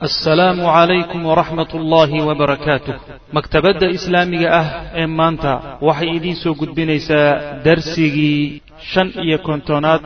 assalaamu 0.00 0.62
calaykum 0.64 1.20
waraxmat 1.28 1.70
ullaahi 1.76 2.24
wabarakaatuh 2.28 2.94
maktabadda 3.36 3.86
islaamiga 3.96 4.48
ah 4.60 4.66
ee 5.00 5.06
maanta 5.06 5.52
waxay 5.88 6.10
idiin 6.16 6.36
soo 6.42 6.54
gudbinaysaa 6.60 7.60
darsigii 7.64 8.62
shan 8.92 9.08
iyo 9.24 9.38
kontonaad 9.48 10.00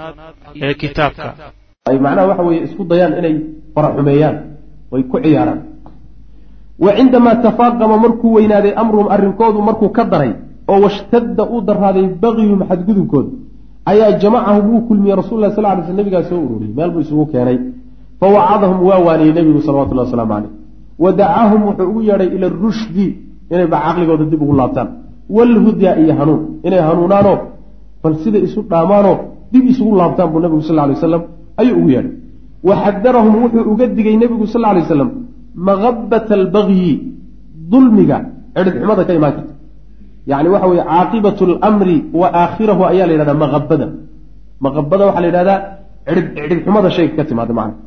ee 0.67 0.75
kitaabka. 0.75 1.29
Ay 1.91 1.99
macnaha 2.05 2.27
waxa 2.31 2.43
weeye 2.49 2.63
isku 2.67 2.83
dayaan 2.91 3.15
inay 3.21 3.35
faraxumeeyaan 3.75 4.37
way 4.93 5.03
ku 5.13 5.17
ciyaaraan. 5.25 5.61
Wa 6.85 6.91
cindamaa 6.99 7.37
tafaaqama 7.47 7.97
markuu 8.05 8.35
weynaaday 8.39 8.73
amruhum 8.83 9.09
arrinkoodu 9.15 9.63
markuu 9.69 9.89
ka 9.97 10.05
daray 10.13 10.33
oo 10.69 10.81
washtadda 10.87 11.43
uu 11.55 11.61
daraaday 11.71 12.07
bagyuhum 12.23 12.61
xadgudubkooda 12.71 13.31
ayaa 13.93 14.19
jamacahum 14.23 14.65
wuu 14.73 14.83
kulmiyey 14.89 15.17
rasul 15.23 15.39
sal 15.55 15.65
ly 15.77 15.83
sl 15.87 15.97
nabigaa 16.01 16.25
soo 16.31 16.41
ururiyey 16.47 16.75
meel 16.79 16.91
buu 16.91 17.01
isugu 17.07 17.27
keenay 17.33 17.59
fawacadahum 18.21 18.79
waa 18.89 19.01
waaniyey 19.07 19.33
nebigu 19.39 19.61
salawatullah 19.67 20.05
wasalaamu 20.07 20.33
caleyh 20.35 20.53
wa 21.03 21.11
dacaahum 21.21 21.61
wuxuu 21.69 21.89
ugu 21.91 22.01
yeedhay 22.09 22.29
ila 22.37 22.47
rushdi 22.65 23.07
inay 23.53 23.67
ba 23.73 23.79
caqligooda 23.87 24.25
dib 24.33 24.41
ugu 24.45 24.55
laabtaan 24.61 24.89
waalhudaa 25.37 25.95
iyo 26.03 26.13
hanuun 26.19 26.41
inay 26.67 26.83
hanuunaanoo 26.89 27.39
bal 28.03 28.15
sida 28.25 28.39
isu 28.47 28.61
dhaamaanoo 28.71 29.17
dib 29.53 29.65
isugu 29.73 29.93
laabtaan 30.01 30.29
buu 30.33 30.41
nebigu 30.45 30.63
sal 30.69 30.77
lay 30.77 30.95
waslam 30.97 31.23
ayuu 31.61 31.77
ugu 31.81 31.91
yeedhay 31.95 32.13
wa 32.69 32.75
xadarahum 32.83 33.35
wuxuu 33.45 33.65
uga 33.73 33.87
digay 33.99 34.17
nebigu 34.23 34.47
sal 34.55 34.63
lay 34.67 34.83
waslam 34.85 35.11
maqabata 35.69 36.33
albagyi 36.41 36.93
dulmiga 37.73 38.19
cidhibxumada 38.57 39.03
ka 39.09 39.13
imaan 39.19 39.33
karta 39.37 39.53
yani 40.31 40.49
waxa 40.55 40.67
weye 40.73 40.85
caaqibatu 40.91 41.43
lmri 41.53 41.97
wa 42.21 42.27
aakhirahu 42.43 42.83
ayaa 42.91 43.07
la 43.09 43.13
yidhahdaa 43.15 43.41
maqabada 43.45 43.87
maqabada 44.65 45.03
waxaa 45.09 45.23
la 45.25 45.29
yidhahdaa 45.31 45.59
cidhibxumada 46.37 46.89
shayga 46.97 47.15
ka 47.19 47.25
timaada 47.31 47.53
macna 47.59 47.84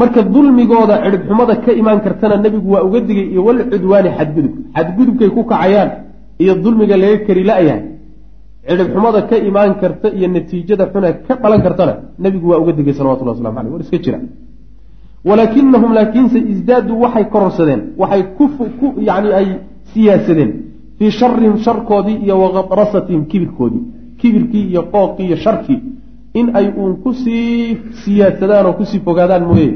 marka 0.00 0.20
dulmigooda 0.34 0.94
cidhibxumada 1.04 1.54
ka 1.64 1.70
imaan 1.80 2.00
kartana 2.06 2.36
nebigu 2.44 2.68
waa 2.74 2.82
uga 2.88 3.00
digay 3.08 3.26
iyo 3.32 3.40
walcudwaani 3.48 4.10
xadgudub. 4.18 4.52
Xadgudubkay 4.76 5.30
ku 5.36 5.42
kacayaan 5.50 5.90
iyo 6.42 6.54
dulmiga 6.64 6.96
laga 7.02 7.18
kari 7.26 7.42
la-yahay. 7.50 7.82
Cidhibxumada 8.68 9.20
ka 9.30 9.36
imaan 9.48 9.72
karta 9.80 10.08
iyo 10.18 10.28
natiijada 10.34 10.84
xune 10.92 11.08
ka 11.26 11.34
dhalan 11.42 11.60
kartana 11.66 11.94
nebigu 12.22 12.46
waa 12.50 12.60
uga 12.62 12.72
digay 12.78 12.94
salawatullah 12.98 13.34
waslamu 13.36 13.58
aleyh 13.60 13.72
war 13.74 13.82
iska 13.84 13.98
jira. 14.04 14.18
Walaakinahum 15.28 15.90
laakiinse 15.98 16.38
isdaaduu 16.52 17.00
waxay 17.04 17.24
kororsadeen 17.34 17.80
waxay 18.00 18.22
ku 18.36 18.86
yani 19.08 19.28
ay 19.40 19.46
siyaasadeen 19.92 20.50
fii 20.98 21.10
sharihim 21.20 21.56
sharkoodii 21.64 22.16
iyo 22.24 22.34
waqadrasatihim 22.42 23.22
kibirkoodii. 23.30 23.82
Kibirkii 24.20 24.64
iyo 24.72 24.82
qooqii 24.94 25.26
iyo 25.28 25.36
sharkii 25.44 25.78
in 26.38 26.46
ay 26.58 26.66
uun 26.80 26.92
ku 27.02 27.10
sii 27.22 27.78
siyaadsadaan 28.02 28.66
oo 28.68 28.74
ku 28.78 28.84
sii 28.90 29.00
fogaadaan 29.06 29.44
mooye. 29.50 29.68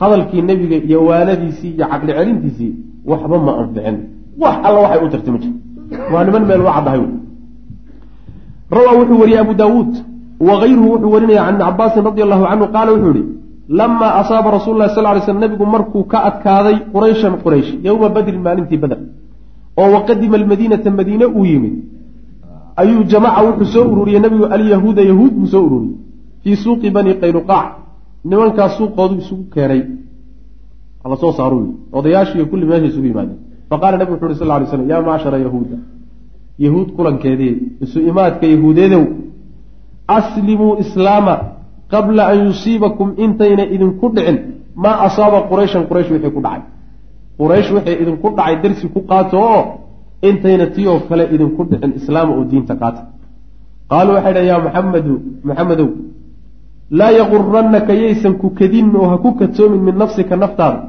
Hadalkii 0.00 0.42
nebiga 0.48 0.76
iyo 0.88 0.98
waanadiisii 1.08 1.72
iyo 1.76 1.86
caqli 1.92 2.12
celintiisii 2.18 2.72
waxba 3.10 3.36
ma 3.46 3.52
anficin. 3.62 3.96
Wax 4.42 4.54
alla 4.66 4.78
waxay 4.84 5.00
u 5.06 5.08
tartay 5.12 5.32
ma 5.34 5.38
jir 5.42 5.52
waa 6.12 6.24
niman 6.26 6.44
meel 6.48 6.60
u 6.60 6.70
caddahay 6.76 7.00
rawaa 8.76 8.94
wuxuu 8.98 9.20
wariyey 9.22 9.40
abu 9.44 9.54
daawuud 9.60 9.92
wakayruhu 10.48 10.88
wuxuu 10.92 11.12
warinaya 11.14 11.42
can 11.44 11.54
ibni 11.54 11.64
cabaasin 11.66 12.02
radi 12.08 12.22
allahu 12.26 12.44
canhu 12.50 12.66
qaala 12.74 12.90
wuxuu 12.94 13.12
yihi 13.16 13.24
lamaa 13.78 14.12
asaaba 14.20 14.48
rasul 14.56 14.76
lah 14.80 14.88
sal 14.96 15.06
ly 15.16 15.20
slm 15.26 15.38
nebigu 15.44 15.66
markuu 15.74 16.04
ka 16.12 16.18
adkaaday 16.28 16.76
qurayshan 16.94 17.34
quraysh 17.44 17.70
yowma 17.86 18.08
badrin 18.16 18.42
maalintii 18.46 18.80
badr 18.82 18.98
oo 19.80 19.88
waqadima 19.96 20.36
almadiinata 20.40 20.90
madiine 20.98 21.26
uu 21.38 21.44
yimid 21.52 21.74
ayuu 22.76 23.02
jamaca 23.12 23.40
wuxuu 23.46 23.72
soo 23.74 23.84
ururiyey 23.92 24.20
nebigu 24.20 24.44
alyahuuda 24.56 25.02
yahuud 25.10 25.32
buu 25.38 25.46
soo 25.46 25.62
ururiyey. 25.68 25.96
Fii 26.42 26.56
suuqi 26.56 26.90
bani 26.90 27.14
qaynuqaac 27.22 27.66
nimankaas 28.24 28.72
suuqoodu 28.78 29.14
isugu 29.22 29.44
keenay. 29.54 29.82
Hala 31.02 31.16
soo 31.22 31.32
saaru 31.38 31.58
odayaashiiyo 31.98 32.46
kulli 32.50 32.66
meesha 32.70 32.86
isugu 32.92 33.06
yimaadeen. 33.10 33.38
Faqala 33.70 33.96
nebigu 33.98 34.14
wuxu 34.14 34.26
uhi 34.26 34.38
sal 34.40 34.48
lay 34.48 34.66
slam 34.70 34.88
yaa 34.90 35.02
macshara 35.08 35.38
yahuuda 35.46 35.76
yahuud 36.64 36.88
kulankeedii 36.96 37.54
isu 37.84 37.98
imaadka 38.10 38.46
yahuudeedow 38.54 39.04
aslimuu 40.18 40.72
islaama 40.82 41.34
qabla 41.92 42.22
an 42.32 42.38
yusiibakum 42.46 43.08
intayna 43.24 43.64
idinku 43.74 44.06
dhicin. 44.16 44.38
Maa 44.82 44.96
asaaba 45.06 45.38
qurayshan 45.50 45.82
quraysh 45.88 46.10
wixii 46.14 46.32
ku 46.36 46.40
dhacay. 46.46 46.62
Quraysh 47.40 47.70
wixii 47.74 47.96
idinku 48.02 48.26
dhacay 48.36 48.56
darsi 48.62 48.86
ku 48.94 49.00
qaato 49.10 49.36
oo 49.38 49.62
intayna 50.28 50.66
tii 50.74 50.86
oo 50.92 51.00
kale 51.08 51.24
idinku 51.34 51.62
dhicin 51.70 51.92
islaama 51.98 52.32
oo 52.38 52.44
diinta 52.50 52.74
qaata 52.82 53.02
qaaluu 53.90 54.14
waxay 54.16 54.32
dhahen 54.36 54.48
yaa 54.50 54.60
muxamedu 54.66 55.14
maxamedow 55.48 55.88
laa 56.98 57.10
yagurannaka 57.18 57.92
yaysan 58.02 58.34
ku 58.42 58.48
kadin 58.58 58.86
oo 59.00 59.06
ha 59.12 59.16
ku 59.24 59.30
kadsoomin 59.40 59.82
min 59.86 59.96
nafsika 60.02 60.34
naftaada. 60.42 60.80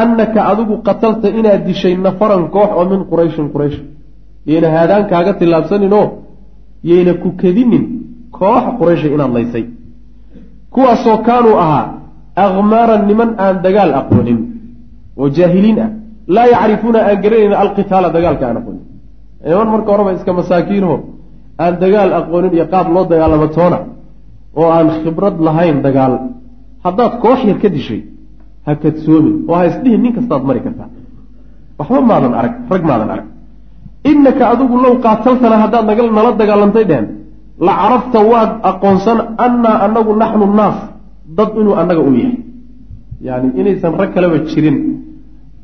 Annaka 0.00 0.40
adigu 0.50 0.74
qatalta 0.86 1.26
inaad 1.38 1.62
dishay 1.68 1.94
nafaran 2.06 2.44
koox 2.54 2.70
oo 2.78 2.84
min 2.92 3.00
qurayshin 3.10 3.46
quraysh. 3.52 3.78
Yayna 4.50 4.68
haadaan 4.76 5.04
kaaga 5.10 5.32
tillaabsanin 5.40 5.92
oo 6.00 6.06
yayna 6.90 7.12
ku 7.22 7.28
kadinin 7.42 7.84
koox 8.38 8.64
quraysha 8.78 9.08
inaad 9.14 9.32
laysay. 9.36 9.64
Kuwaasoo 10.74 11.18
kaanuu 11.26 11.56
ahaa 11.64 11.86
akmaaran 12.44 13.02
niman 13.08 13.30
aan 13.44 13.56
dagaal 13.64 13.92
aqoonin 14.00 14.38
oo 15.20 15.26
jaahiliin 15.36 15.78
ah 15.84 15.90
laa 16.34 16.46
yacrifuuna 16.54 16.98
aan 17.08 17.18
garanayna 17.24 17.56
alqitaala 17.64 18.08
dagaalka 18.16 18.44
aan 18.48 18.56
aqoonin. 18.60 18.84
Niman 19.44 19.68
marka 19.74 19.90
horeba 19.92 20.10
iska 20.16 20.32
masaakiinho 20.40 20.94
aan 21.62 21.74
dagaal 21.82 22.10
aqoonin 22.20 22.52
iyo 22.56 22.66
qaab 22.72 22.86
loo 22.94 23.04
dagaalamo 23.12 23.46
toona 23.56 23.78
oo 24.60 24.68
aan 24.76 24.88
khibrad 25.02 25.36
lahayn 25.46 25.76
dagaal. 25.86 26.14
Haddaad 26.84 27.12
koox 27.24 27.40
yar 27.48 27.58
ka 27.62 27.68
dishay 27.76 28.00
ha 28.66 28.72
kadsoomin 28.82 29.34
oo 29.48 29.54
ha 29.58 29.64
isdhihin 29.70 30.00
nin 30.04 30.12
kastaad 30.16 30.42
mari 30.48 30.60
kartaa. 30.66 30.88
Waxba 31.78 32.00
maadan 32.10 32.32
arag 32.40 32.54
rag 32.72 32.82
maadan 32.90 33.10
arag. 33.14 33.26
Innaka 34.10 34.44
adigu 34.52 34.74
low 34.84 34.94
qaataltana 35.04 35.56
haddaad 35.64 35.84
naga 35.90 36.02
nala 36.18 36.30
dagaalantay 36.40 36.84
dhehen 36.90 37.06
la 37.66 37.72
carafta 37.80 38.18
waad 38.32 38.50
aqoonsan 38.70 39.18
annaa 39.46 39.76
anagu 39.86 40.12
naxnu 40.22 40.46
naas 40.60 40.78
dad 41.36 41.50
inuu 41.60 41.74
annaga 41.80 42.02
u 42.08 42.10
yahay. 42.20 42.36
Yani 43.26 43.48
inaysan 43.60 43.92
rag 44.00 44.10
kaleba 44.14 44.36
jirin 44.50 44.76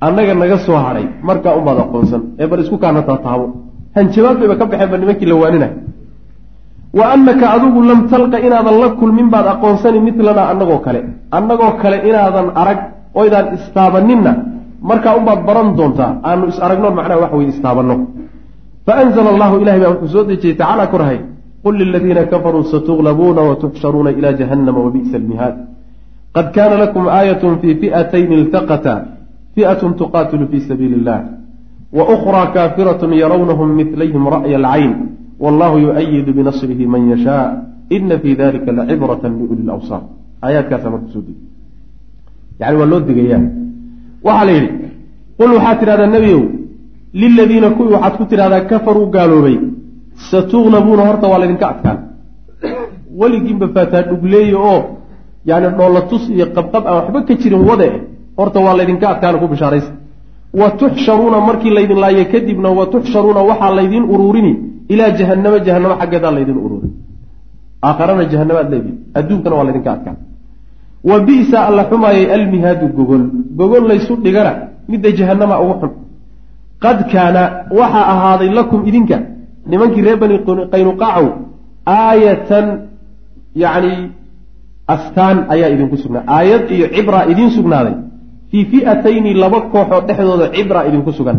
annaga 0.00 0.34
naga 0.42 0.58
soo 0.66 0.78
hadhay 0.86 1.06
markaa 1.28 1.54
unbaad 1.58 1.78
aqoonsan 1.84 2.22
ee 2.40 2.46
bal 2.50 2.60
isku 2.64 2.76
kaana 2.84 3.00
taataabo 3.08 3.46
hanjabaad 3.96 4.36
bayba 4.40 4.54
ka 4.60 4.64
baxeen 4.70 4.90
ba 4.92 4.96
nimankii 5.02 5.28
la 5.32 5.36
waaninay 5.42 5.72
wa 6.98 7.04
annaka 7.14 7.44
adigu 7.56 7.80
lam 7.90 8.00
talqa 8.12 8.38
inaadan 8.46 8.76
la 8.82 8.88
kulmin 9.00 9.28
baad 9.34 9.46
aqoonsani 9.54 9.98
midlanaa 10.06 10.46
annagoo 10.52 10.80
kale. 10.86 11.00
Annagoo 11.38 11.72
kale 11.82 11.96
inaadan 12.08 12.48
arag 12.62 12.80
oydaan 13.20 13.46
istaabaninna 13.56 14.32
markaa 14.90 15.14
unbaad 15.18 15.40
baran 15.48 15.68
doontaa 15.78 16.12
aanu 16.28 16.44
is 16.52 16.58
aragno 16.66 16.88
macnaha 16.98 17.20
waxa 17.22 17.36
weye 17.36 17.50
istaabanno. 17.54 17.94
Faanzla 18.86 19.30
allahu 19.34 19.54
ilahay 19.62 19.80
baa 19.84 19.92
wuxuu 19.94 20.12
soo 20.14 20.24
dejiyey 20.30 20.56
tacaala 20.60 20.86
korhay 20.92 21.18
qul 21.64 21.74
liladiina 21.80 22.22
kafaruu 22.32 22.64
satuglabuuna 22.72 23.40
watuxsharuuna 23.48 24.10
ila 24.18 24.30
jahannama 24.40 24.80
wabi'sa 24.86 25.16
almihaad. 25.20 25.54
Qad 26.36 26.46
kaana 26.56 26.74
lakum 26.84 27.04
aayatun 27.18 27.52
fii 27.60 27.74
fi'atayn 27.82 28.30
iltaqata 28.38 28.94
fi'atun 29.56 29.94
tuqaatilu 30.00 30.48
fii 30.52 30.62
sabiili 30.68 30.96
illah 31.00 31.20
wa 31.98 32.04
ukhraa 32.14 32.46
kaafiratun 32.56 33.12
yarawnahum 33.22 33.68
midlayhim 33.80 34.24
ra'ya 34.36 34.56
alcayn 34.60 34.92
wallahu 35.44 35.76
yu-ayidu 35.84 36.32
binasrihi 36.38 36.86
man 36.86 37.08
yashaa 37.12 37.46
ina 37.96 38.18
fii 38.22 38.34
dalika 38.36 38.72
lacibratan 38.78 39.32
liuli 39.40 39.62
lawsaar 39.70 40.02
aayaadkaasa 40.42 40.90
marka 40.90 41.08
soo 41.14 41.22
degi 41.28 41.44
yani 42.60 42.76
waa 42.80 42.90
loo 42.92 43.00
digayaa 43.08 43.44
waxaa 44.26 44.44
la 44.48 44.52
yidhi 44.56 44.70
qul 45.38 45.50
waxaad 45.56 45.78
tidhahdaa 45.80 46.10
nebiyow 46.16 46.42
liladiina 47.22 47.70
kuwii 47.76 47.92
waxaad 47.96 48.14
ku 48.18 48.24
tidhahdaa 48.32 48.68
kafaruu 48.70 49.06
gaaloobay 49.16 49.56
satuglabuuna 50.30 51.02
horta 51.08 51.26
waa 51.32 51.40
laydinka 51.42 51.66
adkaan 51.72 51.98
weligiinba 53.20 53.66
faataa 53.74 54.02
dhugleeya 54.10 54.58
oo 54.72 54.80
yani 55.50 55.68
dhoolatus 55.78 56.24
iyo 56.34 56.46
qabqab 56.56 56.82
aan 56.86 56.96
waxba 56.98 57.20
ka 57.28 57.34
jirin 57.42 57.62
wade 57.68 57.88
horta 58.38 58.58
waa 58.66 58.76
laydinka 58.78 59.06
adkaana 59.12 59.38
ku 59.42 59.46
bishaaraysa. 59.52 59.90
Wa 60.60 60.68
tuxsharuuna 60.80 61.38
markii 61.48 61.72
laydin 61.78 61.98
laaye 62.04 62.24
kadibna 62.32 62.68
wa 62.78 62.84
tuxsharuuna 62.92 63.40
waxaa 63.50 63.72
laydin 63.78 64.04
uruurini 64.12 64.52
ilaa 64.92 65.10
jahanamo 65.18 65.58
jahanamo 65.66 65.94
xaggeedaa 66.00 66.32
laydin 66.38 66.58
uruurin 66.66 66.92
aakharana 67.88 68.24
jahanamaad 68.32 68.68
leedihi 68.72 68.94
adduunkana 69.18 69.54
waa 69.58 69.66
laydinka 69.68 69.90
adkaan. 69.96 70.16
Wa 71.08 71.16
bi'sa 71.26 71.58
alla 71.68 71.82
xumaayay 71.90 72.26
almihaadu 72.36 72.86
gogol. 72.98 73.22
Gogol 73.58 73.84
laysu 73.90 74.12
dhigana 74.24 74.52
midda 74.90 75.10
jahanama 75.18 75.54
ugu 75.64 75.74
xun. 75.80 75.92
Qad 76.84 76.98
kaana 77.12 77.42
waxaa 77.78 78.06
ahaaday 78.14 78.50
lakum 78.58 78.80
idinka 78.90 79.18
nimankii 79.70 80.02
reer 80.06 80.18
bani 80.22 80.36
qaynuqaacow 80.72 81.26
aayatan 81.98 82.66
yacni 83.62 83.92
astaan 84.94 85.36
ayaa 85.54 85.68
idinku 85.74 85.96
sugnaaday 86.02 86.28
aayad 86.36 86.64
iyo 86.76 86.86
cibraa 86.96 87.24
idiin 87.32 87.50
sugnaaday 87.56 87.94
fii 88.64 88.80
fi'atayni 88.80 89.34
laba 89.42 89.60
kooxood 89.72 90.04
dhexdooda 90.08 90.46
cibraa 90.54 90.84
idinku 90.88 91.12
sugan. 91.18 91.38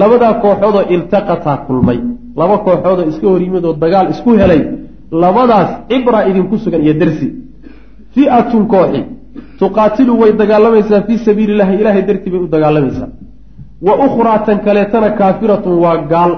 Labadaa 0.00 0.34
kooxoodoo 0.42 0.84
iltaqataa 0.94 1.56
kulmay. 1.66 1.98
Laba 2.40 2.56
kooxoodoo 2.66 3.08
iska 3.10 3.26
hor 3.32 3.40
yimid 3.46 3.64
oo 3.64 3.72
dagaal 3.82 4.06
isku 4.14 4.30
helay. 4.40 4.60
Labadaas 5.22 5.70
cibraa 5.90 6.22
idinku 6.30 6.54
sugan 6.64 6.80
iyo 6.84 6.94
darsi. 7.00 7.26
Fi'atun 8.14 8.64
kooxi. 8.72 9.00
Tuqaatilu 9.58 10.12
way 10.20 10.30
dagaalamaysaa 10.40 11.00
fii 11.06 11.18
sabiili 11.26 11.52
illahi 11.54 11.74
ilahay 11.82 12.02
dartii 12.08 12.30
bay 12.32 12.40
u 12.40 12.48
dagaalamaysaa 12.54 13.08
wa 13.86 13.94
ukhraa 14.06 14.38
tan 14.46 14.58
kaleetana 14.66 15.08
kaafiratun 15.20 15.74
waa 15.84 15.96
gaal. 16.12 16.32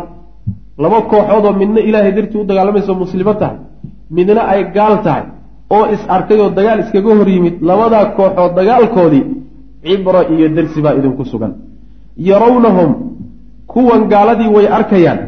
Laba 0.82 0.98
kooxoodoo 1.12 1.52
midna 1.60 1.80
ilaahay 1.88 2.12
dartii 2.18 2.40
u 2.42 2.44
dagaalamaysa 2.50 2.92
muslimo 3.02 3.34
tahay. 3.40 3.56
Midna 4.16 4.42
ay 4.52 4.60
gaal 4.76 4.94
tahay. 5.04 5.24
Oo 5.74 5.84
is 5.94 6.02
arkay 6.14 6.38
oo 6.40 6.50
dagaal 6.58 6.78
iskaga 6.84 7.10
hor 7.18 7.28
yimid. 7.34 7.54
Labadaa 7.68 8.04
kooxood 8.18 8.52
dagaalkoodii 8.58 9.24
cibra 9.84 10.20
iyo 10.32 10.48
darsi 10.56 10.80
baa 10.84 10.94
idinku 10.98 11.24
sugan. 11.24 11.52
Yarawnahum 12.28 12.90
kuwan 13.72 14.02
gaaladii 14.12 14.50
way 14.56 14.66
arkayaan. 14.78 15.20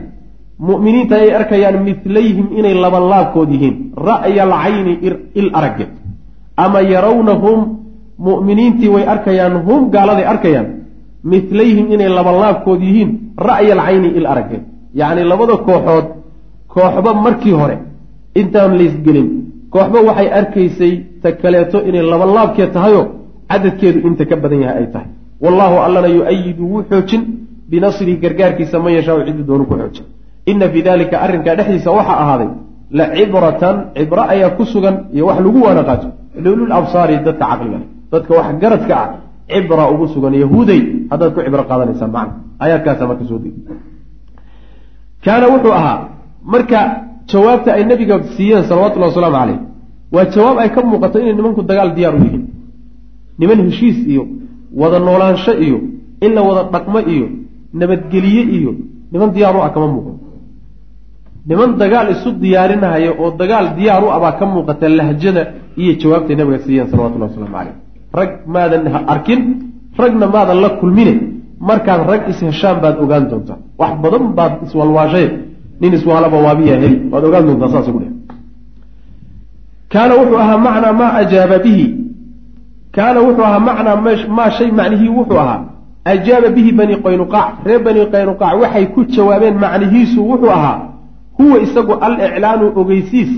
Mu'miniinta 0.68 1.14
ayay 1.16 1.34
arkayaan 1.40 1.76
midlayhim 1.88 2.46
inay 2.58 2.74
labanlaabkood 2.84 3.48
yihiin. 3.54 3.76
Ra'ya 4.08 4.42
alcayni 4.48 4.94
il 5.40 5.48
aragge. 5.58 5.86
Ama 6.64 6.80
yarawnahum 6.94 7.58
mu'miniintii 8.28 8.88
way 8.94 9.04
arkayaan 9.14 9.54
hum 9.66 9.90
gaaladay 9.94 10.26
arkayaan. 10.32 10.66
Midlayhim 11.32 11.86
inay 11.94 12.08
labanlaabkood 12.18 12.80
yihiin. 12.86 13.10
Ra'ya 13.48 13.72
alcayni 13.76 14.08
il 14.18 14.26
aragge. 14.32 14.58
Yacni 15.00 15.22
labada 15.24 15.56
kooxood 15.68 16.06
kooxba 16.74 17.10
markii 17.24 17.54
hore 17.60 17.76
intaan 18.40 18.72
laysgelin 18.80 19.28
kooxba 19.74 19.98
waxay 20.08 20.28
arkaysay 20.38 20.92
ta 21.22 21.28
kaleeto 21.42 21.78
inay 21.88 22.02
labanlaabkeed 22.12 22.70
tahayo 22.76 23.02
cadadkeedu 23.50 23.98
inta 24.08 24.24
ka 24.30 24.36
badan 24.42 24.60
yahay 24.64 24.76
ay 24.82 24.86
tahay. 24.94 25.08
Wallaahu 25.44 25.76
allana 25.86 26.08
yu-ayidu 26.16 26.62
wuu 26.72 26.82
xoojin 26.90 27.22
binasrihi 27.70 28.16
gargaarkiisa 28.24 28.76
man 28.84 28.92
yashaau 28.98 29.18
ciddu 29.26 29.42
doonu 29.48 29.64
ku 29.70 29.74
xoojin. 29.80 30.04
Ina 30.50 30.66
fii 30.72 30.82
dalika 30.88 31.16
arrinkaa 31.24 31.54
dhexdiisa 31.58 31.90
waxaa 31.98 32.18
ahaaday 32.24 32.50
la 32.98 33.04
cibratan 33.16 33.76
cibro 33.96 34.22
ayaa 34.34 34.50
ku 34.58 34.64
sugan 34.72 34.96
iyo 35.14 35.24
wax 35.28 35.38
lagu 35.46 35.58
waana 35.66 35.82
qaato 35.88 36.08
liulul 36.44 36.72
absaari 36.78 37.14
dadka 37.26 37.44
caqliga 37.50 37.78
dadka 38.12 38.32
wax 38.38 38.46
garadka 38.62 38.94
ah 39.02 39.08
cibra 39.52 39.84
ugu 39.92 40.06
sugan 40.14 40.34
yahuuday 40.42 40.80
haddaad 41.10 41.30
ku 41.34 41.40
cibro 41.46 41.62
qaadanaysaan 41.70 42.10
macna. 42.16 42.34
Aayaadkaasa 42.62 43.02
marka 43.10 43.24
soo 43.30 43.38
degi 43.44 43.60
kaana 45.24 45.46
wuxuu 45.52 45.72
ahaa 45.80 45.98
marka 46.52 46.78
jawaabta 47.30 47.70
ay 47.76 47.84
nabiga 47.90 48.14
siiyeen 48.36 48.64
salawatullahi 48.70 49.10
wasalaamu 49.12 49.36
caleyh 49.38 49.58
waa 50.14 50.26
jawaab 50.34 50.56
ay 50.62 50.68
ka 50.74 50.80
muuqato 50.90 51.16
inay 51.22 51.34
nimanku 51.38 51.62
dagaal 51.70 51.90
diyaar 51.96 52.14
u 52.18 52.20
yihiin 52.24 52.44
niman 53.40 53.58
heshiis 53.66 53.98
iyo 54.12 54.22
wada 54.80 54.98
noolaansho 55.06 55.52
iyo 55.66 55.78
in 56.24 56.30
la 56.36 56.42
wada 56.48 56.62
dhaqmo 56.74 56.98
iyo 57.14 57.26
nabadgeliye 57.80 58.42
iyo 58.56 58.72
niman 59.12 59.28
diyaar 59.34 59.56
u 59.56 59.60
ah 59.66 59.70
kama 59.74 59.86
muuqdo. 59.94 60.12
Niman 61.48 61.70
dagaal 61.82 62.08
isu 62.14 62.28
diyaarinahaya 62.42 63.10
oo 63.22 63.30
dagaal 63.40 63.66
diyaar 63.78 64.02
u 64.04 64.08
ah 64.14 64.20
baa 64.24 64.34
ka 64.38 64.44
muuqata 64.46 64.86
lahjada 64.98 65.42
iyo 65.82 65.92
jawaabtay 66.00 66.34
nabiga 66.38 66.58
siiyeen 66.64 66.88
salawatullahi 66.92 67.30
wasalaamu 67.30 67.54
caleyh 67.58 67.76
rag 68.18 68.30
maadan 68.54 68.82
arkin 69.14 69.40
ragna 70.02 70.26
maadan 70.34 70.58
la 70.64 70.70
kulmine 70.80 71.14
markaad 71.68 72.00
rag 72.10 72.22
is-heshaan 72.30 72.76
baad 72.82 72.96
ogaan 73.04 73.24
doontaa. 73.30 73.58
Wax 73.80 73.92
badan 74.04 74.24
baad 74.38 74.52
iswalwaashay 74.66 75.26
nin 75.80 75.92
iswaalaba 75.98 76.36
waabiya 76.46 76.74
heli 76.82 76.96
waad 77.12 77.24
ogaan 77.28 77.44
doontaa 77.48 77.70
saas 77.74 77.88
ugu 77.90 78.00
dhe 78.04 78.08
kaana 79.92 80.12
wuxuu 80.20 80.38
ahaa 80.44 80.58
macnaa 80.66 80.92
maa 81.00 81.12
ajaaba 81.22 81.58
bihi 81.64 81.84
kaana 82.96 83.20
wuxuu 83.26 83.44
ahaa 83.48 83.60
macnaa 83.68 83.96
maa 84.38 84.50
shay 84.58 84.70
macnihii 84.78 85.12
wuxuu 85.18 85.38
ahaa 85.44 85.60
ajaaba 86.12 86.48
bihi 86.56 86.72
bani 86.72 86.94
qaynuqaac 87.04 87.48
reer 87.66 87.80
bani 87.86 88.00
qaynuqaac 88.14 88.54
waxay 88.62 88.86
ku 88.94 89.00
jawaabeen 89.16 89.56
macnihiisu 89.64 90.20
wuxuu 90.30 90.50
ahaa 90.58 90.78
huwa 91.38 91.56
isagu 91.64 91.92
aliclaanu 92.06 92.72
ogeysiis 92.80 93.32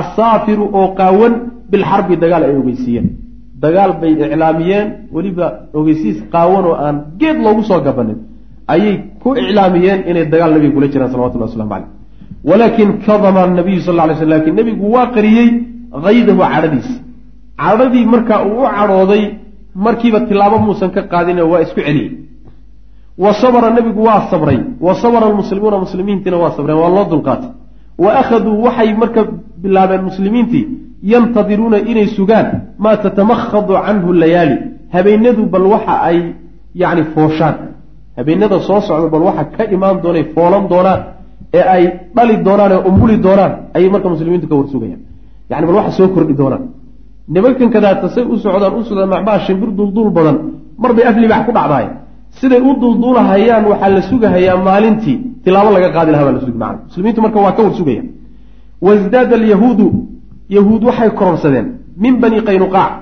assaafiru 0.00 0.64
oo 0.72 0.88
qaawan 0.98 1.32
bilxarbi 1.70 2.16
dagaal 2.22 2.42
ay 2.48 2.56
ogeysiiyeen 2.62 3.06
dagaal 3.64 3.92
bay 4.00 4.12
iclaamiyeen 4.12 4.86
weliba 5.14 5.46
ogeysiis 5.78 6.18
qaawan 6.34 6.64
oo 6.70 6.76
aan 6.86 6.96
geed 7.20 7.36
loogu 7.44 7.62
soo 7.68 7.80
gabanin 7.86 8.18
ayay 8.74 8.94
ku 9.22 9.28
iclaamiyeen 9.42 10.00
inay 10.10 10.24
dagaal 10.32 10.50
nabiga 10.54 10.74
kula 10.76 10.88
jiraan 10.92 11.10
salawatullah 11.12 11.48
waslamu 11.48 11.70
caleyh 11.70 11.88
walaakin 12.48 12.88
kadama 13.06 13.46
nabiyu 13.58 13.80
sal 13.86 13.96
ly 14.08 14.14
sl 14.20 14.28
laakiin 14.34 14.54
nebigu 14.60 14.92
waa 14.94 15.06
qariyey 15.16 15.48
haydahu 16.06 16.40
cadhadiisa 16.52 17.05
cadhadii 17.62 18.04
markaa 18.14 18.40
uu 18.50 18.60
u 18.62 18.66
cadhooday 18.76 19.22
markiiba 19.86 20.20
tilaabo 20.28 20.58
muusan 20.66 20.90
ka 20.96 21.02
qaadin 21.12 21.38
waa 21.52 21.60
isku 21.66 21.80
celiyey 21.86 22.10
wa 23.18 23.30
sabra 23.40 23.70
nebigu 23.76 24.02
waa 24.08 24.28
sabray. 24.30 24.58
Wa 24.86 24.94
sabra 25.02 25.26
almuslimuuna 25.26 25.78
muslimiintiina 25.84 26.36
waa 26.42 26.50
sabreen. 26.56 26.78
Waa 26.82 26.88
loo 26.96 27.04
dulqaatay. 27.12 27.50
Wa 28.04 28.10
akhaduu 28.20 28.62
waxay 28.66 28.90
marka 29.02 29.20
bilaabeen 29.62 30.02
muslimiintii 30.08 30.64
yantadiruuna 31.12 31.78
inay 31.90 32.06
sugaan 32.16 32.46
maa 32.78 32.96
tatamakhadu 33.04 33.72
canhu 33.86 34.12
layaali. 34.22 34.56
Habeenadu 34.94 35.42
bal 35.52 35.66
waxa 35.74 35.94
ay 36.08 36.18
yacni 36.82 37.02
fooshaan. 37.14 37.54
Habeenada 38.18 38.60
soo 38.68 38.80
socda 38.88 39.08
bal 39.14 39.22
waxa 39.28 39.44
ka 39.56 39.62
imaan 39.74 39.96
doonay 40.04 40.24
foolan 40.34 40.64
doonaan 40.72 41.00
ee 41.58 41.64
ay 41.74 41.84
dhali 42.16 42.34
doonaan 42.46 42.72
ee 42.72 42.80
umbuli 42.88 43.16
doonaan 43.26 43.52
ayay 43.76 43.88
marka 43.94 44.08
muslimiintu 44.14 44.46
ka 44.50 44.54
warsugayaan 44.60 45.00
yani 45.50 45.64
bal 45.68 45.76
waxa 45.80 45.92
soo 45.98 46.08
kordhi 46.14 46.34
doonaan 46.40 46.62
nimankan 47.34 47.70
kadaata 47.74 48.08
say 48.14 48.24
u 48.24 48.36
socdaan 48.44 48.74
u 48.78 48.82
socdaan 48.88 49.08
macbaha 49.14 49.38
shimbir 49.46 49.70
dulduul 49.78 50.10
badan 50.16 50.36
mar 50.82 50.92
bay 50.96 51.04
af 51.10 51.16
ku 51.46 51.52
dhacdaay 51.58 51.86
siday 52.40 52.60
u 52.60 52.70
dulduulahayaan 52.82 53.64
waxaa 53.70 53.90
la 53.96 54.02
sugahayaa 54.10 54.56
maalintii. 54.68 55.18
Tilaabo 55.44 55.70
laga 55.76 55.88
qaadi 55.96 56.10
lahaa 56.12 56.26
baa 56.28 56.36
la 56.36 56.40
sugi 56.40 56.58
macana 56.62 56.78
muslimiintu 56.88 57.20
marka 57.24 57.38
waa 57.44 57.52
ka 57.56 57.62
warsugayaan 57.66 58.08
wasdaada 58.86 59.34
alyahuudu 59.40 59.86
yahuud 60.56 60.82
waxay 60.88 61.10
kororsadeen. 61.20 61.66
Min 62.02 62.14
bani 62.22 62.38
qaynuqaac 62.48 62.92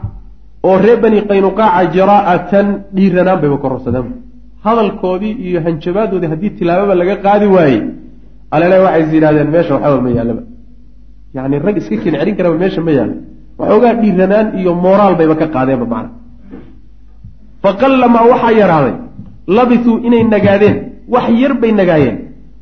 oo 0.66 0.76
reer 0.84 0.98
bani 1.04 1.18
qaynuqaaca 1.30 1.82
jaraa'atan 1.96 2.66
dhiiranaan 2.96 3.38
bayba 3.42 3.56
kororsadeen. 3.64 4.06
Hadalkoodii 4.64 5.34
iyo 5.46 5.58
hanjabaadoodii 5.66 6.30
haddii 6.32 6.50
tilaababa 6.58 6.94
laga 7.00 7.14
qaadi 7.26 7.46
waayey 7.54 7.82
alele 8.54 8.76
waxay 8.84 9.02
is 9.04 9.10
yidhahdeen 9.16 9.48
meesha 9.54 9.72
waxaba 9.76 10.00
ma 10.06 10.10
yaalaba. 10.18 10.42
Yani 11.36 11.56
rag 11.66 11.76
iska 11.80 11.96
ken 12.04 12.14
celin 12.20 12.36
karaba 12.38 12.56
meesha 12.62 12.80
ma 12.86 12.92
yaalo 12.98 13.14
waxoogaa 13.58 13.94
dhiiranaan 14.02 14.46
iyo 14.60 14.72
mooraal 14.84 15.14
bayba 15.20 15.34
ka 15.40 15.46
qaadeenba 15.54 15.86
macna. 15.92 16.10
Faqallamaa 17.62 18.26
waxaa 18.32 18.52
yaraaday 18.60 18.94
labisuu 19.56 19.96
inay 20.06 20.24
nagaadeen 20.34 20.76
wax 21.14 21.26
yar 21.42 21.54
bay 21.62 21.72
nagaayeen. 21.80 22.16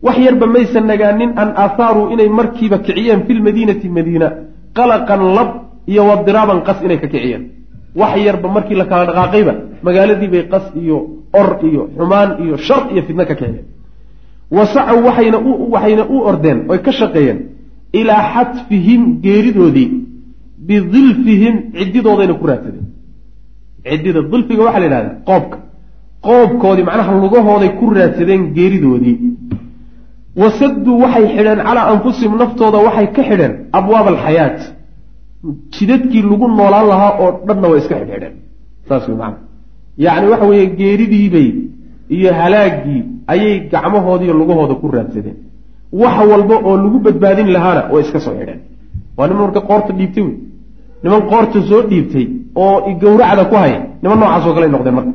Wax 0.06 0.16
yarba 0.26 0.46
maysan 0.54 0.84
nagaanin 0.92 1.30
an 1.42 1.48
aahaaruu 1.64 2.06
inay 2.14 2.28
markiiba 2.38 2.78
kiciyeen 2.86 3.20
fi 3.26 3.32
lmadiinati 3.38 3.88
madiina 3.96 4.28
qalaqan 4.78 5.22
lab 5.36 5.48
iyo 5.92 6.02
wadiraaban 6.10 6.58
qas 6.66 6.78
inay 6.86 6.98
ka 7.02 7.06
kiciyeen. 7.14 7.42
Wax 8.00 8.12
yarba 8.26 8.48
markii 8.56 8.74
la 8.80 8.84
kala 8.90 9.04
dhaqaaqayba 9.08 9.52
magaaladiibay 9.86 10.42
qas 10.52 10.64
iyo 10.82 10.96
or 11.40 11.48
iyo 11.68 11.82
xumaan 11.96 12.30
iyo 12.44 12.54
shar 12.66 12.82
iyo 12.92 13.02
fidno 13.06 13.24
ka 13.30 13.34
kiciyeen. 13.40 13.64
Wa 14.56 14.64
sacow 14.74 14.98
waxayna 15.74 16.04
u 16.14 16.16
ordeen 16.30 16.58
oy 16.72 16.78
ka 16.86 16.92
shaqeeyeen 17.00 17.38
ilaa 18.00 18.22
xatfihim 18.34 19.02
geeridoodii 19.24 19.88
bidilfihim 20.68 21.54
ciddidoodayna 21.78 22.34
ku 22.40 22.44
raadsadeen 22.50 22.86
ciddida 23.90 24.20
dilfiga 24.32 24.62
waxaa 24.66 24.80
la 24.82 24.86
yidhahdaa 24.88 25.16
qoobka 25.28 25.56
qoobkoodii 26.26 26.84
macnaha 26.88 27.12
lugahooday 27.24 27.70
ku 27.80 27.84
raadsadeen 27.98 28.42
geeridoodii 28.56 29.16
wasadduu 30.40 30.96
waxay 31.02 31.26
xidheen 31.36 31.60
calaa 31.68 31.86
anfusihim 31.94 32.32
naftooda 32.42 32.78
waxay 32.86 33.06
ka 33.16 33.22
xidheen 33.28 33.52
abwaab 33.78 34.06
alxayaat 34.14 34.58
jidadkii 35.74 36.22
lagu 36.30 36.46
noolaan 36.48 36.86
lahaa 36.92 37.12
oo 37.22 37.30
dhanna 37.46 37.66
way 37.70 37.78
iska 37.82 37.94
xidhxidheen 38.00 38.34
saas 38.88 39.04
wey 39.08 39.16
macana 39.22 39.38
yacni 40.04 40.26
waxa 40.32 40.46
weeye 40.50 40.66
geeridiibay 40.80 41.48
iyo 42.16 42.30
halaaggii 42.40 43.00
ayay 43.32 43.54
gacmahoodiiyo 43.72 44.34
lugahooda 44.40 44.74
ku 44.82 44.86
raadsadeen 44.96 45.36
wax 46.02 46.16
walba 46.30 46.56
oo 46.68 46.76
lagu 46.84 46.98
badbaadin 47.06 47.48
lahaana 47.56 47.82
way 47.92 48.02
iska 48.06 48.18
soo 48.24 48.34
xidheen 48.40 48.60
waa 49.16 49.26
niman 49.28 49.42
marka 49.46 49.60
qoorta 49.70 49.92
dhiibtay 49.98 50.22
wey 50.28 50.36
niman 51.02 51.22
qoorta 51.30 51.58
soo 51.70 51.80
dhiibtay 51.90 52.26
oo 52.62 52.76
gawracda 53.02 53.44
ku 53.50 53.54
haya 53.62 53.78
niman 54.02 54.18
noocaasoo 54.20 54.54
kale 54.56 54.66
noqdeen 54.74 54.94
marka. 54.98 55.12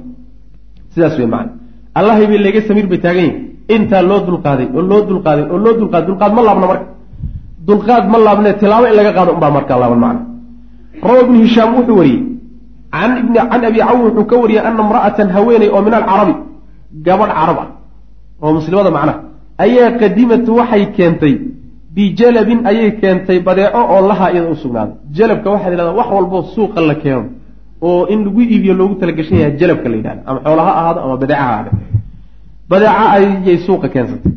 Sidaas 0.94 1.16
wey 1.20 1.28
macana 1.34 1.52
allahay 2.00 2.26
bay 2.30 2.38
leega 2.46 2.62
samiir 2.68 2.88
bay 2.92 3.00
taagan 3.06 3.24
yihiin 3.26 3.36
intaa 3.76 4.02
loo 4.10 4.20
dulqaaday 4.28 4.68
oo 4.76 4.82
loo 4.92 5.02
dulqaaday 5.10 5.46
oo 5.54 5.58
loo 5.64 5.74
dulqaaday 5.80 6.08
dulqaad 6.10 6.32
ma 6.38 6.42
laabna 6.48 6.68
marka. 6.72 6.86
Dulqaad 7.68 8.04
ma 8.12 8.18
laabne 8.26 8.50
tilaabo 8.62 8.86
in 8.92 8.96
laga 9.00 9.12
qaado 9.18 9.32
unbaa 9.36 9.52
markaa 9.58 9.78
laaban 9.82 10.00
macna. 10.06 10.22
Rawa 11.08 11.20
ibnu 11.24 11.36
hishaam 11.44 11.70
wuxuu 11.78 11.98
wariyey 12.00 12.22
can 12.94 13.12
can 13.34 13.64
abi 13.70 13.80
cawn 13.88 14.00
wuxuu 14.06 14.26
ka 14.30 14.36
wariyey 14.42 14.62
ana 14.68 14.82
imra'atan 14.86 15.28
haweeney 15.36 15.70
oo 15.76 15.82
min 15.86 15.94
alcarabi. 16.00 16.34
Gabadh 17.06 17.32
carab 17.38 17.58
ah 17.64 17.68
oo 18.44 18.52
muslimada 18.58 18.90
macnaha 18.98 19.20
ayaa 19.64 19.90
qadimat 20.02 20.46
waxay 20.58 20.84
keentay 20.96 21.34
bijalabin 21.98 22.60
ayay 22.70 22.92
keentay 23.02 23.40
badeeco 23.48 23.80
oo 23.94 24.02
lahaa 24.10 24.30
iyada 24.34 24.50
u 24.56 24.56
sugnaaday. 24.64 24.96
Jalabka 25.18 25.48
waxaa 25.54 25.70
la 25.70 25.74
yidhahdaa 25.76 25.98
wax 26.00 26.10
walboo 26.18 26.44
suuqa 26.56 26.80
la 26.90 26.96
keeno 27.04 27.24
oo 27.88 28.02
in 28.14 28.20
lagu 28.26 28.42
iibiyo 28.42 28.74
loogu 28.80 28.96
talagashan 29.02 29.38
yahay 29.42 29.54
jalabka 29.62 29.88
la 29.92 29.96
yidhahda 30.00 30.22
ama 30.30 30.40
xoola 30.46 30.64
ha 30.68 30.72
ahaado 30.82 31.00
ama 31.06 31.16
badeeca 31.22 31.44
ha 31.44 31.50
ahaade 31.54 31.72
badeeca 32.72 33.04
ayay 33.16 33.58
suuqa 33.68 33.88
keensatay. 33.94 34.32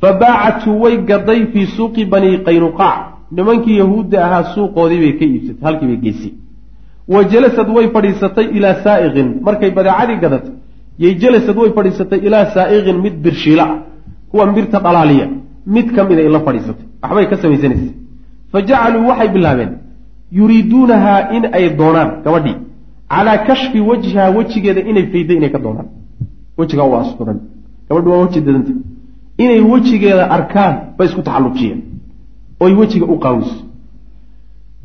Fa 0.00 0.08
baacatu 0.22 0.70
way 0.82 0.94
gaday 1.10 1.40
fii 1.52 1.66
suuqi 1.76 2.02
bani 2.12 2.30
qaynuqaac 2.46 2.98
nimankii 3.36 3.76
yahuudda 3.82 4.18
ahaa 4.26 4.44
suuqoodii 4.54 5.00
bay 5.04 5.12
ka 5.18 5.24
iibsatay 5.30 5.62
halkii 5.66 5.86
bay 5.90 5.98
geysay. 6.04 6.32
Wa 7.12 7.20
jalasad 7.32 7.68
way 7.76 7.86
fadhiisatay 7.94 8.46
ilaa 8.56 8.74
saa'iqin. 8.84 9.28
Markay 9.46 9.70
badeecadii 9.78 10.18
gadatay 10.24 10.54
yay 11.02 11.12
jalasad 11.22 11.56
way 11.62 11.70
fadhiisatay 11.76 12.18
ilaa 12.26 12.44
saa'iqin 12.56 12.96
mid 13.04 13.14
birshiila 13.24 13.66
kuwa 14.30 14.44
birta 14.56 14.78
dhalaaliya 14.84 15.26
mid 15.66 15.92
ka 15.94 16.04
mida 16.04 16.28
la 16.28 16.40
fadhiisatay. 16.40 16.86
Waxbay 17.02 17.26
ka 17.30 17.36
samaysanaysa. 17.36 17.92
Fa 18.52 18.58
jacaluu 18.62 19.06
waxay 19.08 19.28
bilaabeen 19.28 19.72
yuriiduunahaa 20.38 21.20
in 21.36 21.44
ay 21.52 21.64
doonaan 21.80 22.10
gabadhii 22.24 22.56
calaa 23.10 23.38
kashfi 23.48 23.80
wajhihaa 23.80 24.30
wejigeeda 24.36 24.80
inay 24.90 25.06
fayday 25.12 25.36
inay 25.36 25.50
ka 25.50 25.58
doonaan. 25.58 25.88
Wejigaa 26.58 26.88
waa 26.92 27.00
asturan 27.00 27.38
gabadhi 27.88 28.08
waa 28.08 28.20
weji 28.24 28.40
dadanta. 28.40 28.72
Inay 29.38 29.60
wejigeeda 29.60 30.24
arkaan 30.36 30.74
bay 30.98 31.06
isku 31.08 31.22
taxallujiyeen 31.22 31.80
oy 32.60 32.72
wejiga 32.80 33.06
u 33.06 33.18
qaawiso 33.18 33.56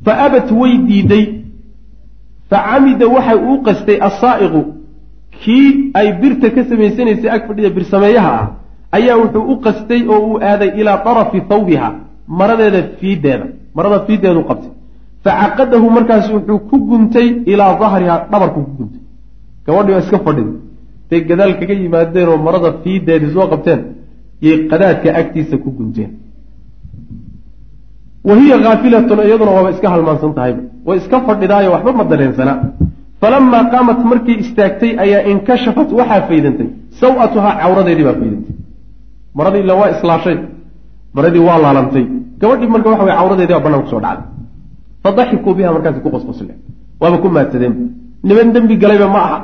fa 0.06 0.12
abat 0.26 0.52
way 0.52 0.78
diiday. 0.88 1.26
Fa 2.50 2.58
camida 2.70 3.08
waxay 3.08 3.38
uu 3.50 3.58
qastay 3.68 3.98
assaa'iqu 4.08 4.62
kii 5.44 5.92
ay 5.94 6.08
birta 6.22 6.50
ka 6.56 6.64
samaysanaysay 6.70 7.30
ag 7.36 7.48
fadhida 7.48 7.70
birsameeyaha 7.70 8.32
ah 8.42 8.48
ayaa 8.98 9.16
wuxuu 9.22 9.44
u 9.54 9.56
qastay 9.66 10.02
oo 10.14 10.20
uu 10.30 10.38
aaday 10.50 10.70
ilaa 10.82 10.98
darafi 11.06 11.40
thawbiha 11.52 11.90
maradeeda 12.40 12.82
fiideeda 13.00 13.46
marada 13.76 14.00
fiideedu 14.08 14.42
qabtay. 14.50 14.72
Fa 15.24 15.32
caqadahu 15.42 15.88
markaas 15.98 16.26
wuxuu 16.36 16.60
ku 16.70 16.76
guntay 16.90 17.28
ilaa 17.52 17.74
dahriha 17.82 18.16
dhabarku 18.32 18.60
ku 18.68 18.72
guntay. 18.80 19.02
Gabadhii 19.66 19.94
waa 19.96 20.04
iska 20.06 20.20
fadhida. 20.26 20.52
Day 21.10 21.22
gadaal 21.30 21.54
kaga 21.60 21.74
yimaadeen 21.82 22.28
oo 22.34 22.38
marada 22.48 22.70
fiideedii 22.84 23.32
soo 23.36 23.48
qabteen 23.54 23.82
yay 24.46 24.58
qadaadka 24.72 25.10
agtiisa 25.20 25.56
ku 25.64 25.70
gunteen. 25.78 26.12
Wa 28.28 28.34
hiya 28.40 28.58
khaafilatun 28.64 29.20
iyaduna 29.28 29.52
waaba 29.58 29.70
iska 29.76 29.88
halmaansan 29.94 30.34
tahayba 30.38 30.62
way 30.88 30.98
iska 31.02 31.18
fadhidaayo 31.28 31.70
waxba 31.76 31.92
ma 32.00 32.04
dareensana. 32.12 32.54
Falamaa 33.22 33.64
qaamat 33.74 34.00
markii 34.12 34.38
istaagtay 34.44 34.92
ayaa 35.04 35.22
inkashafat 35.32 35.90
waxaa 36.00 36.22
faydantay. 36.30 36.68
Saw-atuhaa 37.02 37.54
cawradeedii 37.62 38.06
baa 38.08 38.18
faydantay 38.22 38.56
maradii 39.38 39.62
ila 39.66 39.74
waa 39.80 39.90
islaashay. 39.96 40.38
Maradii 41.16 41.44
waa 41.48 41.58
laalantay 41.64 42.06
gabadhii 42.42 42.70
marka 42.74 42.90
waxa 42.92 43.04
way 43.08 43.16
cawradeedii 43.20 43.54
baa 43.56 43.64
banaan 43.66 43.82
ku 43.86 43.90
soo 43.94 44.02
dhacday. 44.06 44.26
Fadaxikuu 45.04 45.54
biha 45.58 45.70
markaasi 45.76 46.00
ku 46.06 46.10
qosqosleen 46.16 46.58
waaba 47.02 47.18
ku 47.24 47.28
maadsadeen. 47.36 47.74
Niman 48.28 48.48
dembi 48.54 48.76
galayba 48.84 49.08
ma 49.16 49.20
aha. 49.28 49.38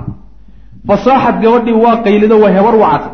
Fasaaxad 0.88 1.36
gabadhii 1.44 1.75
waa 1.84 1.96
qaylido 2.06 2.36
waa 2.44 2.51
hebar 2.58 2.75
wacatay 2.84 3.13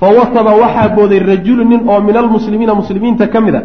fa 0.00 0.06
wasaba 0.18 0.52
waxaa 0.62 0.88
booday 0.96 1.18
rajulu 1.30 1.62
nin 1.70 1.80
oo 1.90 2.00
min 2.06 2.16
almuslimiina 2.22 2.74
muslimiinta 2.80 3.24
ka 3.32 3.40
mid 3.46 3.54
a 3.54 3.62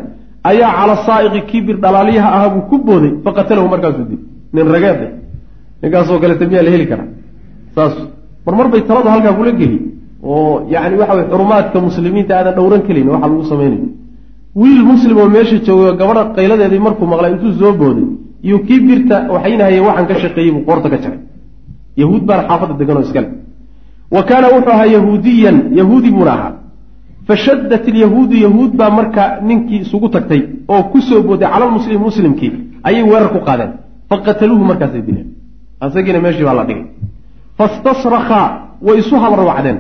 ayaa 0.49 0.71
cala 0.77 0.95
saa'iqi 1.07 1.41
kibir 1.49 1.75
dhalaaliyaha 1.83 2.29
aha 2.37 2.47
buu 2.53 2.63
ku 2.69 2.75
booday. 2.87 3.11
Faqatalahu 3.25 3.67
markaasuu 3.73 4.05
dil 4.09 4.19
nin 4.55 4.65
rageeda 4.73 5.07
ninkaasoo 5.81 6.17
kaleta 6.23 6.45
miyaa 6.49 6.63
la 6.67 6.71
heli 6.75 6.85
karaa 6.91 7.07
saas 7.75 7.93
marmar 8.45 8.67
bay 8.73 8.81
taladu 8.89 9.09
halkaa 9.13 9.33
kula 9.37 9.51
geli 9.59 9.77
oo 10.31 10.65
yani 10.73 10.95
waxa 11.01 11.13
way 11.17 11.25
xurumaadka 11.31 11.77
muslimiinta 11.87 12.33
aadan 12.39 12.53
dhowran 12.57 12.81
kelin 12.87 13.07
waxa 13.13 13.27
lagu 13.31 13.43
samaynayo 13.51 13.87
wiil 14.61 14.83
muslim 14.91 15.17
oo 15.21 15.29
meesha 15.35 15.57
joogo 15.67 15.93
gabadha 15.99 16.23
qayladeedii 16.37 16.81
markuu 16.87 17.05
maqlay 17.13 17.31
intuu 17.35 17.51
soo 17.61 17.73
booday 17.81 18.05
iyo 18.47 18.57
kii 18.67 18.79
birta 18.87 19.15
waxaynahaye 19.35 19.79
waxaan 19.87 20.05
ka 20.09 20.15
shaqeeyey 20.23 20.51
buu 20.55 20.63
qoorta 20.69 20.87
ka 20.93 20.97
jaray 21.03 21.19
yahuud 22.01 22.23
baana 22.27 22.43
xaafadda 22.49 22.75
degan 22.81 22.97
oo 22.99 23.03
iskale 23.07 23.29
wa 24.15 24.21
kaana 24.29 24.47
wuxuu 24.55 24.73
ahaa 24.75 24.89
yahuudiyan 24.95 25.57
yahuudi 25.79 26.09
buuna 26.15 26.31
ahaa. 26.37 26.51
Fashaddat 27.27 27.83
ilyahuudu 27.91 28.35
yahuud 28.45 28.71
baa 28.79 28.89
marka 28.97 29.23
ninkii 29.47 29.79
isugu 29.85 30.07
tagtay 30.15 30.41
oo 30.73 30.83
ku 30.91 30.97
soo 31.07 31.21
booday 31.27 31.47
cala 31.53 31.65
lmuslim 31.69 31.99
muslimkii 32.07 32.51
ayay 32.87 33.03
weerar 33.09 33.29
ku 33.35 33.39
qaadeen. 33.47 33.71
Faqataluuhu 34.09 34.63
markaasay 34.71 35.01
dileen. 35.07 35.27
Isagiina 35.87 36.19
meeshii 36.25 36.45
baa 36.47 36.55
la 36.59 36.63
dhigay. 36.69 36.85
Fastasrakaa 37.57 38.45
way 38.87 38.97
isu 39.01 39.15
habarwacdeen 39.23 39.77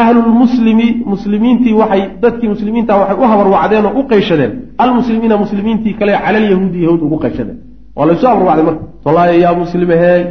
ahlulmuslimi 0.00 0.88
muslimiintii 1.12 1.74
waxay 1.80 2.02
dadkii 2.22 2.48
muslimiinta 2.54 2.92
waxay 3.00 3.16
u 3.22 3.24
habarwacdeen 3.32 3.84
oo 3.88 4.00
u 4.00 4.02
qayshadeen 4.10 4.52
almuslimiina 4.84 5.36
muslimiintii 5.44 5.94
kale 5.98 6.12
cala 6.24 6.38
alyahuudi 6.42 6.78
yahuud 6.84 7.02
ugu 7.06 7.16
qayshadeen 7.24 7.58
waa 7.96 8.06
laysu 8.08 8.26
habarwacday 8.30 8.64
marka. 8.68 8.82
Tolaaye 9.04 9.36
yaa 9.44 9.54
muslimaheey 9.62 10.22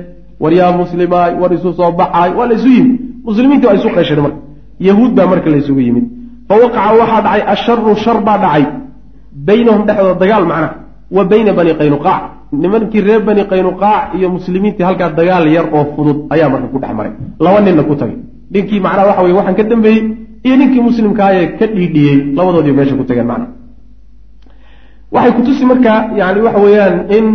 war 0.43 0.53
yaa 0.59 0.71
muslimaay 0.81 1.31
war 1.41 1.51
isu 1.57 1.69
soo 1.79 1.91
baxaay 1.99 2.29
waa 2.37 2.47
laysu 2.51 2.67
yimid. 2.75 2.99
Muslimiintii 3.27 3.67
waa 3.69 3.75
isu 3.79 3.89
qayshadeen 3.97 4.23
marka. 4.27 4.39
Yahuud 4.87 5.11
baa 5.17 5.27
marka 5.33 5.49
laysugu 5.53 5.79
yimid. 5.87 6.05
Fa 6.47 6.53
waqaca 6.63 6.91
waxaa 7.01 7.21
dhacay 7.25 7.41
asharu 7.53 7.95
shar 8.03 8.17
baa 8.27 8.37
dhacay. 8.43 8.63
Baynahum 9.47 9.81
dhexdooda 9.87 10.19
dagaal 10.21 10.45
macnaha 10.51 10.69
wa 11.15 11.23
bayna 11.31 11.51
bani 11.57 11.71
qaynuqaac. 11.79 12.21
Nimankii 12.61 13.01
reer 13.07 13.21
bani 13.27 13.43
qaynuqaac 13.51 14.03
iyo 14.17 14.27
muslimiintii 14.35 14.83
halkaa 14.87 15.09
dagaal 15.19 15.45
yar 15.55 15.65
oo 15.77 15.83
fudud 15.95 16.17
ayaa 16.33 16.49
marka 16.53 16.67
ku 16.73 16.77
dhex 16.83 16.93
maray. 16.97 17.11
Laba 17.43 17.59
ninna 17.65 17.83
ku 17.89 17.95
tagay 18.01 18.17
ninkii 18.53 18.79
macnaha 18.85 19.07
waxa 19.09 19.21
weye 19.23 19.35
waxaan 19.39 19.55
ka 19.59 19.63
dambeeyey 19.71 20.01
iyo 20.45 20.55
ninkii 20.59 20.81
muslimkaayee 20.89 21.47
ka 21.59 21.65
dhiidhiyey 21.75 22.17
labadoodii 22.37 22.75
meesha 22.77 22.95
ku 22.99 23.03
tageen 23.09 23.27
macnaha. 23.31 23.51
Waxay 25.11 25.31
kutusi 25.37 25.65
markaa 25.65 25.99
yani 26.19 26.39
waxa 26.45 26.59
weeyaan 26.65 26.95
in 27.17 27.25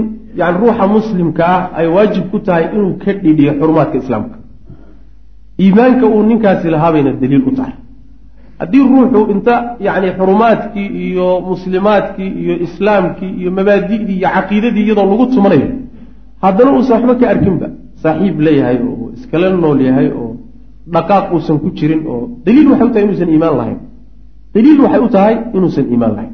yani 0.41 0.57
ruuxa 0.61 0.87
muslimka 0.97 1.45
ah 1.57 1.63
ay 1.79 1.87
waajib 1.95 2.25
ku 2.31 2.39
tahay 2.47 2.65
inuu 2.75 2.93
ka 3.03 3.13
dhiidhiyo 3.13 3.53
xurumaadka 3.61 3.97
islaamka. 4.03 4.37
Iimaanka 5.61 6.07
uu 6.07 6.23
ninkaasi 6.23 6.71
lahaabayna 6.75 7.13
daliil 7.21 7.45
u 7.49 7.53
tahay. 7.59 7.75
Haddii 8.59 8.83
ruuxu 8.93 9.21
inta 9.35 9.55
yani 9.81 10.09
xurumaadkii 10.19 10.87
iyo 11.07 11.29
muslimaadkii 11.51 12.31
iyo 12.43 12.55
islaamkii 12.67 13.33
iyo 13.41 13.51
mabaadi'dii 13.59 14.17
iyo 14.19 14.29
caqiidadii 14.35 14.85
iyadoo 14.87 15.07
lagu 15.11 15.27
tumanayo 15.35 15.69
haddana 16.43 16.71
uusan 16.73 16.95
waxba 16.97 17.15
ka 17.21 17.27
arkinba 17.35 17.67
saaxiib 18.03 18.41
leeyahay 18.47 18.79
oo 18.89 19.11
iskala 19.17 19.51
nool 19.51 19.81
yahay 19.89 20.09
oo 20.21 20.28
dhaqaaq 20.95 21.25
uusan 21.35 21.57
ku 21.63 21.69
jirin 21.79 22.03
oo 22.13 22.21
daliil 22.47 22.69
waxay 22.73 22.87
u 22.89 22.93
tahay 22.95 23.05
inuusan 23.07 23.29
iimaan 23.35 23.55
lahayn. 23.61 23.79
Daliil 24.55 24.81
waxay 24.85 25.01
u 25.07 25.09
tahay 25.17 25.35
inuusan 25.57 25.87
iimaan 25.93 26.13
lahayn. 26.17 26.33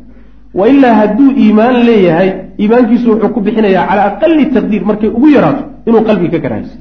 Wa 0.59 0.65
ilaa 0.73 0.95
hadduu 1.01 1.31
iimaan 1.43 1.77
leeyahay 1.89 2.29
iimaankiisu 2.63 3.07
wuxuu 3.13 3.31
ku 3.35 3.41
bixinayaa 3.47 3.87
calaa 3.91 4.07
aqali 4.11 4.45
taqdiir 4.57 4.83
markay 4.91 5.11
ugu 5.17 5.29
yaraato 5.37 5.63
inuu 5.89 6.03
qalbiga 6.09 6.39
ka 6.39 6.43
karahaysto 6.45 6.77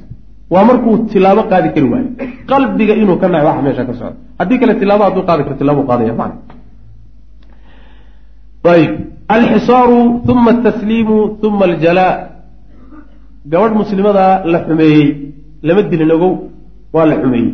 waa 0.52 0.64
markuu 0.68 0.94
tilaabo 1.12 1.42
qaadi 1.52 1.68
kari 1.74 1.86
waayo. 1.92 2.08
Qalbiga 2.50 2.94
inuu 3.02 3.16
ka 3.22 3.26
naco 3.32 3.46
waxa 3.48 3.62
meesha 3.66 3.84
ka 3.88 3.92
socda. 3.98 4.16
Haddii 4.38 4.58
kale 4.60 4.74
tilaabo 4.80 5.02
hadduu 5.08 5.22
qaadi 5.28 5.42
karo 5.46 5.56
tilaabo 5.60 5.82
qaadaya 5.90 6.14
man 6.20 6.32
ayb 8.74 8.92
alxisaaru 9.34 9.98
uma 10.32 10.50
atasliimu 10.54 11.16
uma 11.46 11.64
aljalaa. 11.70 12.12
Gabadh 13.52 13.74
muslimada 13.82 14.24
la 14.52 14.58
xumeeyey 14.66 15.06
lama 15.66 15.82
dilin 15.90 16.10
ogow 16.16 16.32
waa 16.94 17.06
la 17.10 17.16
xumeeyey. 17.22 17.50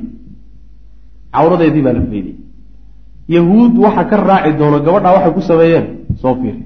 Cawradeedii 1.35 1.83
baa 1.87 1.93
la 1.99 2.03
feydey 2.11 2.35
yahuud 3.35 3.73
waxa 3.85 4.05
ka 4.11 4.17
raaci 4.29 4.53
doono 4.59 4.79
gabadhaa 4.87 5.15
waxay 5.17 5.33
ku 5.37 5.41
sameeyeen. 5.51 5.87
Soo 6.23 6.35
fiiri. 6.41 6.63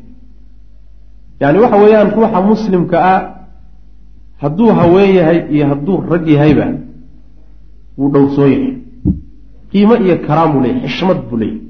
Yani 1.40 1.59
waxa 1.62 1.76
weeyaan 1.83 2.11
ruuxa 2.16 2.40
muslimka 2.50 2.97
ah 3.12 3.21
hadduu 4.43 4.71
haween 4.78 5.11
yahay 5.19 5.38
iyo 5.54 5.64
hadduu 5.71 5.97
rag 6.11 6.25
yahayba 6.35 6.66
wuu 7.99 8.09
dhowrsoon 8.12 8.50
yahay. 8.52 8.75
Qiimo 9.71 9.95
iyo 10.04 10.16
karaam 10.26 10.52
buu 10.52 10.61
leeyahy 10.64 10.88
xishmad 10.88 11.19
buu 11.28 11.37
leeyahy 11.43 11.61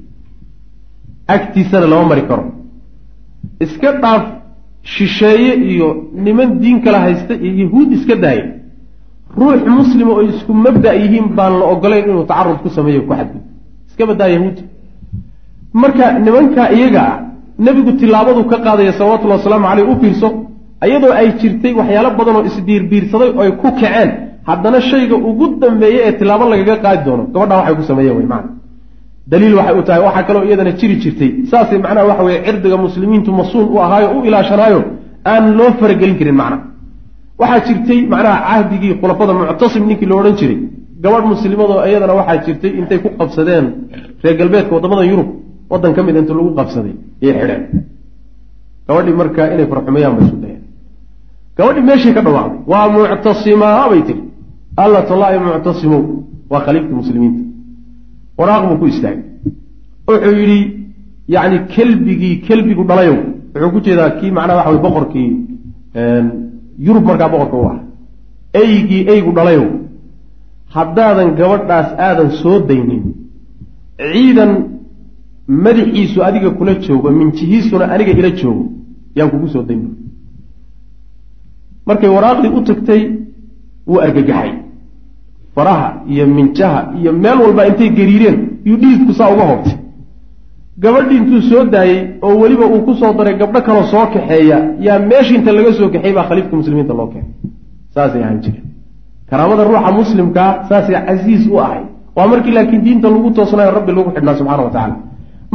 agtiisana 1.27 1.87
lama 1.91 2.05
mari 2.09 2.23
karo. 2.29 2.45
Iska 3.59 3.91
dhaaf 4.01 4.23
shisheeye 4.93 5.53
iyo 5.73 5.87
niman 6.23 6.59
diin 6.61 6.81
kala 6.83 6.99
haysta 7.05 7.33
iyo 7.33 7.53
yahuud 7.63 7.91
iska 7.97 8.15
daaya 8.23 8.45
ruux 9.39 9.59
muslima 9.79 10.11
oo 10.17 10.21
isku 10.31 10.51
mabda 10.65 10.89
yihiin 11.01 11.27
baan 11.37 11.53
la 11.59 11.65
ogolayn 11.73 12.05
inuu 12.09 12.25
tacarud 12.31 12.57
ku 12.63 12.69
sameeyo 12.77 13.01
ku 13.07 13.13
xadgud 13.19 13.43
iska 13.89 14.03
badaa 14.09 14.29
yahuud. 14.35 14.57
Marka 15.81 16.05
nimanka 16.25 16.63
iyaga 16.77 17.01
ah 17.11 17.15
nebigu 17.65 17.91
tilaabadu 17.99 18.41
ka 18.51 18.57
qaadaya 18.65 18.91
salawatullahi 18.97 19.39
wasalaamu 19.39 19.67
caleyh 19.69 19.85
u 19.91 19.95
fiirso 20.01 20.27
iyadoo 20.87 21.13
ay 21.19 21.27
jirtay 21.39 21.73
waxyaalo 21.79 22.09
badan 22.19 22.35
oo 22.39 22.43
isbiirbiirsaday 22.49 23.29
oo 23.39 23.51
ku 23.61 23.67
kaceen 23.79 24.09
haddana 24.49 24.79
shayga 24.89 25.15
ugu 25.29 25.45
dambeeye 25.61 25.99
ee 26.07 26.11
tilaabo 26.19 26.43
lagaga 26.51 26.75
qaadi 26.85 27.01
doono 27.07 27.23
gabadhaa 27.33 27.57
waxay 27.59 27.75
ku 27.79 27.83
sameeyeen 27.89 28.17
wey 28.19 28.27
macana 28.33 28.49
daliil 29.31 29.53
waxay 29.59 29.75
u 29.79 29.83
tahay 29.87 30.01
waxaa 30.07 30.23
kaloo 30.27 30.43
iyadana 30.47 30.71
jiri 30.79 30.95
jirtay. 31.03 31.31
Saasay 31.51 31.77
macnaha 31.85 32.05
waxa 32.11 32.23
weye 32.27 32.39
cirdiga 32.45 32.77
muslimiintu 32.85 33.29
masuul 33.39 33.65
u 33.75 33.77
ahaayo 33.85 34.07
u 34.17 34.19
ilaashanaayo 34.27 34.79
aan 35.31 35.45
loo 35.57 35.69
faragelin 35.79 36.17
karin 36.19 36.35
macna 36.41 36.57
waxaa 37.39 37.59
jirtay 37.67 37.99
macnaha 38.13 38.37
cahdigii 38.49 38.93
khulafada 39.01 39.33
muctasim 39.39 39.83
ninkii 39.89 40.07
lo 40.11 40.15
odhan 40.21 40.35
jiray. 40.39 40.57
Gabadh 41.03 41.25
muslimadoo 41.33 41.79
iyadana 41.89 42.13
waxaa 42.19 42.37
jirtay 42.45 42.71
intay 42.79 42.99
ku 43.03 43.09
qabsadeen 43.19 43.65
reer 44.23 44.35
galbeedka 44.39 44.71
waddamada 44.75 45.03
yurub. 45.11 45.29
Waddan 45.71 45.93
ka 45.95 46.01
mid 46.07 46.15
inta 46.21 46.33
lagu 46.37 46.51
qabsaday 46.59 46.93
yay 47.23 47.33
xidheen 47.39 47.63
gabadhii 48.87 49.15
marka 49.21 49.41
inay 49.53 49.67
farxumeeyaan 49.71 50.13
bay 50.17 50.25
isu 50.27 50.37
dayeen. 50.43 50.63
Gabadhii 51.57 51.85
meeshii 51.89 52.13
ka 52.17 52.21
dhawaaqday 52.25 52.59
waa 52.71 52.85
muctasimaa 52.95 53.89
bay 53.91 54.01
tiri. 54.07 54.21
Alla 54.83 54.99
tallaahi 55.09 55.37
muctasimow 55.47 56.03
waa 56.51 56.61
khaliifkii 56.65 56.97
muslimiinta. 57.01 57.41
Waraaq 58.39 58.63
buu 58.69 58.77
ku 58.81 58.85
istaagay. 58.93 59.23
Wuxuu 60.07 60.35
yidhi 60.41 60.59
yacni 61.35 61.57
kelbigii 61.73 62.35
kelbigu 62.47 62.83
dhalayow. 62.89 63.17
Wuxuu 63.53 63.71
ku 63.73 63.79
jeedaa 63.85 64.09
kii 64.19 64.31
macnaha 64.37 64.57
waxa 64.59 64.71
way 64.71 64.79
boqorkii 64.85 65.29
yurub 66.79 67.05
markaa 67.05 67.29
boqorka 67.29 67.57
u 67.57 67.65
ah 67.71 67.79
eygii 68.61 69.07
eygu 69.13 69.31
dhalayow 69.37 69.67
haddaadan 70.75 71.35
gabadhaas 71.39 71.89
aadan 72.07 72.29
soo 72.41 72.59
daynin 72.69 73.03
ciidan 74.13 74.51
madaxiisu 75.47 76.23
adiga 76.27 76.49
kula 76.59 76.73
joogo 76.85 77.11
minjihiisuna 77.19 77.85
aniga 77.93 78.11
ila 78.19 78.29
joogo 78.41 78.65
yaan 79.15 79.29
kugu 79.31 79.47
soo 79.47 79.63
dayn 79.63 79.81
markay 81.87 82.09
waraaqdii 82.09 82.55
u 82.57 82.61
tagtay 82.69 83.01
wuu 83.87 83.99
argagaxay. 84.05 84.51
Faraha 85.55 86.03
iyo 86.09 86.27
minjaha 86.27 86.93
iyo 86.99 87.11
meel 87.13 87.37
walba 87.41 87.67
intay 87.67 87.89
gariireen 87.89 88.37
yuu 88.65 88.77
dhiidku 88.77 89.13
saa 89.13 89.29
uga 89.33 89.43
hoobtay 89.49 89.77
gabadhii 90.83 91.17
intuu 91.21 91.41
soo 91.49 91.63
daayey 91.73 91.99
oo 92.25 92.35
weliba 92.41 92.65
uu 92.73 92.81
ku 92.87 92.93
soo 93.01 93.13
daray 93.17 93.35
gabdho 93.41 93.59
kaloo 93.67 93.85
soo 93.93 94.05
kaxeeya 94.13 94.57
yaa 94.85 94.99
meeshii 95.09 95.35
inta 95.39 95.51
laga 95.57 95.71
soo 95.79 95.89
kaxeey 95.93 96.13
baa 96.17 96.25
khaliifka 96.29 96.55
muslimiinta 96.61 96.93
loo 96.99 97.07
keenay. 97.13 97.31
Saasay 97.95 98.21
ahaan 98.23 98.39
jireen. 98.43 98.65
Karaamada 99.29 99.63
ruuxa 99.69 99.91
muslimkaa 100.01 100.49
saasay 100.69 100.95
casiis 101.07 101.43
u 101.53 101.57
ahay. 101.65 101.83
Waa 102.15 102.27
markii 102.31 102.53
laakiin 102.57 102.81
diinta 102.85 103.07
lagu 103.15 103.29
toosnayo 103.37 103.71
rabbi 103.77 103.91
lagu 103.97 104.09
xidhnaa 104.15 104.35
subxana 104.39 104.63
wa 104.67 104.71
tacala 104.75 104.95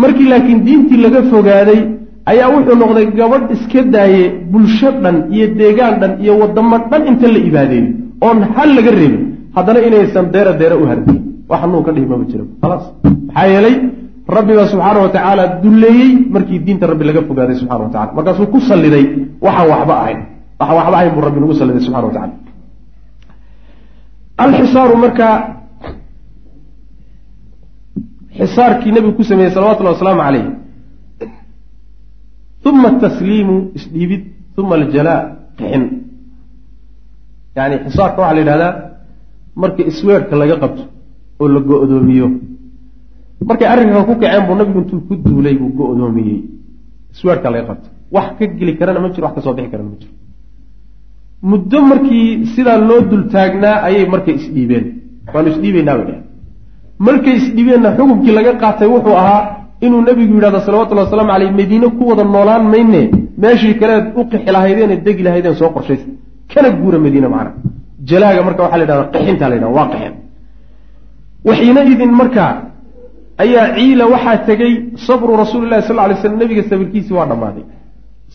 markii 0.02 0.28
laakiin 0.32 0.58
diintii 0.66 0.98
laga 1.04 1.20
fogaaday 1.32 1.80
ayaa 2.30 2.48
wuxuu 2.54 2.76
noqday 2.82 3.06
gabadh 3.18 3.46
iska 3.54 3.80
daaye 3.94 4.22
bulsho 4.52 4.88
dhan 5.02 5.16
iyo 5.34 5.46
deegaan 5.60 5.94
dhan 6.00 6.12
iyo 6.24 6.32
wadamo 6.42 6.76
dhan 6.90 7.02
inta 7.10 7.26
la 7.34 7.40
ibaadeeyo 7.48 7.88
oon 8.26 8.38
hal 8.56 8.68
laga 8.76 8.90
reebin. 8.98 9.22
Haddana 9.56 9.78
inaysan 9.88 10.26
deera 10.34 10.52
deera 10.60 10.76
u 10.82 10.84
harday 10.90 11.18
wax 11.50 11.62
nuu 11.72 11.82
ka 11.86 11.90
dhihi 11.94 12.06
mama 12.12 12.24
jiro 12.30 12.44
khalaas. 12.62 12.84
Maxaa 13.28 13.46
yeelay 13.52 13.74
rabbiba 14.36 14.64
subxaana 14.72 14.98
wa 15.04 15.10
tacaala 15.14 15.44
dulleeyey 15.62 16.10
markii 16.34 16.58
diinta 16.66 16.84
rabbi 16.92 17.04
laga 17.08 17.20
fogaaday 17.28 17.56
subxana 17.60 17.82
wa 17.86 17.90
tacala 17.94 18.12
markaasuu 18.18 18.46
ku 18.52 18.58
salliday 18.70 19.04
waxaan 19.44 19.68
waxba 19.72 19.94
ahayn. 20.02 20.18
Waxaan 20.60 20.76
waxba 20.80 20.96
ahayn 20.98 21.12
buu 21.14 21.22
rabbi 21.26 21.38
nagu 21.42 21.54
salliday 21.60 21.82
subxana 21.86 22.06
wa 22.08 22.14
tacala 22.16 22.34
alxisaaru 24.44 24.94
markaa 25.04 25.34
xisaarkii 28.38 28.92
nebigu 28.94 29.14
ku 29.18 29.22
sameeyey 29.30 29.52
salawatullahi 29.56 29.94
wasalaamu 29.96 30.22
calayh 30.26 30.44
uma 32.68 32.88
atasliimu 32.94 33.56
isdhiibid. 33.78 34.22
Uma 34.60 34.74
aljalaa 34.80 35.20
qixin 35.58 35.82
yani 37.56 37.74
xisaarka 37.84 38.18
waxaa 38.22 38.34
la 38.36 38.40
yidhahdaa 38.42 38.72
marka 39.62 39.82
isweerka 39.90 40.34
laga 40.40 40.56
qabto 40.62 40.82
oo 41.40 41.48
la 41.54 41.60
go-doomiyo 41.68 42.26
markay 43.48 43.66
arrinkan 43.72 44.04
ku 44.08 44.14
kaceen 44.22 44.42
buu 44.46 44.56
nabigu 44.60 44.78
intuu 44.82 45.00
ku 45.08 45.14
duulay 45.24 45.54
buu 45.60 45.70
go-doomiyey 45.78 46.38
isweerka 47.12 47.48
laga 47.52 47.64
qabto. 47.68 47.88
Wax 48.14 48.28
ka 48.38 48.44
geli 48.58 48.72
karana 48.78 49.00
ma 49.04 49.08
jiro 49.14 49.24
wax 49.26 49.34
ka 49.36 49.40
soo 49.44 49.54
bixi 49.56 49.70
karana 49.72 49.88
ma 49.92 49.96
jiro. 50.00 50.12
Muddo 51.50 51.78
markii 51.90 52.26
sidaa 52.54 52.78
loo 52.88 53.00
dul 53.10 53.22
taagnaa 53.34 53.76
ayay 53.86 54.04
markay 54.14 54.34
isdhiibeen 54.40 54.84
waanu 55.34 55.48
isdhiibeynaa 55.52 55.96
bay 55.98 56.04
dheheen 56.08 56.24
markay 57.06 57.34
isdhiibeenna 57.40 57.88
xukunkii 57.98 58.32
laga 58.38 58.52
qaatay 58.62 58.88
wuxuu 58.94 59.16
ahaa 59.22 59.40
inuu 59.86 60.02
nebigu 60.08 60.32
yidhahdo 60.36 60.60
salawatullahi 60.66 61.06
wasalaamu 61.08 61.32
caleyh 61.34 61.50
madiine 61.60 61.88
ku 61.98 62.02
wada 62.10 62.24
noolaan 62.34 62.64
mayne 62.72 63.02
meeshii 63.42 63.74
kaleed 63.80 64.04
u 64.18 64.22
qixi 64.30 64.50
lahaydeen 64.56 64.90
ee 64.94 65.00
degi 65.06 65.22
lahaydeen 65.26 65.54
soo 65.60 65.70
qorshaysa. 65.76 66.06
Kana 66.52 66.68
guura 66.80 66.98
madiine 67.04 67.28
macna. 67.34 67.50
Jalaaga 68.10 68.40
marka 68.46 68.60
waxaa 68.64 68.78
la 68.80 68.84
yidhahda 68.84 69.04
qixinta 69.14 69.44
la 69.50 69.54
yidhahda 69.56 69.76
waa 69.78 69.86
qixeen 69.92 70.14
waxiina 71.48 71.80
idin 71.92 72.12
markaa 72.20 72.50
ayaa 73.42 73.66
ciila 73.76 74.04
waxaa 74.14 74.36
tegey 74.48 74.72
sabru 75.06 75.32
rasuulillahi 75.42 75.82
sal 75.88 75.96
lay 75.96 76.16
slam 76.22 76.36
nebiga 76.42 76.62
sabirkiisii 76.70 77.14
waa 77.18 77.26
dhammaaday. 77.30 77.64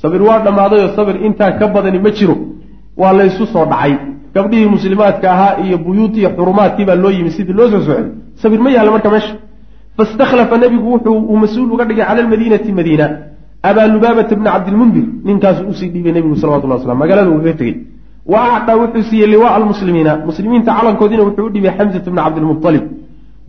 Sabir 0.01 0.21
waa 0.27 0.39
dhammaaday 0.45 0.79
oo 0.85 0.91
sabir 0.97 1.15
intaa 1.27 1.51
ka 1.59 1.65
badani 1.75 2.00
ma 2.05 2.09
jiro. 2.17 2.35
Waa 3.01 3.13
laysu 3.19 3.45
soo 3.53 3.65
dhacay. 3.71 3.93
Gabdhihii 4.35 4.69
muslimaadka 4.75 5.27
ahaa 5.35 5.53
iyo 5.65 5.77
buyuutiiyo 5.85 6.29
xurumaadkii 6.38 6.85
baa 6.89 6.95
loo 7.03 7.12
yimi 7.17 7.31
sidii 7.38 7.53
loo 7.59 7.67
soo 7.71 7.81
socday. 7.88 8.05
Sabir 8.41 8.59
ma 8.65 8.69
yaalla 8.75 8.91
marka 8.95 9.09
meesha. 9.13 9.35
Fastakhlafa 9.97 10.55
nebigu 10.63 10.88
wuxuu 10.93 11.17
uu 11.31 11.38
mas'uul 11.43 11.72
uga 11.74 11.85
dhigay 11.89 12.05
cala 12.07 12.20
almadiinati 12.24 12.72
madiina. 12.79 13.05
Abaa 13.70 13.87
lubaabata 13.94 14.35
bna 14.39 14.50
cabdilmundir 14.55 15.05
ninkaasu 15.27 15.61
u 15.72 15.74
sii 15.79 15.89
dhiibay 15.94 16.11
nebigu 16.18 16.35
salawatullah 16.41 16.77
waslam 16.79 16.98
magaalada 17.03 17.29
ugaga 17.35 17.53
tegey 17.59 17.75
wa 18.31 18.39
acdaa 18.57 18.75
wuxuu 18.81 19.03
siiyey 19.09 19.27
liwaa 19.33 19.51
almuslimiina. 19.57 20.11
Muslimiinta 20.29 20.72
calankoodiina 20.77 21.24
wuxuu 21.27 21.46
u 21.48 21.50
dhibay 21.55 21.72
xamsata 21.77 22.09
bna 22.11 22.22
cabdilmualib 22.25 22.83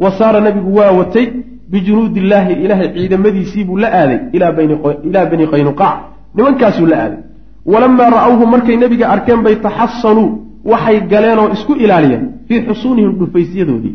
wa 0.03 0.11
saara 0.19 0.41
nebigu 0.47 0.71
waa 0.79 0.91
watay 1.01 1.27
bijunuudi 1.71 2.21
illaahi 2.21 2.53
ilaahay 2.65 2.89
ciidamadiisiibuu 2.97 3.77
la 3.83 3.89
aaday 4.01 4.19
ilaa 4.37 5.27
bani 5.31 5.47
qaynuqaac. 5.53 5.97
Nimankaasuu 6.37 6.87
la 6.93 6.97
aaday. 7.05 7.19
Walamaa 7.73 8.11
ra'awhu 8.17 8.47
markay 8.55 8.77
nebiga 8.83 9.07
arkeen 9.15 9.41
bay 9.47 9.57
taxasanuu 9.67 10.29
waxay 10.73 11.01
galeen 11.13 11.39
oo 11.43 11.49
isku 11.57 11.73
ilaaliyeen 11.85 12.25
fii 12.49 12.61
xusuunihim 12.69 13.13
dhufaysyadoodii 13.21 13.95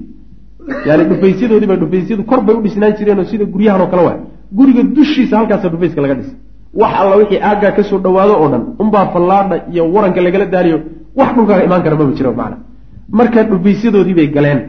yani 0.88 1.04
dhufaysyadoodii 1.10 1.70
ba 1.72 1.76
dhufaysyadu 1.84 2.24
kor 2.30 2.42
bay 2.46 2.56
u 2.60 2.62
dhisnaan 2.66 2.94
jireenoo 3.00 3.24
sida 3.32 3.46
guryahan 3.54 3.82
oo 3.82 3.88
kale 3.92 4.04
waay 4.08 4.20
guriga 4.58 4.84
dushiisa 4.96 5.34
halkaasa 5.38 5.70
dhufayska 5.74 6.02
laga 6.02 6.16
dhisay. 6.20 6.36
Wax 6.82 6.92
alla 7.02 7.16
wixii 7.22 7.40
aaggaa 7.50 7.72
ka 7.78 7.84
soo 7.90 8.00
dhawaado 8.06 8.34
oo 8.44 8.50
dhan 8.54 8.64
unbaa 8.84 9.06
fallaadha 9.14 9.56
iyo 9.74 9.84
waranka 9.94 10.22
lagala 10.26 10.46
daariyo 10.54 10.78
wax 11.20 11.30
dhulkaaga 11.36 11.64
imaan 11.68 11.84
kara 11.84 11.96
maba 12.00 12.12
jiro 12.18 12.32
macna. 12.40 12.58
Marka 13.18 13.44
dhufaysyadoodii 13.52 14.14
bay 14.20 14.28
galeen 14.36 14.60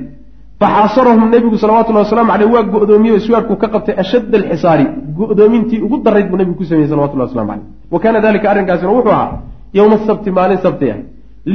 faxaasarahum 0.62 1.24
nebigu 1.34 1.56
salawatullahi 1.62 2.04
waslamu 2.06 2.30
caleyh 2.32 2.48
waa 2.54 2.64
go-doomiye 2.74 3.14
iswaarkuu 3.20 3.56
ka 3.62 3.68
qabtay 3.74 3.94
ashadda 4.02 4.36
alxisaari 4.40 4.84
go-doomintii 5.18 5.80
ugu 5.86 5.96
darayd 6.06 6.26
buu 6.30 6.38
nebigu 6.40 6.56
ku 6.60 6.64
sameeyey 6.70 6.88
salawatullahi 6.92 7.28
waslamu 7.30 7.48
caleyh 7.52 7.66
wa 7.94 7.98
kaana 8.02 8.18
dalika 8.26 8.46
arrinkaasina 8.52 8.90
wuxuu 8.96 9.14
ahaa 9.18 9.30
yowma 9.78 9.96
sabti 10.08 10.30
maalin 10.38 10.58
sabti 10.66 10.86
ah 10.94 10.98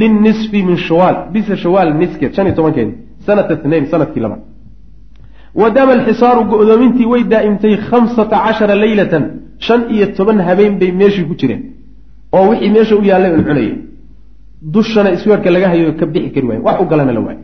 linnisfi 0.00 0.58
min 0.68 0.76
shawaal 0.88 1.16
bisa 1.34 1.52
shawaal 1.64 1.88
niskeed 2.00 2.30
shan 2.36 2.44
iyo 2.48 2.54
tobankeedi 2.58 2.92
sanata 3.26 3.54
tnain 3.62 3.84
sannadkii 3.92 4.22
labaad 4.24 4.42
wadaama 5.60 5.92
alxisaaru 5.98 6.40
go-doomintii 6.52 7.06
way 7.12 7.22
daa'imtay 7.32 7.74
khamsata 7.88 8.36
cashara 8.44 8.74
leylatan 8.84 9.24
shan 9.66 9.80
iyo 9.94 10.06
toban 10.18 10.38
habeen 10.48 10.74
bay 10.80 10.90
meeshii 11.00 11.26
ku 11.30 11.34
jireen 11.40 11.62
oo 12.36 12.44
wixii 12.50 12.70
meesha 12.76 12.94
u 13.00 13.02
yaallay 13.10 13.32
un 13.36 13.42
cunayay 13.48 13.72
dushana 14.74 15.10
isweerka 15.16 15.48
laga 15.54 15.68
hayo 15.72 15.92
ka 16.00 16.06
bixi 16.12 16.30
kari 16.34 16.46
waaye 16.50 16.60
wax 16.66 16.76
u 16.82 16.86
galana 16.92 17.12
la 17.16 17.20
waayo 17.26 17.40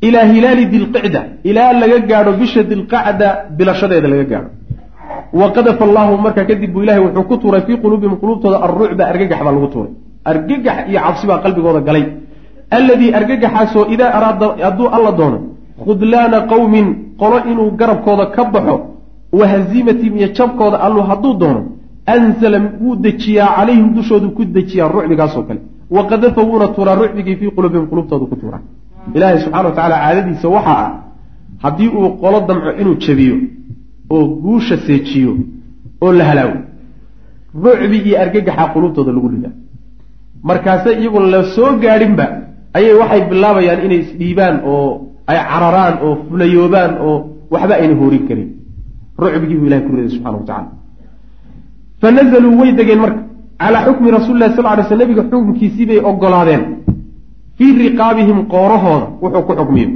ilaa 0.00 0.24
hilaali 0.32 0.64
dilqicda 0.66 1.20
ilaa 1.50 1.72
laga 1.72 1.98
gaadho 2.10 2.32
bisha 2.40 2.62
dilqacda 2.70 3.28
bilashadeeda 3.58 4.08
laga 4.12 4.24
gaadho. 4.32 4.50
Wa 5.40 5.46
qadafa 5.56 5.84
allahu 5.88 6.12
markaa 6.24 6.44
kadib 6.50 6.70
buu 6.72 6.82
ilahay 6.82 7.00
wuxuu 7.06 7.24
ku 7.30 7.36
tuuray 7.42 7.62
fii 7.66 7.76
quluubihim 7.82 8.16
quluubtooda 8.22 8.56
alrucba 8.66 9.04
argagax 9.12 9.40
baa 9.46 9.52
lagu 9.56 9.68
tuuray. 9.74 9.92
Argagax 10.30 10.76
iyo 10.90 11.00
cabsi 11.06 11.26
baa 11.30 11.38
qalbigooda 11.44 11.80
galay. 11.88 12.04
Alladii 12.78 13.10
argagaxaasoo 13.18 13.84
idaa 13.94 14.10
araada 14.18 14.46
hadduu 14.66 14.88
alla 14.96 15.12
doono 15.18 15.38
khudlaana 15.84 16.38
qowmin 16.52 16.86
qolo 17.20 17.36
inuu 17.50 17.70
garabkooda 17.80 18.26
ka 18.34 18.44
baxo 18.54 18.76
wa 19.38 19.44
haziimatihim 19.52 20.14
iyo 20.18 20.28
jabkooda 20.38 20.76
allu 20.86 21.00
hadduu 21.10 21.34
doono 21.42 21.60
anzala 22.14 22.58
wuu 22.82 22.96
dejiyaa 23.04 23.50
calayhim 23.56 23.88
dushoodu 23.96 24.28
ku 24.36 24.42
dejiyaa 24.56 24.88
rucbigaasoo 24.94 25.42
kale. 25.48 25.60
Wa 25.90 26.02
qadafa 26.10 26.40
wuuna 26.48 26.66
tuuraa 26.74 26.96
rucbigii 27.02 27.36
fii 27.40 27.50
quluubihim 27.56 27.86
quluubtoodu 27.90 28.26
ku 28.30 28.36
tuuraa 28.42 28.62
ilaahay 29.14 29.38
subxana 29.44 29.68
wa 29.68 29.74
tacaala 29.74 29.96
caadadiisa 30.04 30.48
waxaa 30.56 30.80
ah 30.84 30.90
haddii 31.64 31.88
uu 31.98 32.08
qolo 32.22 32.38
damco 32.48 32.70
inuu 32.80 32.96
jabiyo 33.06 33.36
oo 34.14 34.24
guusha 34.42 34.76
seejiyo 34.86 35.32
oo 36.04 36.12
la 36.18 36.24
halaago 36.30 36.58
rucbi 37.64 37.98
iyo 38.08 38.16
argagaxa 38.22 38.64
quluubtooda 38.74 39.12
lagu 39.16 39.28
dhigaa 39.32 39.54
markaase 40.48 40.90
iyagu 41.00 41.20
la 41.34 41.40
soo 41.54 41.70
gaadhinba 41.82 42.26
ayay 42.76 42.94
waxay 43.00 43.22
bilaabayaan 43.30 43.80
inay 43.86 44.00
isdhiibaan 44.04 44.56
oo 44.72 44.88
ay 45.30 45.38
cararaan 45.50 45.94
oo 46.06 46.12
fulayoobaan 46.28 46.92
oo 47.06 47.16
waxba 47.52 47.74
ayna 47.80 47.94
hoorin 48.00 48.24
karin. 48.28 48.48
Rucbigii 49.18 49.56
buu 49.58 49.66
ilahay 49.66 49.82
ku 49.86 49.90
riday 49.96 50.10
subxana 50.14 50.36
wa 50.38 50.44
tacala 50.50 50.70
fa 52.00 52.08
nazaluu 52.16 52.58
way 52.60 52.70
degeen 52.78 53.00
marka. 53.04 53.20
Calaa 53.60 53.84
xukmi 53.86 54.08
rasuli 54.16 54.38
lahi 54.40 54.52
sal 54.56 54.66
ly 54.78 54.82
sl 54.88 54.98
nabiga 55.00 55.22
xukunkiisii 55.30 55.86
bay 55.90 55.98
ogolaadeen 56.10 56.62
fii 57.58 57.72
riqaabihim 57.82 58.38
qoorahooda 58.54 59.06
wuxuu 59.22 59.42
ku 59.48 59.52
xukmiyo 59.60 59.88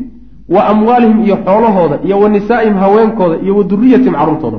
wa 0.55 0.61
amwaalihim 0.73 1.19
iyo 1.27 1.37
xoolahooda 1.47 1.97
iyo 2.07 2.17
wa 2.23 2.29
nisaa'ihim 2.29 2.77
haweenkooda 2.83 3.37
iyo 3.45 3.57
wa 3.59 3.65
duriyatihim 3.71 4.15
carruurtooda 4.21 4.59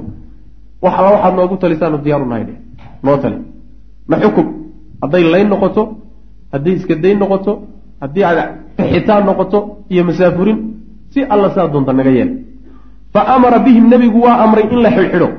wax 0.82 0.94
alla 1.00 1.10
waxaad 1.16 1.36
noogu 1.36 1.56
talisaanu 1.58 1.98
diyaaru 2.06 2.26
nahay 2.26 2.44
dheh 2.44 2.58
noo 3.04 3.18
tali. 3.18 3.38
Ma 4.10 4.16
xukum 4.24 4.46
hadday 5.02 5.24
layn 5.34 5.48
noqoto 5.54 5.82
hadday 6.54 6.74
iska 6.74 6.96
dayn 7.04 7.18
noqoto 7.20 7.52
haddii 8.02 8.24
aad 8.24 8.40
fixitaan 8.78 9.26
noqoto 9.26 9.60
iyo 9.90 10.04
masaafurin 10.10 10.58
si 11.14 11.20
alla 11.34 11.50
saa 11.56 11.68
doonta 11.68 11.94
naga 11.94 12.12
yeel 12.18 12.32
fa 13.14 13.22
amara 13.36 13.60
bihim 13.60 13.86
nebigu 13.90 14.20
waa 14.26 14.38
amray 14.44 14.66
in 14.72 14.80
la 14.86 14.90
xidhxidho. 14.92 15.30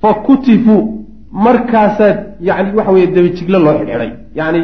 Fa 0.00 0.14
kutifuu 0.26 0.82
markaasaad 1.32 2.18
yani 2.40 2.68
waxa 2.76 2.92
weye 2.92 3.06
dabajiglo 3.06 3.58
loo 3.58 3.74
xidxidhay 3.78 4.10
yani 4.34 4.60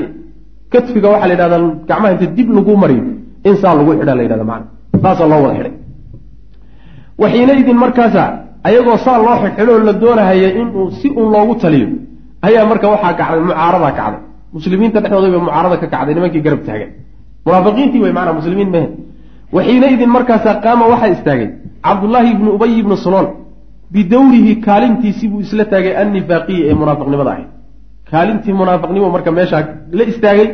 katfiga 0.73 1.09
waxaa 1.15 1.29
la 1.31 1.35
yidhahdaa 1.35 1.61
gacmaha 1.89 2.13
inta 2.15 2.27
dib 2.37 2.49
lagu 2.57 2.73
mariyo 2.83 3.05
in 3.49 3.55
saa 3.63 3.75
lagu 3.79 3.91
xidha 3.99 4.15
la 4.19 4.23
yidhahda 4.27 4.45
maana 4.51 4.65
saasaa 5.05 5.29
loo 5.33 5.41
wada 5.45 5.55
xidhay 5.59 5.75
waxiina 7.23 7.53
idin 7.61 7.79
markaasa 7.85 8.23
ayagoo 8.69 8.97
saa 9.07 9.19
loo 9.27 9.37
xidxidho 9.43 9.73
oo 9.77 9.83
la 9.89 9.93
doonahaya 10.03 10.49
inuu 10.61 10.85
si 10.99 11.07
uun 11.19 11.29
loogu 11.35 11.55
taliyo 11.63 11.89
ayaa 12.47 12.65
marka 12.71 12.87
waxaa 12.95 13.13
kacday 13.21 13.41
mucaaradaa 13.51 13.93
kacday. 13.99 14.21
Muslimiinta 14.57 14.99
dhexdooda 15.05 15.29
bay 15.35 15.41
mucaarada 15.47 15.77
ka 15.83 15.87
kacday 15.95 16.15
nimankii 16.17 16.43
garab 16.47 16.61
taagan. 16.69 16.91
Munaafiqiintii 17.47 18.01
wey 18.05 18.13
maanaa 18.19 18.35
muslimiin 18.41 18.71
mehe 18.75 18.87
waxiinaidin 19.57 20.11
markaasaa 20.17 20.55
qaama 20.65 20.85
waxaa 20.93 21.11
istaagay 21.17 21.49
cabdullaahi 21.87 22.29
ibnu 22.35 22.49
ubay 22.57 22.73
ibnu 22.83 22.97
sulool 23.05 23.27
bidowrihi 23.95 24.53
kaalintiisii 24.67 25.29
buu 25.33 25.41
isla 25.47 25.65
taagay 25.73 25.95
annifaaqiyi 26.03 26.61
ee 26.69 26.75
munaafiqnimada 26.81 27.31
ahayd 27.35 27.49
kaalintii 28.13 28.55
munaafiqnimo 28.61 29.09
marka 29.15 29.31
meeshaa 29.39 29.63
la 29.99 30.05
istaagay 30.13 30.49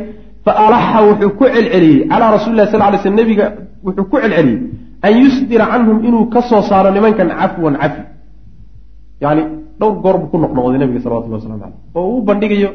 fa 0.45 0.51
alaxa 0.65 0.99
wuxuu 1.07 1.31
ku 1.39 1.45
celceliyey 1.53 2.07
calaa 2.11 2.31
rasuli 2.35 2.55
lah 2.59 2.67
sal 2.71 2.81
lay 2.93 2.99
sl 3.03 3.13
nabiga 3.19 3.45
wuxuu 3.85 4.05
ku 4.11 4.15
celceliyey 4.23 4.57
an 5.05 5.11
yusdira 5.23 5.65
canhum 5.71 5.97
inuu 6.07 6.25
ka 6.33 6.41
soo 6.49 6.61
saaro 6.69 6.89
nimankan 6.95 7.29
cafwan 7.39 7.75
cafi. 7.81 8.01
Yani 9.23 9.43
dhowr 9.79 9.95
goor 10.03 10.15
buu 10.21 10.29
ku 10.31 10.37
noqnoqday 10.43 10.79
nabiga 10.83 10.99
salawatullah 11.03 11.37
waslamu 11.39 11.59
caleyh 11.63 11.77
oo 11.97 12.07
uu 12.13 12.21
bandhigayo 12.27 12.69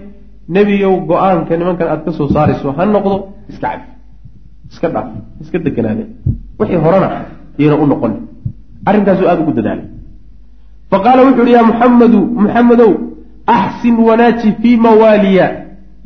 nebigow 0.55 0.95
go'aanka 1.09 1.53
nimankan 1.61 1.87
aad 1.93 2.01
ka 2.07 2.13
soo 2.19 2.29
saarayso 2.35 2.69
ha 2.77 2.83
noqdo 2.97 3.17
iska 3.51 3.67
cafi 3.73 3.89
iska 4.73 4.87
dhaaf 4.95 5.09
iska 5.43 5.57
deganaade 5.67 6.05
wixii 6.59 6.81
horena 6.85 7.09
yayna 7.59 7.77
u 7.83 7.87
noqon. 7.93 8.13
Arrinkaasuu 8.89 9.27
aada 9.31 9.41
ugu 9.45 9.53
dadaalay. 9.59 9.87
Fa 10.91 10.97
qaala 11.05 11.21
wuxuu 11.27 11.45
yihi 11.49 11.57
yaa 11.57 11.67
muxamedu 11.71 12.21
muxamedow 12.45 12.91
axsin 13.47 13.97
wanaaji 14.09 14.53
fii 14.63 14.77
mawaaliya. 14.77 15.47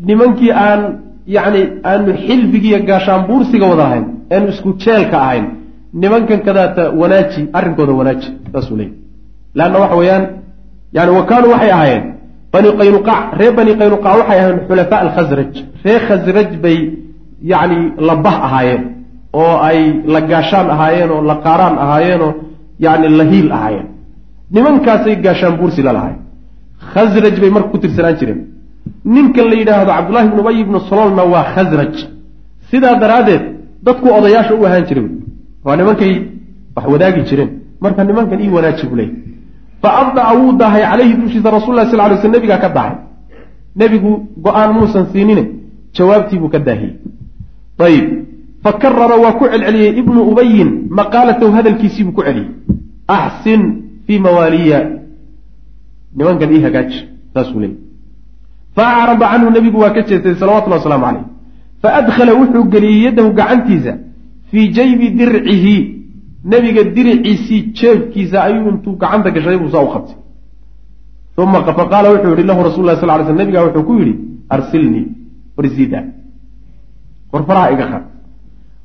Nimankii 0.09 0.53
aan 0.53 0.81
yacni 1.27 1.61
aanu 1.85 2.13
xilfigiiyo 2.27 2.79
gaashaanbuursiga 2.89 3.67
wada 3.71 3.85
ahayn 3.89 4.05
aanu 4.35 4.49
isku 4.53 4.71
jeelka 4.85 5.17
ahayn 5.27 5.45
nimankan 6.03 6.41
kadaata 6.47 6.83
wanaaji 7.01 7.41
arrinkooda 7.59 7.93
wanaaji 8.01 8.29
saasuu 8.53 8.77
leeyay 8.77 8.95
leanna 9.55 9.79
waxa 9.83 9.97
weeyaan 10.01 10.25
yani 10.97 11.11
wa 11.19 11.23
kaanuu 11.31 11.51
waxay 11.55 11.71
ahaayeen 11.77 12.05
bani 12.53 12.69
qaynuqaac 12.81 13.23
reer 13.41 13.53
bani 13.59 13.73
qaynuqaac 13.81 14.15
waxay 14.21 14.39
ahaayeen 14.41 14.61
xulafaa 14.69 15.01
alkhasraj 15.05 15.53
reer 15.85 16.01
khasraj 16.09 16.51
bay 16.65 16.79
yacni 17.53 17.79
labah 18.09 18.37
ahaayeen 18.47 18.83
oo 19.43 19.55
ay 19.69 19.79
la 20.15 20.21
gaashaan 20.31 20.67
ahaayeen 20.75 21.11
oo 21.17 21.23
la 21.31 21.37
qaaraan 21.47 21.77
ahaayeenoo 21.85 22.33
yacni 22.85 23.09
lahiil 23.21 23.49
ahaayeen. 23.59 23.87
Nimankaasay 24.55 25.17
gaashaan 25.27 25.55
buursi 25.61 25.83
la 25.87 25.93
lahaayeen 25.97 26.23
khasraj 26.93 27.35
bay 27.41 27.51
marka 27.51 27.69
ku 27.73 27.79
tirsanaan 27.79 28.17
jireen. 28.21 28.41
Ninkan 29.05 29.47
la 29.51 29.57
yidhaahdo 29.61 29.91
cabdullahi 29.93 30.27
ibnu 30.29 30.41
ubay 30.41 30.57
ibnu 30.61 30.79
soloolna 30.89 31.23
waa 31.33 31.45
khasraj 31.55 31.95
sidaa 32.71 32.95
daraaddeed 33.03 33.43
dadku 33.87 34.07
odayaasha 34.19 34.55
u 34.55 34.65
ahaan 34.67 34.85
jiray. 34.89 35.07
Waa 35.65 35.77
nimankay 35.77 36.13
wax 36.77 36.87
wadaagi 36.93 37.23
jireen. 37.29 37.51
Marka 37.81 38.05
nimankan 38.05 38.41
ii 38.41 38.51
wanaaji 38.57 38.87
buu 38.87 38.97
leeyay 38.97 39.15
fa 39.83 39.89
abdaca 40.01 40.33
wuu 40.39 40.53
daahay 40.59 40.83
calayhi 40.91 41.15
dushiisa 41.15 41.51
rasul 41.51 41.75
lah 41.75 41.87
sal 41.91 41.99
lay 42.11 42.19
sl 42.19 42.31
nebigaa 42.35 42.59
ka 42.59 42.69
dahay 42.69 42.95
nebigu 43.79 44.11
go'aan 44.45 44.71
muusan 44.75 45.07
siinine 45.13 45.45
jawaabtiibuu 45.95 46.51
ka 46.51 46.59
daahiyey. 46.59 46.95
Ayib 47.79 48.07
fa 48.65 48.73
karara 48.83 49.17
waa 49.23 49.33
ku 49.39 49.45
celceliyey 49.47 49.99
ibnu 50.01 50.21
ubayin 50.31 50.71
maqaalatahu 50.91 51.53
hadalkiisiibuu 51.57 52.13
ku 52.13 52.23
celiyey. 52.27 52.49
Axsin 53.07 53.63
fii 54.07 54.19
mawaaliya 54.19 54.79
nimankan 56.17 56.53
ii 56.57 56.63
hagaaji 56.67 57.01
saasuu 57.35 57.61
leeyay 57.61 57.79
fa 58.77 58.85
acrada 58.97 59.27
canhu 59.33 59.51
nebigu 59.57 59.79
waa 59.85 59.91
ka 59.91 60.03
jeestay 60.03 60.35
salawatullhi 60.35 60.79
wasalaamu 60.79 61.05
caleyh 61.07 61.25
fa 61.83 61.89
adkhala 62.01 62.33
wuxuu 62.41 62.65
geliyey 62.75 63.03
yaddahu 63.07 63.33
gacantiisa 63.39 63.93
fii 64.51 64.69
jaybi 64.77 65.11
dircihi. 65.19 65.77
Nebiga 66.45 66.83
diriciisii 66.97 67.63
jeefkiisa 67.79 68.45
ayuu 68.45 68.69
intuu 68.71 68.97
gacanta 68.97 69.31
gashaday 69.31 69.59
buu 69.59 69.71
saa 69.75 69.83
u 69.83 69.89
qabtay. 69.95 70.17
Uma 71.37 71.63
faqaala 71.65 72.11
wuxuu 72.15 72.31
yihi 72.37 72.47
lahu 72.51 72.63
rasul 72.69 72.85
lah 72.87 72.97
sal 73.01 73.11
ly 73.19 73.25
sl 73.27 73.35
nebiga 73.41 73.65
wuxuu 73.65 73.83
ku 73.89 73.93
yidhi 73.99 74.15
arsilnii 74.49 75.07
warsida 75.57 76.01
war 77.33 77.43
faraha 77.49 77.73
iga 77.73 77.87
qad 77.93 78.03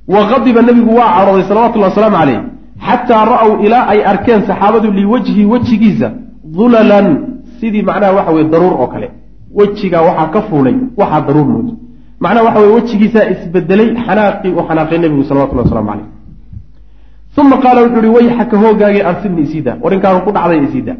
wa 0.07 0.21
qadiba 0.31 0.61
nebigu 0.61 0.91
waa 0.99 1.15
cadhooday 1.17 1.45
salawatullahi 1.51 1.91
wasalaamu 1.91 2.17
caleyh 2.17 2.41
xataa 2.87 3.25
ra-w 3.33 3.65
ilaa 3.65 3.87
ay 3.93 3.99
arkeen 4.11 4.41
saxaabadu 4.49 4.91
liwajhi 4.91 5.45
wejigiisa 5.45 6.11
dulalan 6.57 7.07
sidii 7.59 7.83
macnaha 7.89 8.13
waxa 8.17 8.31
weye 8.35 8.49
daruur 8.53 8.73
oo 8.81 8.87
kale. 8.93 9.07
Wejigaa 9.59 10.01
waxaa 10.01 10.27
ka 10.33 10.41
fuulay 10.49 10.75
waxaa 10.97 11.21
daruur 11.27 11.47
moodo 11.53 11.73
macnaha 12.23 12.45
waxa 12.47 12.59
weye 12.59 12.73
wejigiisaa 12.77 13.25
isbedelay 13.33 13.89
xanaaqii 14.05 14.51
uu 14.55 14.63
xanaaqay 14.69 14.97
nebigu 15.03 15.23
salawatullahi 15.29 15.67
waslamu 15.67 15.89
caleyh 15.91 16.07
uma 17.41 17.57
qaala 17.63 17.81
wuxuu 17.85 17.99
uhi 17.99 18.09
wayxaka 18.17 18.57
hoogaagay 18.63 19.03
arsilni 19.11 19.41
isiida. 19.41 19.77
Warinkaanu 19.83 20.19
ku 20.25 20.31
dhacday 20.31 20.59
isiida. 20.67 20.93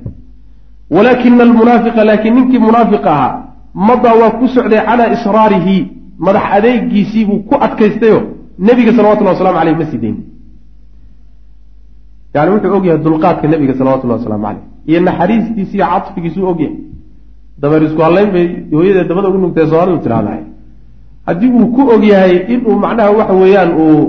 Walaakina 0.96 1.44
almunaafiqa 1.44 2.02
laakiin 2.10 2.36
ninkii 2.36 2.60
munaafiqa 2.60 3.10
ahaa 3.16 3.34
madaa 3.74 4.16
waa 4.22 4.32
ku 4.40 4.48
socday 4.48 4.82
calaa 4.88 5.14
israarihi 5.16 5.78
madax 6.26 6.44
adeegiisiibuu 6.58 7.40
ku 7.50 7.56
adkaystayo 7.66 8.22
nebiga 8.60 8.92
salawatullahi 8.98 9.36
waslamu 9.36 9.60
aleyh 9.60 9.78
ma 9.78 9.86
sii 9.86 9.98
dayn 9.98 10.18
yani 12.34 12.52
wuxuu 12.54 12.76
ogyahay 12.78 13.00
dulqaadka 13.06 13.48
nebiga 13.48 13.74
salawatullahi 13.80 14.20
waslamu 14.20 14.44
caleyh 14.46 14.73
iyo 14.90 15.00
naxariistiisi 15.08 15.76
iyo 15.78 15.86
cadfigiisuu 15.94 16.48
ogyahay. 16.52 16.76
Dabeer 17.62 17.84
isku 17.88 18.02
hallayn 18.06 18.30
bay 18.36 18.46
hooyadee 18.76 19.06
dabada 19.10 19.28
ugu 19.30 19.38
nugtay 19.44 19.66
soomaalidu 19.70 20.00
tidhahdahay 20.06 20.42
haddii 21.28 21.52
uu 21.60 21.68
ku 21.76 21.82
ogyahay 21.96 22.34
inuu 22.54 22.76
macnaha 22.84 23.12
waxa 23.20 23.34
weeyaan 23.42 23.72
uu 23.84 24.00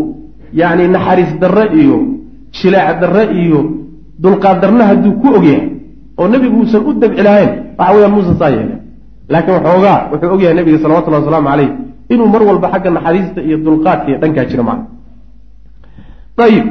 yani 0.60 0.84
naxariis 0.94 1.32
darre 1.42 1.64
iyo 1.80 1.96
jilaac 2.56 2.96
darre 3.02 3.24
iyo 3.42 3.60
dulqaad 4.22 4.58
darna 4.62 4.84
hadduu 4.90 5.12
ku 5.22 5.28
ogyahay 5.38 5.68
oo 6.20 6.26
nebigu 6.32 6.56
uusan 6.60 6.82
u 6.88 6.92
dabci 7.02 7.22
lahayn 7.26 7.50
waxa 7.78 7.92
weyaan 7.94 8.12
muusan 8.14 8.36
saa 8.40 8.50
yeelen 8.54 8.80
laakiin 9.32 9.54
waxoogaa 9.56 9.98
wuxuu 10.12 10.32
ogyahay 10.36 10.54
nebiga 10.58 10.78
salawatullahi 10.82 11.22
wasalaamu 11.22 11.48
caleyh 11.50 11.70
inuu 12.12 12.28
mar 12.34 12.42
walba 12.48 12.66
xagga 12.72 12.90
naxariista 12.96 13.40
iyo 13.48 13.56
dulqaadka 13.66 14.06
iyo 14.10 14.18
dhankaa 14.22 14.44
jiro 14.50 14.62
macna 14.68 14.84
ayib 16.46 16.66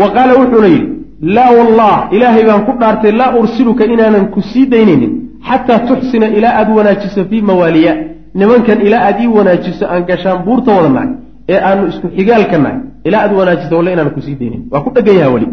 wa 0.00 0.06
qaala 0.14 0.32
wuxuuna 0.40 0.68
yidhi 0.74 0.88
laa 1.22 1.50
wallah 1.58 2.08
ilaahay 2.10 2.44
baan 2.46 2.62
ku 2.66 2.72
dhaartay 2.80 3.12
laa 3.12 3.34
ursiluka 3.40 3.84
inaanan 3.84 4.26
ku 4.34 4.40
sii 4.42 4.66
daynaynin 4.66 5.12
xataa 5.48 5.78
tuxsina 5.88 6.26
ilaa 6.26 6.54
aada 6.58 6.72
wanaajiso 6.78 7.24
fii 7.30 7.42
mawaaliya. 7.42 7.94
Nimankan 8.34 8.80
ilaa 8.86 9.02
aada 9.06 9.20
ii 9.22 9.26
wanaajiso 9.38 9.84
aan 9.92 10.02
gashaan 10.08 10.38
buurta 10.46 10.70
wada 10.76 10.88
nahay 10.88 11.10
ee 11.48 11.60
aanu 11.68 11.82
isku 11.90 12.06
xigaalka 12.16 12.58
nahay 12.58 12.78
ilaa 13.04 13.20
aada 13.24 13.34
wanaajiso 13.40 13.76
walle 13.76 13.92
inaanan 13.92 14.14
ku 14.16 14.20
sii 14.26 14.36
daynin 14.40 14.62
waa 14.72 14.80
ku 14.84 14.90
dhegan 14.94 15.16
yaha 15.20 15.30
weli 15.34 15.48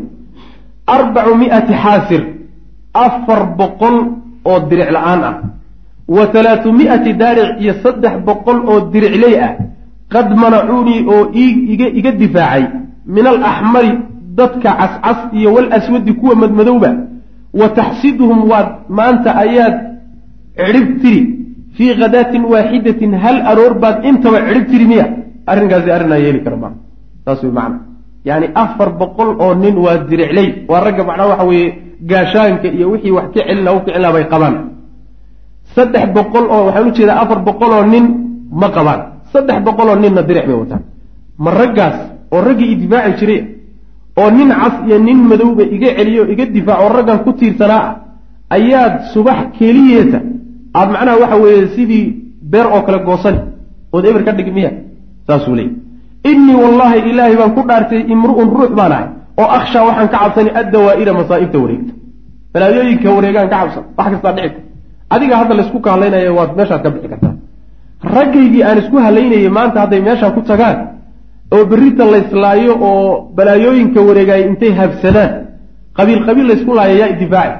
arbacu 0.95 1.35
miati 1.41 1.73
xaasir 1.83 2.21
afar 3.05 3.41
boqol 3.59 3.95
oo 4.49 4.59
diric 4.69 4.89
la'aan 4.97 5.23
ah. 5.29 5.35
Wa 6.15 6.23
halaatu 6.33 6.73
mi'ati 6.73 7.13
daaric 7.13 7.49
iyo 7.61 7.73
saddex 7.83 8.13
boqol 8.27 8.57
oo 8.71 8.79
diricley 8.93 9.35
ah. 9.47 9.51
Qad 10.13 10.27
manacuunii 10.43 11.05
oo 11.13 11.23
iga 11.99 12.11
difaacay. 12.21 12.63
Min 13.15 13.25
alaxmari 13.33 13.91
dadka 14.39 14.69
cascas 14.81 15.19
iyo 15.37 15.49
wal 15.55 15.69
aswadi 15.77 16.13
kuwa 16.19 16.35
madmadowba 16.41 16.91
wa 17.59 17.67
taxsiduhum 17.79 18.39
waad 18.51 18.69
maanta 18.97 19.29
ayaad 19.43 19.75
cidhib 20.59 20.87
tiri 21.01 21.21
fii 21.75 21.91
khadaatin 21.99 22.43
waaxidatin 22.53 23.11
hal 23.23 23.37
aroor 23.51 23.73
baad 23.83 23.97
intaba 24.09 24.39
cidhib 24.47 24.65
tiri 24.71 24.85
miya? 24.91 25.05
Arrinkaasi 25.51 25.89
arrinaa 25.95 26.19
yeeli 26.25 26.39
kara 26.45 26.57
maa 26.63 26.73
saas 27.25 27.41
wey 27.43 27.51
macna. 27.57 27.77
Yacni 28.27 28.47
afar 28.63 28.89
boqol 29.01 29.29
oo 29.43 29.53
nin 29.63 29.75
waa 29.85 29.97
diricley 30.09 30.47
waa 30.69 30.81
ragga 30.85 31.03
macnaa 31.09 31.27
waxa 31.31 31.45
weeye 31.49 31.67
gaashaanka 32.09 32.67
iyo 32.77 32.85
wixii 32.91 33.11
wax 33.17 33.27
ka 33.33 33.41
celina 33.47 33.71
u 33.73 33.79
kicilaa 33.85 34.13
bay 34.15 34.25
qabaan. 34.33 34.55
Saddex 35.75 36.05
boqol 36.17 36.45
oo 36.55 36.61
waxaan 36.67 36.87
u 36.87 36.91
jeedaa 36.97 37.19
afar 37.23 37.39
boqol 37.47 37.71
oo 37.77 37.85
nin 37.93 38.05
ma 38.61 38.67
qabaan. 38.75 39.01
Saddex 39.33 39.57
boqol 39.67 39.87
oo 39.91 39.95
ninna 40.03 40.21
diric 40.29 40.45
bay 40.49 40.57
wataan. 40.61 40.81
Ma 41.43 41.49
raggaas 41.59 41.97
oo 42.33 42.41
raggii 42.47 42.69
idifaaci 42.75 43.13
jiray 43.19 43.39
oo 44.21 44.29
nin 44.37 44.49
cas 44.61 44.75
iyo 44.87 44.97
nin 45.07 45.17
madowba 45.31 45.63
iga 45.75 45.89
celiyo 45.97 46.23
iga 46.33 46.45
difaac 46.55 46.79
oo 46.83 46.89
raggan 46.97 47.19
ku 47.25 47.31
tiirsanaa 47.39 47.81
ah 47.89 47.95
ayaad 48.57 48.93
subax 49.13 49.39
keliyeeta 49.57 50.19
aada 50.77 50.91
macnaha 50.95 51.17
waxa 51.23 51.37
weeye 51.43 51.67
sidii 51.75 52.05
beer 52.51 52.67
oo 52.75 52.81
kale 52.87 52.99
goosani 53.07 53.39
ood 53.95 54.05
eber 54.09 54.23
ka 54.27 54.31
dhig 54.37 54.49
miya 54.57 54.71
saasuu 55.27 55.55
leeyay 55.59 55.73
innii 56.31 56.57
wallaahi 56.63 56.99
ilaahay 57.11 57.35
baan 57.41 57.51
ku 57.57 57.61
dhaartay 57.69 58.01
imru'un 58.13 58.49
ruux 58.57 58.71
baan 58.79 58.91
ahay 58.97 59.07
oo 59.41 59.47
akhshaa 59.57 59.83
waxaan 59.89 60.07
ka 60.13 60.17
cabsanay 60.23 60.53
addawaa'ira 60.61 61.11
masaa'ibta 61.19 61.57
wareegta. 61.63 61.93
Balaayooyinka 62.53 63.07
wareegaan 63.17 63.47
ka 63.51 63.57
cabsan 63.61 63.83
wax 63.97 64.07
kastaa 64.13 64.33
dhici 64.37 64.49
kar 64.55 64.63
adiga 65.15 65.35
hadda 65.41 65.53
laysku 65.59 65.77
kahalaynaya 65.85 66.31
waad 66.37 66.51
meeshaad 66.59 66.81
ka 66.85 66.89
bixi 66.93 67.07
kartaa. 67.13 67.33
Raggaygii 68.15 68.63
aan 68.67 68.77
isku 68.81 68.97
halaynayay 69.05 69.49
maanta 69.57 69.77
hadday 69.83 70.01
meeshaa 70.07 70.31
ku 70.35 70.41
tagaan 70.49 70.77
oo 71.53 71.63
berrita 71.65 72.05
layslaayo 72.05 72.73
oo 72.89 73.31
balaayooyinka 73.35 73.99
wareegaaya 74.01 74.47
intay 74.49 74.71
habsadaan 74.81 75.31
qabiil 75.97 76.25
qabiil 76.27 76.47
laysku 76.51 76.71
laaya 76.75 76.95
yaa 77.01 77.09
idifaaci 77.15 77.57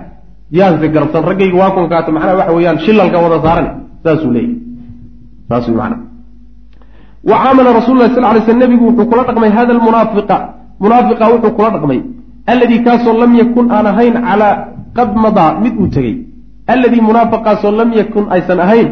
yaanse 0.51 0.87
garabsan 0.93 1.23
raggayga 1.29 1.57
waa 1.61 1.71
kunkaata 1.75 2.11
macnaha 2.11 2.37
waxa 2.39 2.53
weeyaan 2.57 2.79
shilalka 2.85 3.17
wada 3.25 3.37
saaran 3.45 3.67
saasuu 4.03 4.31
leeyahy 4.35 4.55
saas 5.49 5.67
wey 5.67 6.09
wa 7.29 7.35
caamala 7.43 7.73
rasul 7.79 7.97
lah 7.99 8.09
sal 8.15 8.23
lay 8.23 8.41
sl 8.47 8.57
nebigu 8.63 8.85
wuxuu 8.89 9.09
kula 9.11 9.23
dhaqmay 9.27 9.51
hada 9.57 9.73
lmunaafiqa 9.73 10.37
munaafiqa 10.79 11.25
wuxuu 11.33 11.55
kula 11.55 11.69
dhaqmay. 11.75 11.99
Alladii 12.47 12.83
kaasoo 12.83 13.13
lam 13.13 13.35
yakun 13.35 13.71
aan 13.71 13.85
ahayn 13.85 14.13
calaa 14.13 14.55
qad 14.95 15.09
madaa 15.15 15.59
mid 15.59 15.75
uu 15.77 15.87
tegey. 15.87 16.25
Alladii 16.67 17.01
munaafiqaasoo 17.01 17.71
lam 17.71 17.93
yakun 17.93 18.25
aysan 18.31 18.59
ahayn 18.59 18.87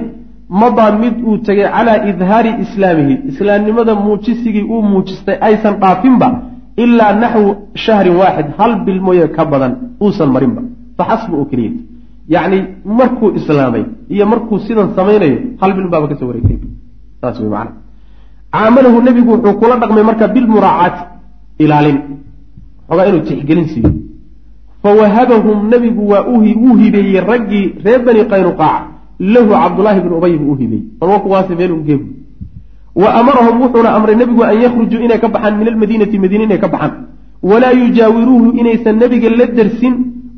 madaa 0.50 0.92
mid 0.92 1.16
uu 1.28 1.38
tegay 1.48 1.68
calaa 1.76 2.06
idhaari 2.12 2.52
islaamihi 2.64 3.16
islaamnimada 3.32 3.96
muujisigii 3.96 4.64
uu 4.64 4.82
muujistay 4.92 5.38
aysan 5.48 5.76
dhaafinba 5.82 6.28
ilaa 6.84 7.14
naxwu 7.24 7.56
shahrin 7.86 8.16
waaxid 8.22 8.48
hal 8.58 8.76
bil 8.86 9.02
mooye 9.02 9.28
ka 9.28 9.46
badan 9.46 9.74
uusan 10.04 10.30
marinba. 10.36 10.62
Faxasbu 10.98 11.36
oo 11.40 11.46
keliya 11.52 11.72
yacni 12.34 12.58
markuu 13.00 13.30
islaamay 13.40 13.84
iyo 14.10 14.26
markuu 14.26 14.60
sidan 14.60 14.90
samaynayo 14.96 15.38
hal 15.62 15.72
bil 15.78 15.88
baaba 15.94 16.08
ka 16.08 16.16
soo 16.20 16.28
wareegtay. 16.28 16.58
Saas 17.22 17.40
wey 17.40 17.50
macana 17.50 17.72
caamalahu 18.54 19.02
nebigu 19.08 19.32
wuxuu 19.32 19.60
kula 19.62 19.76
dhaqmay 19.82 20.04
marka 20.10 20.28
bilmuraacaati 20.36 21.02
ilaalin. 21.64 21.98
Xoogaa 22.88 23.08
inuu 23.10 23.24
tixgelin 23.30 23.68
siiyo 23.74 23.92
fawahabahum 24.84 25.70
nebigu 25.72 26.10
waa 26.12 26.22
wuu 26.22 26.76
hibeeyey 26.82 27.22
raggii 27.32 27.66
reer 27.86 28.02
bani 28.06 28.22
qaynuqaaca 28.32 28.97
lahu 29.20 29.50
cabdullaahi 29.64 30.00
bnu 30.06 30.14
ubay 30.18 30.34
buu 30.38 30.52
u 30.54 30.56
hibeeyey 30.62 30.86
balwa 31.00 31.20
kuwaasi 31.20 31.56
meel 31.56 31.72
ugeebu 31.72 32.06
wa 33.02 33.10
amarahum 33.20 33.56
wuxuuna 33.62 33.90
amray 33.98 34.16
nebigu 34.16 34.44
an 34.44 34.58
yakhrujuu 34.66 35.02
inay 35.06 35.20
ka 35.20 35.28
baxaan 35.28 35.58
min 35.60 35.68
almadiinati 35.68 36.18
madiine 36.24 36.44
inay 36.50 36.60
ka 36.60 36.68
baxaan. 36.68 36.94
Walaa 37.50 37.74
yujaawiruuhu 37.82 38.58
inaysan 38.60 38.96
nebiga 39.02 39.30
la 39.30 39.46
dersin 39.58 39.94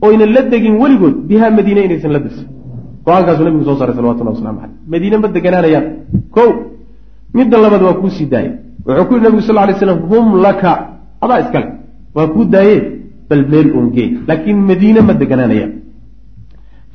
oynan 0.07 0.31
la 0.35 0.41
degin 0.51 0.75
weligood 0.81 1.15
bihaa 1.29 1.51
madiine 1.57 1.81
inaysan 1.87 2.11
la 2.15 2.19
dersin 2.25 2.47
go'aankaasuu 3.05 3.45
nabigu 3.47 3.63
soo 3.67 3.77
saaray 3.79 3.95
salawatullah 3.95 4.33
waslamu 4.35 4.59
caleyh 4.61 4.75
madiine 4.91 5.17
ma 5.23 5.27
deganaanayaan. 5.35 5.85
Ko 6.35 6.43
midda 7.37 7.57
labaad 7.63 7.81
waa 7.87 7.97
kuu 8.01 8.11
sii 8.17 8.27
daayey. 8.33 8.53
Wuxuu 8.85 9.05
ku 9.07 9.13
yihi 9.13 9.23
nabigu 9.25 9.41
sal 9.47 9.55
lay 9.55 9.75
slam 9.79 9.99
hum 10.11 10.25
laka. 10.45 10.71
Adaa 11.23 11.39
iskale 11.43 11.67
waa 12.15 12.27
kuu 12.33 12.45
daaye 12.53 12.75
bal 13.29 13.43
meel 13.51 13.67
ongee 13.79 14.09
laakiin 14.27 14.59
madiine 14.69 14.99
ma 15.07 15.13
deganaanayaan 15.21 15.71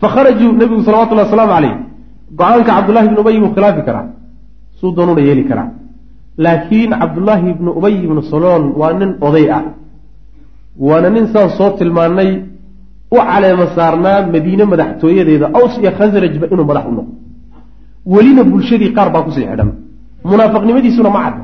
fakharajuu 0.00 0.52
nabigu 0.60 0.82
salawatullahi 0.86 1.26
wasalaamu 1.28 1.52
caleyh 1.56 1.74
go'aanka 2.38 2.70
cabdullahi 2.76 3.06
ibnu 3.08 3.20
ubay 3.24 3.36
buu 3.42 3.52
khilaafi 3.56 3.82
karaa 3.88 4.06
suu 4.80 4.90
doonuna 4.96 5.20
yeeli 5.28 5.44
karaa 5.50 5.68
laakiin 6.44 6.90
cabdullaahi 7.00 7.50
ibnu 7.54 7.70
ubay 7.78 7.94
ibnu 8.06 8.20
saloon 8.32 8.62
waa 8.80 8.92
nin 9.00 9.10
oday 9.28 9.46
ah 9.58 9.62
waana 10.86 11.08
nin 11.16 11.26
saan 11.32 11.50
soo 11.58 11.70
tilmaanay 11.78 12.30
u 13.16 13.16
caleema 13.28 13.66
saarnaa 13.76 14.18
madiine 14.34 14.64
madaxtooyadeeda 14.72 15.46
aws 15.58 15.74
iyo 15.82 15.90
khasrajba 15.98 16.46
inuu 16.52 16.66
madax 16.70 16.84
u 16.90 16.94
noqdo 16.98 17.12
welina 18.14 18.42
bulshadii 18.50 18.90
qaar 18.96 19.08
baa 19.14 19.22
ku 19.26 19.30
sii 19.36 19.46
xidhan 19.50 19.70
munaafiqnimadiisuna 20.30 21.10
ma 21.16 21.20
cadda 21.24 21.42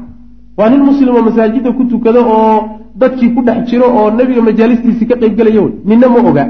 waa 0.58 0.68
nin 0.72 0.82
muslim 0.90 1.14
oo 1.16 1.22
masaajidda 1.28 1.70
ku 1.78 1.82
tukado 1.92 2.20
oo 2.36 2.56
dadkii 3.00 3.30
ku 3.34 3.40
dhex 3.46 3.58
jiro 3.70 3.86
oo 3.98 4.10
nebiga 4.18 4.42
majaalistiisii 4.48 5.06
ka 5.10 5.16
qayb 5.22 5.34
gelaya 5.38 5.60
wey 5.64 5.72
ninna 5.88 6.06
ma 6.14 6.18
oga 6.30 6.44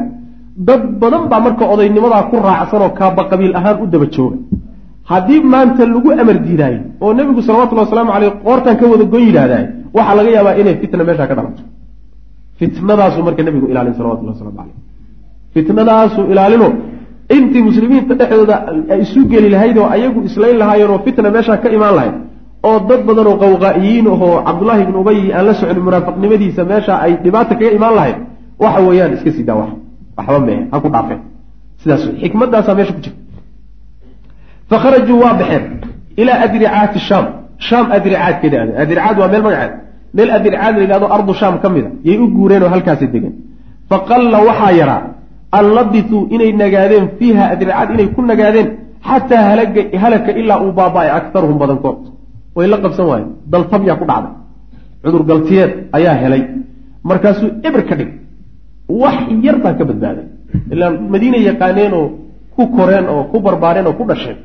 dad 0.69 0.83
badan 1.03 1.23
baa 1.31 1.41
marka 1.47 1.65
odaynimadaa 1.75 2.23
ku 2.31 2.37
raacsan 2.47 2.83
oo 2.87 2.91
kaaba 3.01 3.23
qabiil 3.31 3.53
ahaan 3.59 3.77
u 3.83 3.87
daba 3.95 4.07
jooga. 4.15 4.37
Haddii 5.11 5.41
maanta 5.53 5.83
lagu 5.95 6.09
amar 6.23 6.37
diidaayo 6.47 6.81
oo 7.05 7.11
nebigu 7.19 7.41
salawatullhi 7.47 7.85
wasalaamu 7.87 8.11
caleyh 8.15 8.33
qoortan 8.47 8.75
ka 8.81 8.85
wada 8.93 9.05
gon 9.13 9.23
yidhaahdaay 9.29 9.65
waxaa 9.97 10.15
laga 10.19 10.31
yaabaa 10.37 10.55
inay 10.61 10.75
fitna 10.83 11.03
meeshaa 11.09 11.29
ka 11.31 11.35
dhalato 11.39 11.63
fitnadaasuu 12.59 13.23
marka 13.29 13.43
nebigu 13.47 13.67
ilaalin 13.73 13.95
salawatullah 13.99 14.33
waslamu 14.35 14.55
caleyh 14.59 14.77
fitnadaasuu 15.55 16.25
ilaalino 16.33 16.69
intii 17.37 17.63
muslimiinta 17.69 18.15
dhexdooda 18.21 18.57
ay 18.93 19.01
isu 19.05 19.21
geli 19.33 19.49
lahayd 19.55 19.77
oo 19.83 19.89
ayagu 19.97 20.19
islayn 20.29 20.57
lahaayeen 20.63 20.91
oo 20.95 20.99
fitna 21.07 21.29
meeshaa 21.37 21.59
ka 21.63 21.69
imaan 21.77 21.95
lahayd 21.99 22.15
oo 22.69 22.77
dad 22.91 23.01
badan 23.09 23.27
oo 23.31 23.37
qawqaa'iyiin 23.45 24.07
ahoo 24.15 24.33
cabdullaahi 24.49 24.83
ibnu 24.87 24.97
ubay 25.03 25.19
aan 25.37 25.45
la 25.49 25.55
socon 25.61 25.79
munaafiqnimadiisa 25.89 26.63
meesha 26.73 26.95
ay 27.05 27.13
dhibaata 27.25 27.53
kaga 27.61 27.71
imaan 27.79 27.95
lahayd 27.99 28.17
waxa 28.65 28.81
weeyaan 28.89 29.13
iska 29.17 29.31
sii 29.37 29.45
daa 29.49 29.57
wax 29.63 29.71
waxba 30.21 30.41
mehe 30.49 30.61
ha 30.73 30.77
ku 30.85 30.89
dhaafeen 30.95 31.21
sidaas 31.83 32.03
xikmadaasaa 32.23 32.75
meesha 32.79 32.93
ku 32.97 33.01
jirta 33.05 33.19
fakharajuu 34.71 35.19
waa 35.25 35.35
baxeen 35.41 35.65
ilaa 36.21 36.39
adricaati 36.47 36.99
shaam. 37.09 37.27
Shaam 37.69 37.87
adricaadkeeda 37.97 38.57
aadeen 38.61 38.77
adricaad 38.85 39.17
waa 39.23 39.29
meel 39.33 39.43
magaceed 39.47 39.73
meel 40.17 40.31
adricaad 40.39 40.75
la 40.79 40.83
yidhahdo 40.85 41.07
ardu 41.17 41.33
shaam 41.41 41.55
ka 41.63 41.69
mid 41.75 41.85
a 41.89 41.91
yay 42.09 42.17
u 42.25 42.27
guureen 42.37 42.63
oo 42.67 42.71
halkaasay 42.75 43.09
degeen. 43.15 43.35
Faqalla 43.91 44.39
waxaa 44.49 44.73
yaraa 44.81 45.03
an 45.59 45.65
labisuu 45.77 46.21
inay 46.35 46.51
nagaadeen 46.63 47.05
fiiha 47.19 47.45
adricaad 47.55 47.89
inay 47.95 48.09
ku 48.15 48.21
nagaadeen 48.31 48.69
xataa 49.09 49.43
halaka 50.05 50.31
ilaa 50.41 50.59
uu 50.65 50.73
baaba-ay 50.79 51.11
aktaruhum 51.19 51.57
badankood. 51.63 51.99
Way 52.57 52.67
la 52.73 52.77
qabsan 52.85 53.07
waayeen. 53.11 53.29
Daltab 53.53 53.83
yaa 53.89 53.97
ku 54.01 54.05
dhacday. 54.11 54.33
Cudur 55.03 55.23
galtiyeed 55.31 55.73
ayaa 55.97 56.15
helay. 56.23 56.43
Markaasuu 57.09 57.49
eber 57.69 57.83
ka 57.89 57.95
dhig 58.01 58.11
wax 59.03 59.17
yar 59.47 59.57
baa 59.65 59.75
ka 59.79 59.85
badbaaday. 59.85 60.27
Ilaa 60.73 60.91
madiina 61.13 61.37
yaqaaneen 61.49 61.93
oo 61.95 62.07
ku 62.57 62.63
koreen 62.77 63.07
oo 63.09 63.23
ku 63.31 63.37
barbaareen 63.41 63.87
oo 63.87 63.93
ku 63.99 64.05
dhasheen. 64.11 64.37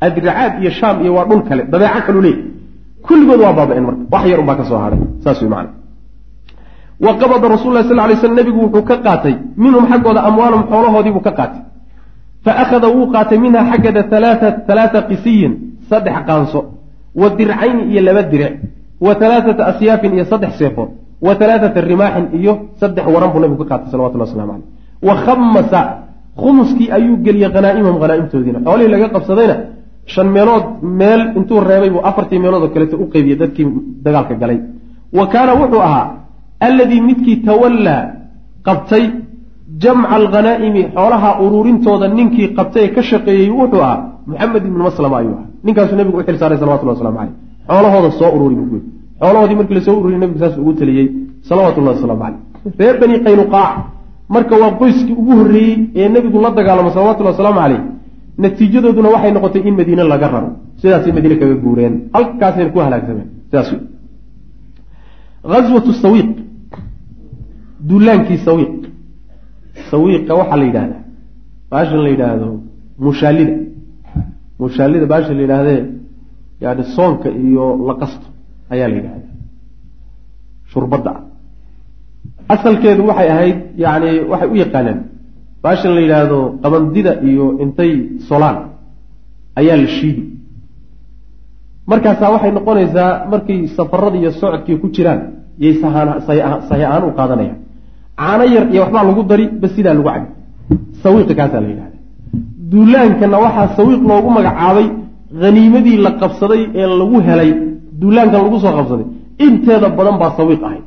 Adricaad 0.00 0.52
iyo 0.62 0.70
shaam 0.70 0.96
iyo 1.02 1.14
waa 1.16 1.24
dhul 1.28 1.42
kale 1.48 1.62
dabeeco 1.72 2.00
kalu 2.06 2.20
leey 2.26 2.36
kulligood 3.06 3.40
waa 3.40 3.52
baaba-een 3.58 3.84
marka 3.88 4.02
wax 4.12 4.24
yar 4.30 4.40
unbaa 4.40 4.56
ka 4.56 4.64
soo 4.64 4.78
haray 4.84 4.98
saas 5.24 5.40
wey 5.42 5.48
macana 5.48 5.70
wa 7.04 7.12
qabada 7.20 7.48
rasul 7.48 7.72
sal 7.88 7.96
lay 7.96 8.16
slam 8.16 8.34
nebigu 8.38 8.60
wuxuu 8.64 8.82
ka 8.90 8.96
qaatay 9.06 9.34
minhum 9.56 9.84
xaggooda 9.90 10.20
amwaalum 10.28 10.62
xoolahoodiibuu 10.70 11.20
ka 11.20 11.32
qaatay. 11.38 11.62
Fa 12.44 12.52
akhada 12.62 12.88
wuu 12.88 13.06
qaatay 13.14 13.38
minha 13.38 13.60
xaggeeda 13.70 14.02
halaata 14.68 15.02
qisiyin 15.08 15.52
saddex 15.90 16.16
qaanso 16.28 16.60
wa 17.20 17.28
dircayni 17.38 17.82
iyo 17.92 18.02
laba 18.02 18.22
diric 18.22 18.54
wa 19.00 19.14
halaaata 19.20 19.66
asyaafin 19.66 20.12
iyo 20.14 20.24
saddex 20.24 20.52
seefood 20.58 20.90
wa 21.26 21.32
halaaata 21.40 21.80
rimaaxin 21.90 22.26
iyo 22.38 22.52
saddex 22.80 23.06
waran 23.14 23.30
buu 23.32 23.40
nabigu 23.44 23.64
ka 23.64 23.68
qaatay 23.70 23.88
salawatullah 23.92 24.26
waslamu 24.28 24.52
caleyh 24.52 24.66
wa 25.08 25.14
khamasa 25.24 25.80
khumuskii 26.42 26.88
ayuu 26.96 27.16
geliyey 27.26 27.50
hanaaimahum 27.56 27.98
hanaaimtoodiina 28.04 28.58
xoolihii 28.66 28.92
laga 28.94 29.08
qabsadayna 29.14 29.56
shan 30.12 30.28
meelood 30.36 30.64
meel 31.00 31.22
intuu 31.38 31.58
reebay 31.70 31.90
buu 31.94 32.02
afartii 32.10 32.38
meelood 32.44 32.62
oo 32.66 32.70
kaleeto 32.74 32.96
u 33.02 33.06
qeybiyey 33.12 33.36
dadkii 33.42 33.66
dagaalka 34.04 34.34
galay. 34.42 34.58
Wa 35.18 35.24
kaana 35.32 35.52
wuxuu 35.60 35.82
ahaa 35.88 36.06
alladii 36.66 37.00
midkii 37.08 37.36
tawallaa 37.48 38.02
qabtay 38.66 39.04
jamca 39.82 40.08
alghanaa'imi 40.18 40.82
xoolaha 40.96 41.30
uruurintooda 41.44 42.06
ninkii 42.18 42.48
qabtay 42.58 42.82
ee 42.86 42.92
ka 42.96 43.02
shaqeeyey 43.10 43.48
wuxuu 43.60 43.82
ahaa 43.86 43.98
maxamed 44.30 44.62
ibnu 44.70 44.82
maslama 44.88 45.16
ayuu 45.20 45.34
ahaa. 45.38 45.48
Ninkaasuu 45.66 45.96
nabigu 46.00 46.18
u 46.20 46.24
xil 46.26 46.36
saaray 46.42 46.58
salawatullah 46.62 46.94
waslamu 46.96 47.18
caleyh 47.18 47.34
xoolahooda 47.68 48.10
soo 48.20 48.30
ururi 48.36 48.54
buu 48.58 48.68
kuyi 48.72 48.82
xoolahoodii 49.20 49.56
markii 49.60 49.74
la 49.78 49.80
soo 49.86 49.96
ururiy 50.00 50.18
nabigu 50.18 50.38
saas 50.38 50.56
ugu 50.62 50.72
taliyey 50.80 51.08
salawatullahi 51.48 51.94
waslamu 51.96 52.20
caleyh 52.22 52.40
reer 52.78 52.96
bani 53.00 53.14
qaynuqaac 53.26 53.74
marka 54.34 54.54
waa 54.62 54.72
qoyskii 54.80 55.16
ugu 55.20 55.32
horreeyey 55.40 55.78
ee 56.00 56.08
nebigu 56.14 56.38
la 56.44 56.50
dagaalamo 56.58 56.90
salawatullahi 56.96 57.34
wasalaamu 57.36 57.60
caleyh 57.64 57.82
natiijadooduna 58.38 59.08
waxay 59.14 59.32
noqotay 59.32 59.62
in 59.68 59.74
madiine 59.80 60.04
laga 60.12 60.28
raro. 60.28 60.50
Sidaasay 60.80 61.12
madiine 61.12 61.36
kaga 61.40 61.54
guureen. 61.54 61.94
Halkaasayna 62.14 62.70
ku 62.70 62.78
halaagsameen. 62.80 63.28
Sidaas 63.50 63.68
aswatu 65.58 65.92
sawiiq. 65.92 66.30
Duulaankii 67.88 68.38
sawiiq. 68.48 68.74
Sawiiqa 69.90 70.32
waxaa 70.40 70.56
la 70.56 70.64
yidhahdaa 70.64 71.02
baashan 71.70 72.00
la 72.06 72.08
yidhaahdo 72.14 72.48
mushaalida. 72.98 73.54
Mushaalida 74.58 75.06
baasha 75.06 75.34
la 75.34 75.42
yidhaahdee 75.46 75.80
yani 76.60 76.82
soonka 76.96 77.28
iyo 77.30 77.66
laqasto 77.88 78.26
ayaa 78.72 78.88
la 78.88 78.94
yidhahdaa. 78.98 79.32
Shurbadda. 80.72 81.12
Ah 82.48 82.54
asalkeedu 82.54 83.06
waxay 83.10 83.28
ahayd 83.34 83.56
yani 83.76 84.10
waxay 84.30 84.48
u 84.54 84.56
yaqaaneen 84.64 84.98
baashan 85.62 85.94
la 85.94 86.00
yidhaahdo 86.00 86.38
qabandida 86.62 87.12
iyo 87.28 87.46
intay 87.64 87.92
solaan 88.28 88.56
ayaa 89.60 89.76
la 89.76 89.88
shiidi. 89.96 90.22
Markaasaa 91.86 92.30
waxay 92.34 92.52
noqonaysaa 92.52 93.26
markay 93.32 93.68
safarada 93.76 94.16
iyo 94.18 94.30
socodkii 94.40 94.76
ku 94.82 94.88
jiraan 94.94 95.20
yay 95.58 95.74
sahi 95.80 96.82
ahaan 96.82 97.04
u 97.08 97.12
qaadanayaan. 97.18 97.58
Caano 98.18 98.44
yar 98.54 98.64
iyo 98.72 98.80
waxbaa 98.84 99.04
lagu 99.04 99.22
dari 99.30 99.44
bas 99.48 99.72
sidaa 99.76 99.94
lagu 99.94 100.08
cabi 100.08 100.28
sawiiqi 101.02 101.34
kaasaa 101.34 101.60
la 101.60 101.68
yidhahda 101.68 101.98
duulaankana 102.70 103.38
waxaa 103.44 103.68
sawiiq 103.78 104.02
loogu 104.10 104.30
magacaabay 104.36 104.86
haniimadii 105.42 105.96
la 106.06 106.10
qabsaday 106.20 106.62
ee 106.80 106.86
lagu 107.00 107.20
helay 107.28 107.50
duulaankan 108.00 108.40
lagu 108.44 108.58
soo 108.64 108.72
qabsaday 108.78 109.06
inteeda 109.46 109.88
badan 109.98 110.16
baa 110.22 110.30
sawiiq 110.38 110.62
ahayd. 110.68 110.84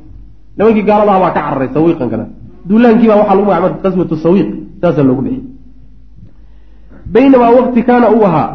Nimankii 0.56 0.84
gaaladaha 0.88 1.18
baa 1.24 1.30
ka 1.36 1.40
cararay 1.46 1.68
sawiiqan 1.76 2.08
kana. 2.12 2.24
Duulaankiibaa 2.68 3.16
waxaa 3.20 3.34
lagu 3.36 3.46
magacabay 3.50 3.80
qaswatu 3.84 4.14
sawiiq 4.24 4.48
saasaa 4.80 5.04
loogu 5.08 5.22
bixiyey 5.26 5.44
baynamaa 7.12 7.50
waqti 7.58 7.80
kaana 7.88 8.06
uu 8.16 8.24
ahaa 8.28 8.50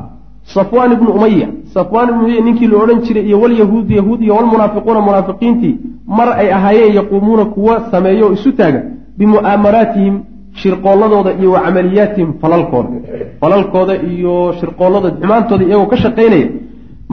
safwaan 0.56 0.92
ibnu 0.96 1.10
umaya 1.18 1.48
safwaan 1.74 2.08
ibnu 2.10 2.24
umaya 2.26 2.42
ninkii 2.48 2.68
la 2.72 2.78
odhan 2.84 3.00
jiray 3.06 3.26
iyo 3.30 3.38
walyahuudu 3.42 3.94
yahuud 4.00 4.22
iyo 4.26 4.34
walmunaafiquuna 4.36 5.00
munaafiqiintii 5.08 5.74
mar 6.18 6.30
ay 6.42 6.48
ahaayeen 6.58 6.96
yaquumuuna 7.00 7.46
kuwa 7.46 7.76
sameeyo 7.92 8.26
oo 8.28 8.34
isu 8.38 8.52
taaga 8.60 8.82
bimu'aamaraatihim 9.18 10.16
shirqoolladooda 10.62 11.32
iyo 11.40 11.52
wa 11.52 11.62
camaliyaatihim 11.66 12.30
falalkooda. 12.42 12.90
Falalkooda 13.42 13.94
iyo 14.12 14.34
shirqoollada 14.60 15.10
xumaantooda 15.22 15.64
iyagoo 15.66 15.86
ka 15.92 15.98
shaqaynaya 16.04 16.48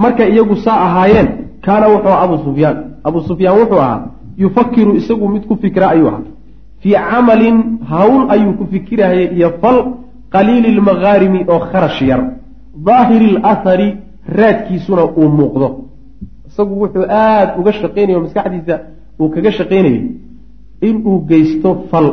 markay 0.03 0.29
iyagu 0.35 0.57
saa 0.65 0.79
ahaayeen 0.87 1.29
kaana 1.65 1.87
wuxuu 1.93 2.09
ahaa 2.13 2.25
abu 2.27 2.37
sufyaan. 2.47 2.77
Abu 3.09 3.19
sufyaan 3.29 3.57
wuxuu 3.61 3.81
ahaa 3.85 4.01
yufakiru 4.43 4.91
isagu 5.01 5.29
mid 5.35 5.45
ku 5.49 5.55
fikra 5.63 5.87
ayuu 5.95 6.09
ahaa. 6.09 6.25
Fii 6.83 6.97
camalin 7.11 7.57
hawl 7.93 8.21
ayuu 8.35 8.53
ku 8.59 8.65
fikirahayay 8.73 9.29
iyo 9.37 9.51
fal 9.63 9.79
qaliili 10.35 10.71
lmakaarimi 10.79 11.41
oo 11.53 11.61
kharash 11.71 12.01
yar. 12.11 12.21
Daahiri 12.87 13.31
alahari 13.37 13.89
raadkiisuna 14.39 15.05
uu 15.21 15.29
muuqdo. 15.39 15.69
Isagu 16.49 16.75
wuxuu 16.83 17.05
aada 17.09 17.53
uga 17.61 17.73
shaqaynaya 17.81 18.19
o 18.19 18.23
maskaxdiisa 18.25 18.75
uu 19.21 19.29
kaga 19.35 19.51
shaqaynayay 19.59 20.01
inuu 20.89 21.19
geysto 21.31 21.71
fal. 21.91 22.09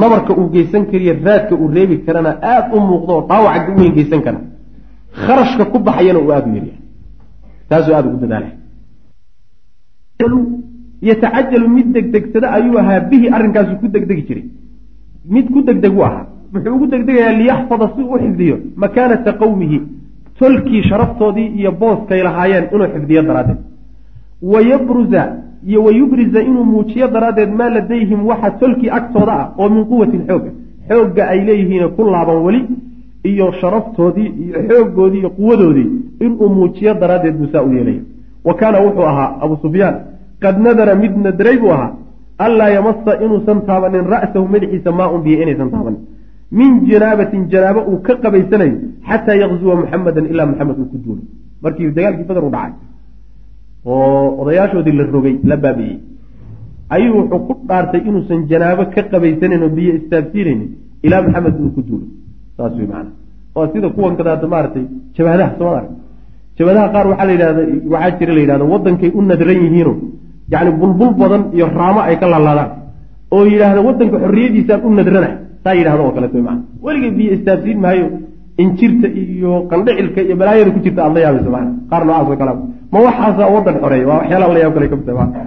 Nabarka 0.00 0.32
uu 0.38 0.48
geysan 0.54 0.82
kariyo 0.90 1.14
raadka 1.24 1.54
uu 1.54 1.68
reebi 1.76 1.96
karana 2.06 2.30
aada 2.52 2.68
u 2.76 2.80
muuqdo 2.88 3.12
oo 3.16 3.22
dhaawaca 3.28 3.70
weyn 3.78 3.92
geysan 3.98 4.22
kara 4.26 4.40
kharashka 5.22 5.64
ku 5.72 5.78
baxayana 5.78 6.20
uu 6.20 6.32
aada 6.32 6.48
u 6.50 6.54
yaryahay 6.56 6.80
taasuu 7.68 7.94
aada 7.94 8.08
ugu 8.08 8.20
dadaalay 8.24 8.52
yatacajalu 11.08 11.68
mid 11.76 11.92
degdegsada 11.94 12.50
ayuu 12.56 12.78
ahaa 12.78 13.00
bihi 13.10 13.28
arrinkaasu 13.36 13.76
ku 13.80 13.88
degdegi 13.88 14.22
jiray. 14.28 14.44
Mid 15.34 15.46
ku 15.52 15.60
degdeg 15.68 15.92
u 15.98 16.02
ahaa. 16.08 16.26
Wuxuu 16.54 16.74
ugu 16.76 16.86
degdegayaa 16.92 17.38
liyaxfada 17.40 17.86
si 17.94 18.02
u 18.02 18.16
xifdiyo 18.22 18.56
makaanata 18.82 19.32
qowmihi 19.40 19.78
tolkii 20.38 20.82
sharaftoodii 20.88 21.48
iyo 21.58 21.72
booskay 21.80 22.22
lahaayeen 22.26 22.66
inuu 22.72 22.88
xifdiyo 22.94 23.22
daraaddeed. 23.28 23.60
Wayabruza 24.52 25.22
iyo 25.68 25.84
wayubriza 25.86 26.40
inuu 26.48 26.64
muujiyo 26.64 27.08
daraaddeed 27.08 27.50
maa 27.58 27.70
ladayhim 27.76 28.26
waxa 28.30 28.50
tolkii 28.60 28.90
agtooda 28.98 29.32
ah 29.40 29.46
oo 29.58 29.68
min 29.68 29.84
quwatin 29.90 30.22
xooga 30.28 30.50
xoogga 30.88 31.22
ay 31.32 31.40
leeyihiin 31.46 31.88
ku 31.96 32.02
laaban 32.14 32.38
weli 32.46 32.60
iyo 33.30 33.46
sharaftoodii 33.60 34.28
iyo 34.44 34.58
xooggoodii 34.68 35.18
iyo 35.22 35.30
quwadoodii 35.38 35.88
inuu 36.24 36.48
muujiyo 36.56 36.94
daraaddeed 37.02 37.36
buu 37.38 37.48
saa 37.52 37.62
u 37.68 37.72
yeelaya 37.76 38.02
wa 38.46 38.54
kaana 38.60 38.78
wuxuu 38.86 39.06
ahaa 39.12 39.30
abu 39.44 39.56
sufyaan. 39.62 39.96
Qad 40.42 40.56
nadara 40.64 40.94
mid 41.02 41.14
nadray 41.24 41.56
buu 41.58 41.70
ahaa. 41.76 41.92
Anlaa 42.46 42.68
yamasa 42.76 43.12
inuusan 43.24 43.60
taabanin 43.68 44.06
ra'sahu 44.14 44.46
madaxiisa 44.54 44.90
maa 44.98 45.08
un 45.14 45.22
biyo 45.24 45.42
inaysan 45.42 45.70
taabanin. 45.74 46.00
Min 46.58 46.72
janaabatin 46.90 47.42
janaabo 47.52 47.80
uu 47.90 47.98
ka 48.06 48.14
qabaysanayo 48.22 48.76
xataa 49.08 49.36
yakzuwa 49.42 49.74
muxamedan 49.80 50.26
ilaa 50.32 50.46
maxamed 50.50 50.76
uu 50.82 50.88
ku 50.92 50.96
duulo 51.04 51.22
markii 51.62 51.90
dagaalkii 51.96 52.26
bader 52.28 52.44
u 52.48 52.50
dhacay. 52.56 52.72
Oo 53.86 54.26
odayaashoodii 54.40 54.96
la 54.98 55.04
rogay 55.14 55.34
la 55.50 55.56
baabi'iyey. 55.64 55.98
Ayuu 56.94 57.14
wuxuu 57.20 57.40
ku 57.46 57.52
dhaartay 57.68 58.00
inuusan 58.08 58.40
janaabo 58.50 58.82
ka 58.94 59.02
qabaysanayn 59.12 59.62
oo 59.66 59.70
biyo 59.76 59.92
istaabsiinaynin 60.00 60.70
ilaa 61.06 61.22
maxamed 61.26 61.54
uu 61.62 61.70
ku 61.76 61.82
duulo 61.88 62.06
saas 62.56 62.72
wey 62.78 62.88
maana 62.92 63.10
waa 63.54 63.68
sida 63.72 63.88
kuwan 63.96 64.16
kadaata 64.18 64.46
maaragtay 64.46 64.86
jabahadaha 65.16 65.52
soomad 65.58 65.76
arag. 65.78 65.90
Jabadaha 66.58 66.88
qaar 66.94 67.06
waxaa 67.10 67.26
la 67.26 67.32
yidhahda 67.32 67.62
waxaa 67.92 68.18
jira 68.18 68.32
la 68.34 68.40
yidhahda 68.40 68.64
waddankay 68.72 69.10
u 69.18 69.22
nadran 69.22 69.58
yihiino 69.64 69.94
yacni 70.52 70.70
bulbul 70.80 71.12
badan 71.20 71.42
iyo 71.52 71.66
raamo 71.78 72.00
ay 72.00 72.16
ka 72.20 72.26
laalaadaan 72.32 72.70
oo 73.34 73.44
yidhaahda 73.52 73.80
waddanka 73.88 74.16
xorriyadiisaan 74.24 74.80
u 74.86 74.90
nadrana 74.98 75.30
saa 75.64 75.74
yidhahda 75.74 76.02
oo 76.02 76.12
kaleeto 76.16 76.38
maana 76.48 76.62
weligay 76.84 77.10
biyo 77.18 77.32
istaabsiin 77.36 77.78
maayo 77.84 78.06
injirta 78.62 79.08
iyo 79.08 79.52
qandhicilka 79.70 80.20
iyo 80.26 80.36
balaayada 80.40 80.70
ku 80.70 80.80
jirta 80.84 81.00
aad 81.04 81.12
la 81.16 81.20
yaabayso 81.24 81.50
maana 81.56 81.70
qaar 81.90 82.02
noocaas 82.06 82.50
oo 82.50 82.56
ma 82.92 82.98
waxaasa 83.06 83.42
waddan 83.54 83.74
xoreeya 83.82 84.06
waa 84.10 84.18
waxyaalaha 84.20 84.52
la 84.54 84.60
yaab 84.62 84.74
kale 84.74 84.88
ka 84.90 84.96
mid 84.96 85.06
tahay 85.06 85.46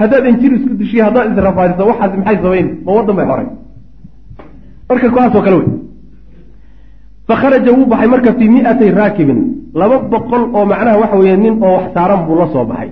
haddaad 0.00 0.24
injir 0.30 0.52
isku 0.58 0.74
dishiyo 0.80 1.02
haddaad 1.08 1.26
israfaadiso 1.32 1.82
waxaas 1.90 2.12
maxay 2.18 2.36
samayn 2.44 2.66
ma 2.86 2.90
waddan 2.98 3.14
bay 3.18 3.26
xorey 3.30 3.48
marka 4.88 5.06
kuwaasoo 5.14 5.42
kale 5.46 5.56
wey 5.60 5.68
fakharaja 7.28 7.70
wuu 7.76 7.86
baxay 7.92 8.08
marka 8.14 8.32
fii 8.38 8.48
miatay 8.54 8.90
raakibin. 8.90 9.40
Laba 9.74 9.96
boqol 10.12 10.42
oo 10.56 10.64
macnaha 10.70 10.98
waxa 11.02 11.16
weeye 11.22 11.36
nin 11.36 11.54
oo 11.62 11.72
wax 11.76 11.86
saaran 11.94 12.20
buu 12.26 12.36
la 12.40 12.46
soo 12.52 12.64
baxay. 12.70 12.90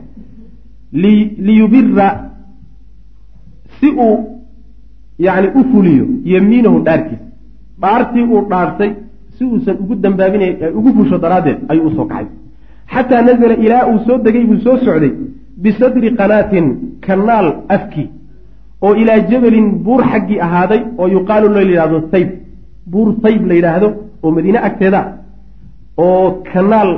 Liyubira 1.47 2.09
si 3.81 3.89
uu 4.07 4.17
yacni 5.19 5.49
u 5.61 5.65
fuliyo 5.73 6.05
yemiinahu 6.25 6.79
dhaarkiisa 6.87 7.25
dhaartii 7.83 8.23
uu 8.33 8.43
dhaartay 8.51 8.91
si 9.39 9.45
uusan 9.45 9.77
ugu 9.83 9.95
dambaabinay 9.95 10.53
ugu 10.79 10.91
fusho 10.97 11.19
daraaddeed 11.19 11.59
ayuu 11.69 11.87
u 11.87 11.91
soo 11.97 12.05
kaxay 12.05 12.27
xataa 12.93 13.23
nazala 13.23 13.55
ilaa 13.65 13.87
uu 13.91 13.99
soo 14.07 14.19
degay 14.25 14.45
buu 14.51 14.61
soo 14.65 14.77
socday 14.85 15.13
bisadri 15.63 16.11
qanaatin 16.19 16.67
kanaal 17.07 17.49
afkii 17.77 18.09
oo 18.83 18.95
ilaa 19.03 19.19
jabalin 19.31 19.69
buur 19.85 20.03
xaggii 20.13 20.41
ahaaday 20.47 20.81
oo 20.99 21.09
yuqaalu 21.17 21.49
loo 21.55 21.63
yidhahdo 21.69 21.99
sayb 22.13 22.29
buur 22.93 23.09
sayb 23.23 23.43
la 23.51 23.55
yidhaahdo 23.59 23.89
oo 24.23 24.31
madiine 24.37 24.59
agteeda 24.69 25.01
oo 26.05 26.27
kanaal 26.53 26.91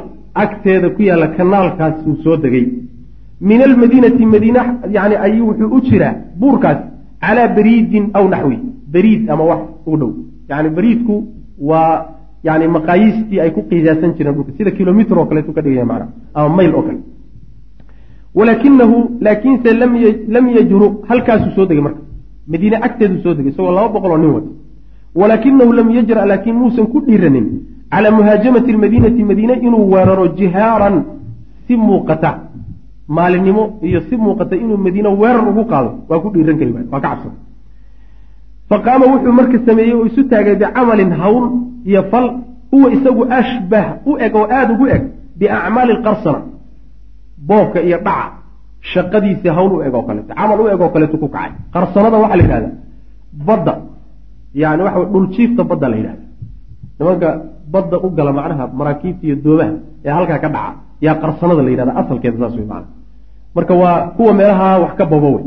agteeda 0.44 0.88
ku 0.96 1.02
yaalla 1.08 1.28
kanaalkaas 1.36 1.96
uu 2.06 2.16
soo 2.24 2.36
degay. 2.44 2.66
Min 3.48 3.60
almadiinati 3.68 4.24
madiine 4.34 4.60
yani 4.96 5.14
ayuu 5.26 5.46
wuxuu 5.50 5.70
u 5.76 5.80
jiraa 5.88 6.14
buurkaas 6.40 6.78
calaa 7.24 7.48
bariidin 7.56 8.04
aw 8.18 8.24
naxwi. 8.34 8.58
Bariid 8.94 9.30
ama 9.30 9.44
wax 9.50 9.62
u 9.86 9.96
dhow. 10.00 10.12
Yani 10.50 10.68
bariidku 10.76 11.14
waa 11.70 12.06
yani 12.44 12.66
maqaayiistii 12.76 13.40
ay 13.40 13.50
ku 13.56 13.60
qiisaasan 13.70 14.14
jireen 14.16 14.34
dhulka 14.36 14.52
sida 14.58 14.70
kilomitr 14.78 15.18
oo 15.18 15.26
kaleetu 15.30 15.52
ka 15.56 15.62
dhigaya 15.64 15.86
macna 15.90 16.06
ama 16.34 16.56
mayl 16.56 16.74
oo 16.74 16.82
kale. 16.82 17.00
Walaakinahu 18.38 18.96
laakiinse 19.20 19.70
lam 20.34 20.48
yajru 20.56 20.86
halkaasuu 21.08 21.52
soo 21.56 21.66
degay 21.66 21.82
marka. 21.86 22.00
Madiine 22.52 22.76
agteeduu 22.86 23.22
soo 23.22 23.34
degay 23.34 23.52
isagoo 23.52 23.74
laba 23.78 23.88
boqol 23.94 24.12
oo 24.12 24.18
nin 24.18 24.30
wata 24.36 24.50
walaakinahu 25.20 25.72
lam 25.72 25.88
yajra 25.96 26.26
laakiin 26.30 26.56
muusan 26.56 26.86
ku 26.92 26.98
dhiiranin 27.06 27.46
calaa 27.92 28.10
muhaajamati 28.18 28.70
almadiinati 28.74 29.22
madiine 29.30 29.54
inuu 29.66 29.84
weeraro 29.92 30.26
jihaaran 30.38 30.96
si 31.66 31.76
muuqata 31.76 32.30
maalinimo 33.08 33.62
iyo 33.88 34.00
si 34.08 34.16
muuqata 34.16 34.56
inuu 34.56 34.76
madiine 34.86 35.08
weerar 35.22 35.48
ugu 35.48 35.64
qaado 35.72 35.90
waa 36.08 36.20
ku 36.24 36.28
dhiiran 36.34 36.56
kari 36.60 36.72
waa 36.72 37.00
ka 37.00 37.08
cabsada 37.08 37.36
faqaama 38.70 39.04
wuxuu 39.12 39.32
marka 39.38 39.58
sameeyey 39.66 39.94
oo 39.98 40.06
isu 40.10 40.22
taagay 40.32 40.54
bicamalin 40.62 41.12
hawl 41.22 41.44
iyo 41.90 42.02
fal 42.10 42.26
huwa 42.72 42.88
isagu 42.96 43.22
ashbah 43.40 43.86
u 44.06 44.16
eg 44.26 44.34
oo 44.40 44.46
aada 44.56 44.72
ugu 44.74 44.86
eg 44.96 45.02
biacmaali 45.38 45.92
lqarsana 45.98 46.40
boobka 47.48 47.78
iyo 47.88 47.98
dhaca 48.06 48.32
shaqadiisii 48.92 49.52
hawl 49.58 49.72
u 49.76 49.82
eg 49.86 49.94
oo 49.94 50.02
kaleeto 50.08 50.34
camal 50.34 50.60
u 50.60 50.68
eg 50.72 50.80
oo 50.80 50.88
kaleeto 50.94 51.16
ku 51.22 51.28
kacay. 51.28 51.50
Qarsanada 51.74 52.16
waxaa 52.22 52.36
la 52.36 52.42
yidhahda 52.44 52.70
badda 53.46 53.74
yani 54.54 54.82
waxa 54.82 55.04
dhuljiifta 55.12 55.64
badda 55.64 55.88
la 55.88 55.96
yidhahda 55.96 56.24
nimanka 56.98 57.28
badda 57.72 57.96
u 57.98 58.10
gala 58.16 58.32
macnaha 58.32 58.64
maraakiibta 58.78 59.26
iyo 59.26 59.36
doobaha 59.44 59.72
ee 60.04 60.10
halkaa 60.10 60.38
ka 60.38 60.48
dhaca. 60.48 60.74
Yaa 61.00 61.14
qarsanada 61.22 61.62
la 61.62 61.70
yidhahda 61.70 61.92
asalkeeda 62.00 62.38
saas 62.38 62.54
wey 62.56 62.66
maana 62.72 62.86
marka 63.54 63.74
waa 63.74 64.00
kuwa 64.16 64.34
meelaha 64.34 64.78
wax 64.82 64.92
ka 64.98 65.04
babo 65.06 65.30
wey. 65.34 65.44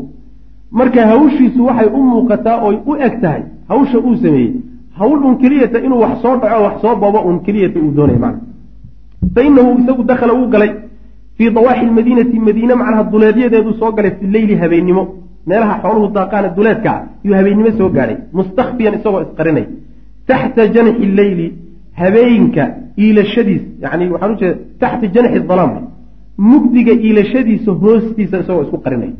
Marka 0.70 1.06
hawshiisu 1.06 1.60
waxay 1.68 1.88
u 1.98 2.02
muuqataa 2.02 2.56
oy 2.66 2.76
u 2.86 2.96
eg 3.06 3.20
tahay 3.22 3.42
hawsha 3.68 3.98
uu 3.98 4.16
sameeyey. 4.16 4.52
Hawl 4.98 5.24
un 5.28 5.36
keliyata 5.38 5.78
inuu 5.86 6.00
wax 6.00 6.22
soo 6.22 6.36
dhaco 6.42 6.62
wax 6.66 6.80
soo 6.82 6.96
babo 6.96 7.18
un 7.28 7.38
keliyata 7.46 7.78
uu 7.80 7.90
doonaya 7.96 8.18
macna 8.18 8.40
fa 9.34 9.42
inahu 9.42 9.78
isagu 9.80 10.02
dakhala 10.04 10.32
wuu 10.32 10.48
galay 10.48 10.70
fii 11.36 11.50
dawaaxi 11.50 11.86
lmadiinati 11.86 12.38
madiine 12.40 12.74
macnaha 12.74 13.04
duleedyadeedu 13.12 13.74
soo 13.80 13.92
galay 13.92 14.12
fi 14.18 14.26
leyli 14.26 14.54
habeennimo 14.56 15.02
meelaha 15.48 15.74
xooluhu 15.82 16.08
daaqaana 16.16 16.48
duleedka 16.56 16.92
yuu 17.26 17.34
habeennimo 17.38 17.70
soo 17.78 17.88
gaadhay 17.96 18.16
mustakfiyan 18.38 18.94
isagoo 18.98 19.22
isqarinay. 19.26 19.66
Taxta 20.28 20.62
janxi 20.74 21.06
leyli 21.18 21.46
habeenka 22.00 22.62
iilashadiis 23.04 23.62
yani 23.82 24.04
waxaan 24.14 24.32
u 24.34 24.36
taxta 24.82 25.06
janxi 25.14 25.38
dalaam 25.50 25.72
mugdiga 26.50 26.92
iilashadiisa 27.06 27.70
hoostiisa 27.82 28.36
isagoo 28.42 28.62
isku 28.66 28.78
qarinay. 28.84 29.12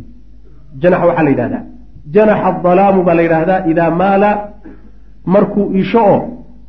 Janax 0.83 1.01
waxaa 1.09 1.25
la 1.27 1.31
yidhahdaa 1.35 1.63
janaxa 2.15 2.47
adalaamu 2.51 3.03
baa 3.07 3.15
la 3.19 3.23
yidhaahdaa 3.27 3.61
idaa 3.71 3.91
maala 3.91 4.31
markuu 5.35 5.67
iisho 5.79 6.01
oo 6.15 6.21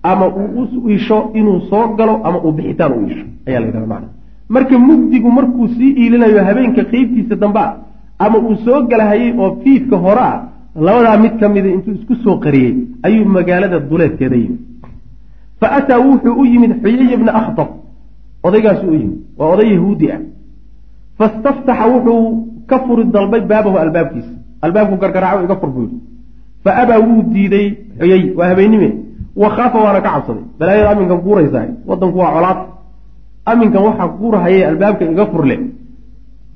ama 0.03 0.25
uu 0.27 0.67
u 0.77 0.89
iisho 0.89 1.17
inuu 1.33 1.59
soo 1.69 1.87
galo 1.97 2.13
ama 2.23 2.37
uu 2.45 2.51
bixitaan 2.51 2.93
u 2.97 3.01
iisho 3.07 3.25
ayaa 3.47 3.59
la 3.59 3.67
yidhahda 3.67 3.87
macana 3.87 4.07
marka 4.49 4.79
mugdigu 4.79 5.31
markuu 5.31 5.67
sii 5.67 5.91
iilinayo 6.01 6.43
habeenka 6.49 6.83
qeybtiisa 6.91 7.35
dambe 7.35 7.59
ah 7.59 7.73
ama 8.19 8.37
uu 8.39 8.55
soo 8.65 8.79
galahayay 8.91 9.31
oo 9.39 9.49
fiidka 9.63 9.97
hore 10.05 10.23
ah 10.31 10.37
labadaa 10.85 11.17
mid 11.23 11.33
ka 11.39 11.49
mida 11.49 11.69
intuu 11.75 11.93
isku 11.99 12.15
soo 12.23 12.37
qariyey 12.43 12.73
ayuu 13.03 13.25
magaalada 13.25 13.79
duleedkeeda 13.89 14.35
yimid. 14.35 14.61
Fa 15.59 15.67
ataa 15.77 15.99
wuxuu 15.99 16.35
u 16.41 16.45
yimid 16.45 16.71
xuyay 16.83 17.17
bna 17.17 17.31
akhtab. 17.39 17.69
Odaygaasu 18.43 18.85
u 18.87 18.93
yimid. 18.93 19.19
Waa 19.37 19.49
oday 19.53 19.69
yahuudi 19.73 20.11
ah. 20.11 20.21
Fastaftaxa 21.17 21.85
wuxuu 21.93 22.23
ka 22.69 22.79
furi 22.85 23.03
dalbay 23.05 23.41
baabahu 23.41 23.77
albaabkiisa. 23.77 24.33
Albaabku 24.61 24.95
gargaraaco 25.01 25.43
iga 25.45 25.55
fur 25.61 25.69
buu 25.69 25.81
yidhi. 25.81 25.97
Fa 26.63 26.71
abaa 26.81 26.99
wuu 27.07 27.23
diiday 27.33 27.67
xuyay 27.99 28.23
waa 28.37 28.47
habeennime. 28.51 28.89
Wa 29.35 29.49
khaafa 29.55 29.77
waana 29.85 30.01
ka 30.01 30.09
cabsaday. 30.15 30.45
Balaayada 30.59 30.89
aminkan 30.91 31.19
guuraysahay. 31.25 31.69
Wadanku 31.89 32.17
waa 32.19 32.31
colaad. 32.35 32.59
Aminkan 33.45 33.81
waxaa 33.87 34.07
guurahayay 34.19 34.63
albaabka 34.71 35.03
iga 35.11 35.25
furle. 35.25 35.55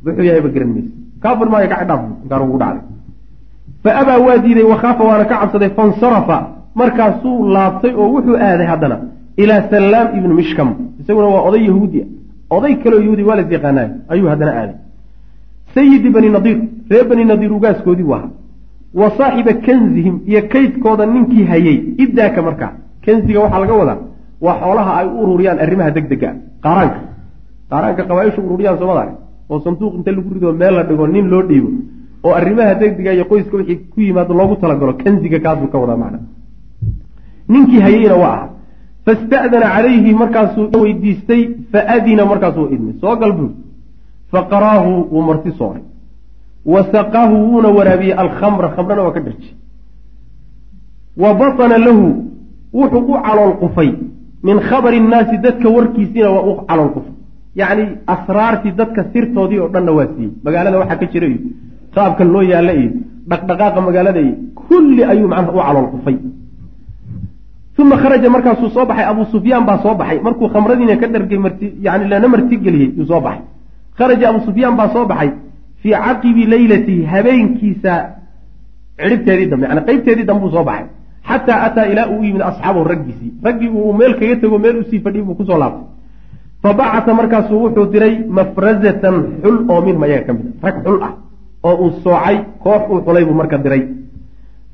Wuxuu 0.05 0.23
yahayba 0.29 0.49
garan 0.49 0.69
mayse 0.75 1.00
kaa 1.23 1.35
fur 1.37 1.49
maayo 1.53 1.67
kacdhaaf 1.73 2.01
inkaan 2.23 2.41
ugu 2.47 2.57
dhacday 2.63 2.83
fa 3.83 3.91
abaa 4.01 4.19
waa 4.27 4.37
diiday 4.37 4.65
wa 4.71 4.77
khaafa 4.83 5.03
waana 5.09 5.25
ka 5.25 5.35
cabsaday 5.41 5.69
fansarafa 5.79 6.37
markaasuu 6.75 7.37
laabtay 7.55 7.93
oo 8.01 8.09
wuxuu 8.15 8.37
aaday 8.47 8.67
haddana 8.73 8.97
ilaa 9.43 9.61
sallaam 9.73 10.07
ibnu 10.17 10.33
mishkam 10.41 10.69
isaguna 10.99 11.27
waa 11.35 11.41
oday 11.49 11.63
yahuudi 11.69 12.05
oday 12.49 12.75
kaleo 12.83 13.01
yahuudi 13.05 13.23
waa 13.29 13.35
las 13.41 13.51
yaqaanaay 13.55 13.89
ayuu 14.13 14.29
haddana 14.33 14.51
aaday 14.61 14.75
sayidi 15.75 16.09
bani 16.15 16.29
nadiir 16.35 16.57
reer 16.91 17.05
bani 17.11 17.25
nadiir 17.31 17.51
ugaaskoodii 17.57 18.03
buu 18.03 18.15
ahaa 18.19 18.29
wa 18.99 19.11
saaxiba 19.17 19.53
kanzihim 19.67 20.15
iyo 20.31 20.41
kaydkooda 20.53 21.05
ninkii 21.05 21.45
hayey 21.51 21.77
iddaaka 22.03 22.41
markaa 22.47 22.71
kansiga 23.05 23.39
waxaa 23.43 23.59
laga 23.63 23.73
wadaa 23.81 23.99
waa 24.45 24.55
xoolaha 24.61 24.91
ay 24.99 25.07
u 25.07 25.15
ururiyaan 25.23 25.59
arrimaha 25.65 25.91
deg 25.97 26.05
dega 26.11 26.29
qaaraanka 26.63 26.99
qaaraanka 27.71 28.03
qabaaishu 28.09 28.39
ururiyaan 28.47 28.77
soomada 28.81 29.13
oo 29.51 29.59
sanduuq 29.65 29.93
inta 29.97 30.11
lagu 30.11 30.29
rido 30.33 30.53
meel 30.53 30.73
la 30.75 30.83
dhigo 30.89 31.07
nin 31.07 31.25
loo 31.31 31.43
dhiibo 31.49 31.69
oo 32.23 32.33
arrimaha 32.39 32.73
degdega 32.81 33.13
iyo 33.13 33.25
qoyska 33.31 33.57
wixii 33.57 33.77
ku 33.91 34.01
yimaado 34.01 34.33
loogu 34.33 34.55
talagalo 34.61 34.93
kansiga 34.93 35.39
kaasuu 35.45 35.67
ka 35.73 35.77
wadaa 35.83 35.97
macna. 36.03 36.19
Ninkii 37.51 37.79
hayeyna 37.85 38.15
waa 38.23 38.33
aha 38.35 38.49
fasta'dana 39.05 39.67
calayhi 39.75 40.13
markaasuu 40.21 40.69
weydiistay 40.83 41.41
faadina 41.71 42.25
markaasuu 42.31 42.67
idmay. 42.73 42.93
Soo 43.01 43.15
gal 43.21 43.31
buuri 43.37 43.55
faqaraahu 44.31 44.91
wuu 45.11 45.21
marti 45.29 45.51
sooray. 45.59 45.83
Wa 46.65 46.81
saqaahu 46.93 47.35
wuuna 47.49 47.69
waraabiyey 47.77 48.13
alkhamra 48.23 48.69
khamrana 48.75 49.01
waa 49.05 49.11
ka 49.15 49.19
dharji. 49.19 49.49
Wa 51.17 51.33
batana 51.33 51.77
lahu 51.77 52.05
wuxuu 52.73 53.03
u 53.13 53.21
calool 53.25 53.53
qufay. 53.61 53.89
Min 54.43 54.59
khabari 54.59 54.97
innaasi 54.97 55.37
dadka 55.37 55.69
warkiisiina 55.69 56.29
waa 56.29 56.45
u 56.51 56.53
calool 56.69 56.91
qufay 56.95 57.13
yacni 57.59 57.83
asraartii 58.13 58.73
dadka 58.79 59.01
sirtoodii 59.13 59.59
oo 59.63 59.69
dhanna 59.73 59.91
waa 59.97 60.07
siiyey 60.13 60.31
magaalada 60.45 60.77
waxaa 60.81 60.99
ka 61.01 61.05
jira 61.13 61.27
iyo 61.27 61.39
qaabka 61.95 62.23
loo 62.33 62.43
yaalla 62.51 62.73
iyo 62.81 62.91
dhaqdhaqaaqa 63.31 63.79
magaalada 63.87 64.19
iyo 64.25 64.33
kulli 64.67 65.01
ayuu 65.11 65.27
macnaha 65.33 65.51
u 65.57 65.61
calool 65.67 65.87
qufay 65.93 66.17
uma 67.81 67.97
kharaja 67.97 68.29
markaasuu 68.29 68.69
soo 68.75 68.85
baxay. 68.85 69.05
Abuu 69.11 69.25
sufyaan 69.33 69.65
baa 69.65 69.79
soo 69.83 69.95
baxay. 69.95 70.19
Markuu 70.25 70.47
khamradiina 70.53 70.95
ka 71.01 71.07
dhargay 71.13 71.37
marti 71.45 71.67
yani 71.85 72.05
lana 72.11 72.27
martigeliyey 72.33 72.89
yuu 72.97 73.05
soo 73.11 73.21
baxay. 73.25 73.41
Kharaja 73.97 74.25
abuu 74.29 74.43
sufyaan 74.47 74.75
baa 74.79 74.89
soo 74.93 75.05
baxay. 75.11 75.29
Fii 75.81 75.95
caqibi 76.05 76.43
leylatihi 76.53 77.03
habeenkiisa 77.13 77.93
cidhibteedii 79.01 79.47
dambe 79.51 79.65
yani 79.69 79.81
qeybteedii 79.87 80.25
dambe 80.29 80.45
uu 80.45 80.51
soo 80.55 80.63
baxay. 80.69 80.85
Xataa 81.29 81.59
ataa 81.67 81.85
ilaa 81.91 82.07
uu 82.13 82.23
yimid 82.23 82.41
asxaabahu 82.49 82.83
raggiisii. 82.91 83.31
Raggii 83.45 83.69
uu 83.69 83.93
meel 83.99 84.13
kaga 84.19 84.35
tego 84.41 84.57
meel 84.59 84.77
u 84.77 84.83
sii 84.89 84.99
fadhiy 85.05 85.23
buu 85.27 85.35
ku 85.39 85.43
soo 85.49 85.57
laabtay 85.57 85.85
fabacata 86.63 87.13
markaasuu 87.13 87.59
wuxuu 87.63 87.85
diray 87.93 88.15
mafrazatan 88.37 89.15
xul 89.43 89.57
oo 89.71 89.81
minhum 89.85 90.03
ayaga 90.03 90.25
ka 90.27 90.33
mid 90.33 90.45
a 90.61 90.67
rag 90.67 90.75
xul 90.85 90.97
ah 91.07 91.13
oo 91.63 91.75
uu 91.83 91.91
soocay 92.03 92.37
koox 92.63 92.81
uu 92.91 93.01
xulay 93.05 93.23
buu 93.25 93.33
marka 93.41 93.57
diray 93.57 93.83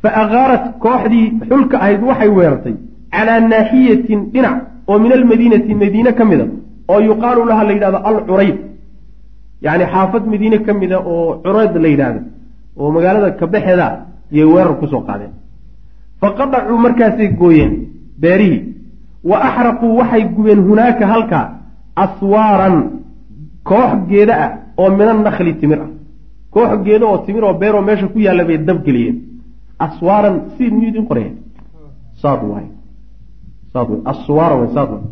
fa 0.01 0.09
akaarat 0.23 0.63
kooxdii 0.83 1.25
xulka 1.49 1.75
ahayd 1.83 2.01
waxay 2.09 2.29
weerartay 2.37 2.75
calaa 3.13 3.39
naaxiyatin 3.51 4.19
dhinac 4.33 4.55
oo 4.87 4.99
min 4.99 5.11
almadiinati 5.17 5.73
madiine 5.81 6.11
ka 6.19 6.25
mida 6.25 6.45
oo 6.91 6.99
yuqaalu 7.09 7.45
laha 7.49 7.63
la 7.67 7.73
yidhahdo 7.73 7.99
alcurayd 8.09 8.57
yacni 9.65 9.85
xaafad 9.93 10.23
madiine 10.31 10.57
ka 10.65 10.73
mida 10.73 10.97
oo 10.99 11.39
curayd 11.45 11.73
la 11.83 11.87
yidhaahdo 11.93 12.21
oo 12.79 12.91
magaalada 12.95 13.31
kabaxeeda 13.39 13.87
yay 14.37 14.45
weerar 14.53 14.75
ku 14.79 14.87
soo 14.87 15.01
qaadeen 15.07 15.31
fa 16.21 16.27
qadacuu 16.39 16.77
markaasay 16.85 17.27
gooyeen 17.41 17.73
beerihii 18.21 18.61
wa 19.29 19.37
axraquu 19.47 19.87
waxay 19.99 20.23
gubeen 20.35 20.59
hunaaka 20.67 21.05
halkaa 21.13 21.45
aswaaran 22.05 22.75
koox 23.69 23.91
geeda 24.09 24.33
ah 24.45 24.51
oo 24.81 24.89
min 24.99 25.07
annakli 25.13 25.53
timir 25.61 25.79
ah. 25.85 25.89
Koox 26.53 26.71
geeda 26.85 27.05
oo 27.05 27.17
timir 27.25 27.43
oo 27.43 27.53
beeroo 27.61 27.81
meesha 27.87 28.07
ku 28.13 28.19
yaalla 28.25 28.43
bay 28.49 28.57
dabgeliyeen 28.67 29.17
aswaaran 29.85 30.35
si 30.55 30.63
miyuu 30.71 30.89
idin 30.91 31.05
qoraya 31.09 31.31
saad 32.21 32.41
waay 32.51 32.67
saad 33.73 33.87
way 33.91 34.01
aswaara 34.11 34.55
way 34.59 34.69
saad 34.75 34.89
way 34.93 35.03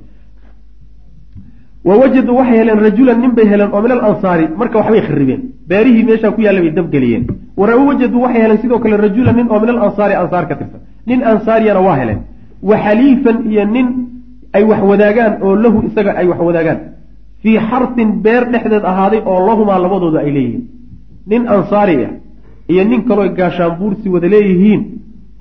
wa 1.88 1.94
wajaduu 2.02 2.36
waxay 2.40 2.58
heleen 2.60 2.80
rajulan 2.88 3.18
nin 3.24 3.32
bay 3.38 3.46
heleen 3.52 3.70
oo 3.74 3.82
min 3.86 3.92
alansaari 3.92 4.46
marka 4.60 4.76
waxbay 4.80 5.02
kharibeen 5.08 5.42
beerihii 5.70 6.04
meeshaa 6.10 6.32
ku 6.36 6.42
yaalla 6.46 6.62
bay 6.66 6.72
dabgeliyeen 6.80 7.24
wawajaduu 7.58 8.22
waxay 8.26 8.42
heleen 8.44 8.60
sidoo 8.64 8.80
kale 8.84 8.98
rajulan 8.98 9.36
nin 9.40 9.48
oo 9.52 9.60
min 9.64 9.70
alansaari 9.70 10.14
ansaar 10.22 10.46
ka 10.50 10.56
tirsan. 10.56 10.82
Nin 11.06 11.20
ansaariyana 11.32 11.82
waa 11.88 11.98
heleen. 12.02 12.20
Wa 12.70 12.76
xaliifan 12.86 13.38
iyo 13.52 13.66
nin 13.76 13.88
ay 14.56 14.64
wax 14.70 14.82
wadaagaan 14.92 15.34
oo 15.46 15.56
lahu 15.64 15.78
isaga 15.88 16.12
ay 16.20 16.28
wax 16.32 16.40
wadaagaan. 16.48 16.80
Fii 17.42 17.58
xarsin 17.70 18.10
beer 18.24 18.44
dhexdeed 18.52 18.84
ahaaday 18.92 19.22
oo 19.32 19.40
lahumaa 19.48 19.80
labadooda 19.84 20.20
ay 20.26 20.32
leeyihiin. 20.36 20.64
Nin 21.30 21.42
ansaari 21.54 21.96
ah 22.08 22.14
iyo 22.72 22.84
nin 22.90 23.02
kaloo 23.08 23.30
gaashaanbuursi 23.40 24.08
wada 24.14 24.28
leeyihiin 24.34 24.82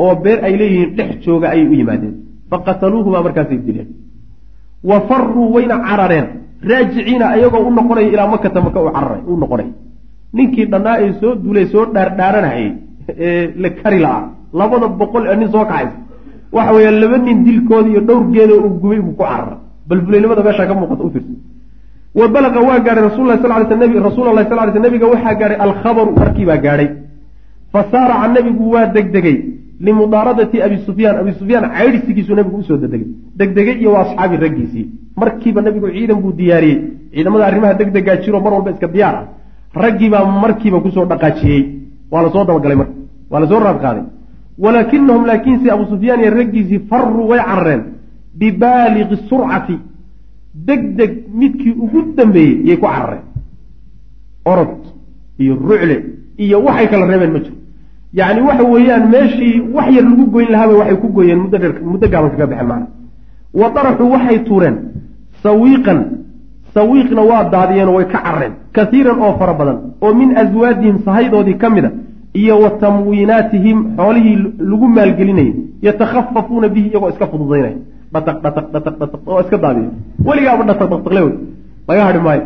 oo 0.05 0.15
beer 0.25 0.39
ay 0.47 0.55
leeyihiin 0.61 0.91
dhex 0.99 1.11
jooga 1.25 1.47
ayay 1.55 1.67
u 1.69 1.75
yimaadeen. 1.81 2.15
Faqataluuhumaa 2.51 3.23
markaasay 3.27 3.59
dileen. 3.67 3.89
Wa 4.89 4.97
faruu 5.09 5.47
wayna 5.55 5.77
carareen. 5.89 6.27
Raajiciina 6.71 7.27
ayagoo 7.35 7.63
u 7.69 7.71
noqonaya 7.79 8.09
ilaa 8.13 8.29
makata 8.35 8.61
maka 8.67 8.79
u 8.83 8.91
cararay 8.97 9.21
u 9.27 9.37
noqonay. 9.43 9.69
Ninkii 10.37 10.67
dhannaa 10.73 10.97
ee 11.05 11.13
soo 11.21 11.33
duulay 11.43 11.67
soo 11.73 11.85
dhaardhaaranahayay 11.95 12.71
ee 13.27 13.53
la 13.63 13.69
kari 13.81 13.99
la-a 14.05 14.21
labada 14.61 14.89
boqol 15.01 15.25
ee 15.31 15.37
nin 15.41 15.49
soo 15.55 15.65
kacaysa 15.71 15.93
waxa 16.57 16.73
weeya 16.77 16.91
laba 17.03 17.19
nin 17.19 17.39
dilkooda 17.47 17.89
iyo 17.93 18.01
dhowr 18.09 18.25
geeda 18.35 18.55
uu 18.65 18.71
gubay 18.83 19.01
buu 19.07 19.15
ku 19.19 19.25
cararay 19.31 19.59
balfulaynimada 19.89 20.43
meeshaa 20.47 20.67
ka 20.69 20.75
muuqata 20.75 21.05
u 21.05 21.11
wa 22.19 22.29
balaqa 22.35 22.61
waa 22.69 22.79
gaadhay 22.87 23.05
rasululahi 23.11 23.43
sal 23.43 23.53
ly 23.61 23.67
sl 23.71 24.03
rasuul 24.09 24.27
allahi 24.31 24.49
sal 24.51 24.59
ly 24.67 24.73
sl 24.75 24.85
nabiga 24.87 25.07
waxaa 25.13 25.35
gaadhay 25.41 25.59
alkhabaru 25.67 26.11
warkii 26.21 26.47
baa 26.51 26.61
gaadhay 26.67 26.89
fa 27.73 27.81
saaraca 27.93 28.27
nabigu 28.37 28.65
waa 28.75 28.87
degdegay 28.97 29.39
limudaaradati 29.81 30.63
abi 30.63 30.79
sufyaan. 30.87 31.17
Abi 31.21 31.33
sufyaan 31.39 31.71
caydhsigiisuu 31.71 32.35
nabigu 32.35 32.59
u 32.59 32.63
soo 32.63 32.77
dedegay 32.77 33.09
degdegay 33.37 33.77
iyo 33.81 33.93
waa 33.93 34.03
asxaabi 34.07 34.37
raggiisii. 34.37 34.87
Markiiba 35.17 35.63
nabigu 35.63 35.89
ciidan 35.91 36.21
buu 36.23 36.33
diyaariyey. 36.33 36.79
Ciidamada 37.15 37.47
arrimaha 37.47 37.75
degdegaa 37.75 38.17
jiro 38.23 38.41
mar 38.41 38.53
walba 38.53 38.71
iska 38.71 38.89
diyaar 38.89 39.15
ah. 39.15 39.27
Raggiibaa 39.75 40.25
markiiba 40.25 40.81
ku 40.81 40.91
soo 40.91 41.07
dhaqaajiyey. 41.07 41.63
Waa 42.11 42.23
la 42.23 42.31
soo 42.31 42.45
dabagalay 42.45 42.77
marka. 42.77 42.95
Waa 43.31 43.41
la 43.41 43.47
soo 43.47 43.61
raadqaaday 43.61 44.05
walaakinahum 44.59 45.25
laakiinse 45.27 45.71
abu 45.71 45.85
sufyaan 45.93 46.21
iyo 46.21 46.31
raggiisii 46.31 46.79
faruu 46.91 47.29
way 47.29 47.41
carareen 47.49 47.83
bibaaliqi 48.39 49.17
surcati 49.29 49.77
deg 50.55 50.83
deg 50.97 51.13
midkii 51.35 51.73
ugu 51.85 52.01
dambeeyey 52.17 52.61
yay 52.69 52.77
ku 52.77 52.87
carareen 52.87 53.23
orod 54.45 54.77
iyo 55.39 55.55
rucle 55.57 55.97
iyo 56.39 56.63
waxay 56.67 56.87
kala 56.89 57.07
reebeen 57.07 57.33
ma 57.33 57.39
jiro. 57.39 57.57
Yacni 58.19 58.41
waxa 58.43 58.65
weeyaan 58.65 59.05
meeshii 59.11 59.61
wax 59.75 59.89
yar 59.97 60.05
lagu 60.05 60.25
goyn 60.35 60.49
lahaaba 60.51 60.75
waxay 60.81 60.97
ku 60.97 61.09
gooyeen 61.09 61.39
muddo 61.43 61.59
dheer 61.59 61.75
muddo 61.93 62.07
gaaban 62.09 62.31
kaga 62.31 62.47
baxeen 62.47 62.69
macna 62.69 62.87
wa 63.61 63.69
daraxuu 63.75 64.11
waxay 64.15 64.39
tuureen 64.49 64.77
sawiiqan 65.43 65.99
sawiiqna 66.75 67.23
waa 67.31 67.45
daadiyeenoo 67.55 67.95
way 67.97 68.05
ka 68.13 68.19
carareen 68.25 68.53
kasiiran 68.73 69.19
oo 69.27 69.33
fara 69.39 69.55
badan 69.55 69.79
oo 70.05 70.15
min 70.15 70.37
aswaadihim 70.43 70.97
sahaydoodii 71.05 71.55
ka 71.63 71.71
mid 71.71 71.85
a 71.85 71.91
iyo 72.41 72.55
wa 72.63 72.71
tamwiinaatihim 72.85 73.79
xoolihii 73.99 74.37
lagu 74.71 74.87
maalgelinayay 74.97 75.53
yatakhafafuuna 75.87 76.69
bihi 76.75 76.89
iyagoo 76.91 77.11
iska 77.15 77.27
fududaynaya 77.33 77.77
dhataq 78.15 78.37
dhataq 78.45 78.67
dhataq 78.75 78.95
dhataq 79.01 79.21
oo 79.31 79.41
iska 79.45 79.57
daadiya 79.65 79.91
weligaaba 80.27 80.63
dhataq 80.71 80.89
dhaqdhaqle 80.93 81.21
wey. 81.27 81.35
Laga 81.89 82.03
hadhi 82.09 82.21
maayo. 82.27 82.45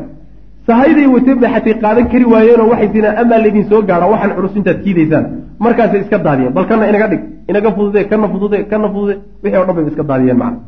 Sahayday 0.67 1.07
wateen 1.15 1.39
bay 1.41 1.51
xatay 1.55 1.75
qaadan 1.83 2.07
kari 2.13 2.25
waayeenoo 2.33 2.69
waxay 2.73 2.89
tiraan 2.95 3.17
amaa 3.23 3.39
laydin 3.45 3.65
soo 3.71 3.83
gaadha 3.89 4.07
waxaan 4.13 4.33
culus 4.37 4.57
intaad 4.59 4.79
kiidaysaan. 4.85 5.25
Markaasay 5.65 6.01
iska 6.05 6.19
daadiyeen 6.27 6.53
bal 6.57 6.67
kana 6.71 6.89
inaga 6.91 7.09
dhig 7.13 7.23
inaga 7.51 7.71
fudude 7.77 8.01
kana 8.11 8.27
fudude 8.33 8.59
kana 8.71 8.89
fudude 8.93 9.15
wixii 9.43 9.61
o 9.63 9.65
dhan 9.67 9.75
bay 9.77 9.85
iska 9.93 10.03
daadiyeen 10.11 10.39
macna. 10.43 10.61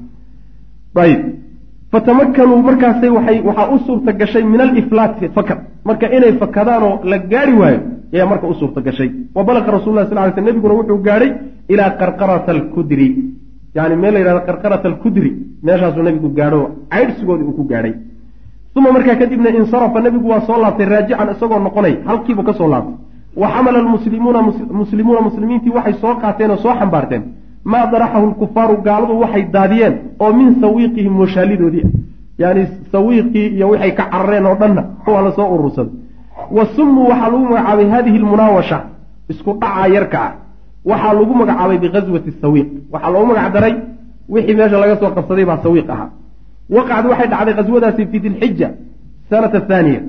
Ayib 1.04 1.20
fatamakanuu 1.92 2.62
markaasay 2.68 3.10
waxay 3.16 3.38
waxaa 3.48 3.68
u 3.74 3.78
suurta 3.86 4.12
gashay 4.12 4.44
min 4.44 4.60
aliflaati 4.60 5.28
fakad 5.36 5.58
marka 5.84 6.06
inay 6.16 6.32
fakadaanoo 6.42 6.94
la 7.10 7.18
gaari 7.32 7.52
waayo 7.60 7.80
ayaa 8.14 8.26
marka 8.32 8.46
u 8.46 8.54
suurta 8.54 8.80
gashay 8.80 9.10
wa 9.34 9.44
balaqa 9.44 9.70
rasul 9.78 9.94
lah 9.94 10.06
sal 10.08 10.18
ly 10.26 10.32
sl 10.34 10.44
nabiguna 10.48 10.74
wuxuu 10.74 10.98
gaadhay 11.08 11.30
ilaa 11.68 11.90
qarqarata 12.00 12.52
alkudri 12.52 13.08
yani 13.74 13.96
meel 13.96 14.14
la 14.14 14.20
yihahdo 14.20 14.42
qarqarata 14.48 14.88
alkudri 14.88 15.30
meeshaasuu 15.62 16.02
nabigu 16.02 16.28
gaadho 16.38 16.60
caydhsigoodii 16.92 17.46
uu 17.50 17.56
ku 17.58 17.64
gaadhay 17.72 17.94
uma 18.76 18.92
markaa 18.92 19.16
kadibna 19.16 19.50
insarafa 19.60 20.00
nabigu 20.00 20.28
waa 20.32 20.40
soo 20.46 20.58
laabtay 20.62 20.86
raajican 20.94 21.28
isagoo 21.34 21.58
noqonay 21.66 21.94
halkiibu 22.08 22.42
ka 22.42 22.52
soo 22.52 22.68
laabtay 22.68 22.94
wa 23.36 23.48
xamala 23.54 23.78
almuslimuuna 23.78 24.40
muslimuuna 24.80 25.20
muslimiintii 25.28 25.72
waxay 25.76 25.94
soo 26.02 26.14
qaateen 26.22 26.50
oo 26.50 26.56
soo 26.56 26.74
xambaarteen 26.80 27.22
maa 27.64 27.86
daraxahu 27.92 28.26
lkufaaru 28.26 28.76
gaaladu 28.86 29.20
waxay 29.20 29.42
daadiyeen 29.52 29.94
oo 30.18 30.32
min 30.32 30.60
sawiiqihim 30.60 31.18
washaalidoodii 31.20 31.84
ah 31.86 31.90
yani 32.38 32.62
sawiiqii 32.92 33.46
iyo 33.56 33.68
waxay 33.70 33.92
ka 33.94 34.04
carareen 34.12 34.46
oo 34.46 34.54
dhanna 34.54 34.82
waa 35.06 35.22
la 35.22 35.32
soo 35.32 35.48
urursaday. 35.54 35.92
Wa 36.50 36.66
summuu 36.76 37.08
waxaa 37.10 37.30
lagu 37.30 37.44
magacaabay 37.44 37.88
hadihi 37.94 38.18
lmunaawasha 38.18 38.78
isku 39.28 39.50
dhacaa 39.60 39.86
yarka 39.96 40.18
ah. 40.22 40.32
Waxaa 40.84 41.12
lagu 41.12 41.34
magacaabay 41.34 41.78
bighaswati 41.78 42.30
sawiiq. 42.42 42.68
Waxaa 42.92 43.10
loogu 43.10 43.26
magac 43.26 43.52
daray 43.52 43.74
wixii 44.28 44.54
meesha 44.54 44.78
laga 44.82 44.96
soo 45.00 45.10
qabsaday 45.16 45.44
baa 45.44 45.58
sawiiq 45.62 45.90
ahaa. 45.90 46.08
Waqacad 46.70 47.06
waxay 47.10 47.28
dhacday 47.32 47.54
qaswadaasi 47.58 48.06
fi 48.10 48.18
dilxija 48.24 48.68
sanata 49.30 49.60
thaaniya 49.68 50.00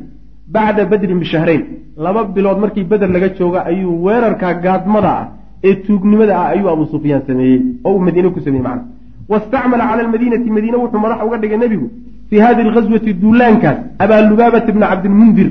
bacda 0.54 0.86
badrin 0.86 1.20
bishahrayn. 1.20 1.64
Laba 1.98 2.24
bilood 2.24 2.60
markii 2.64 2.84
beder 2.84 3.10
laga 3.10 3.30
jooga 3.38 3.60
ayuu 3.66 4.04
weerarka 4.06 4.54
gaadmada 4.54 5.12
ah 5.22 5.28
ee 5.68 5.76
tuugnimada 5.86 6.34
ah 6.42 6.48
ayuu 6.54 6.70
abu 6.76 6.84
sufyaan 6.94 7.22
sameeyey 7.28 7.60
oo 7.86 7.92
uu 7.96 8.00
madiine 8.08 8.30
ku 8.36 8.40
sameeyey 8.46 8.66
macna. 8.68 8.84
Wastacmala 9.32 9.84
cala 9.90 10.02
almadiinati 10.06 10.50
madiine 10.58 10.78
wuxuu 10.84 11.00
madax 11.06 11.20
uga 11.28 11.38
dhigay 11.42 11.58
nebigu 11.64 11.88
fii 12.30 12.40
hadihi 12.46 12.68
alghaswati 12.68 13.14
duulaankaas 13.22 13.78
abaa 14.04 14.22
lubaabata 14.30 14.72
bna 14.76 14.86
cabdilmundir 14.92 15.50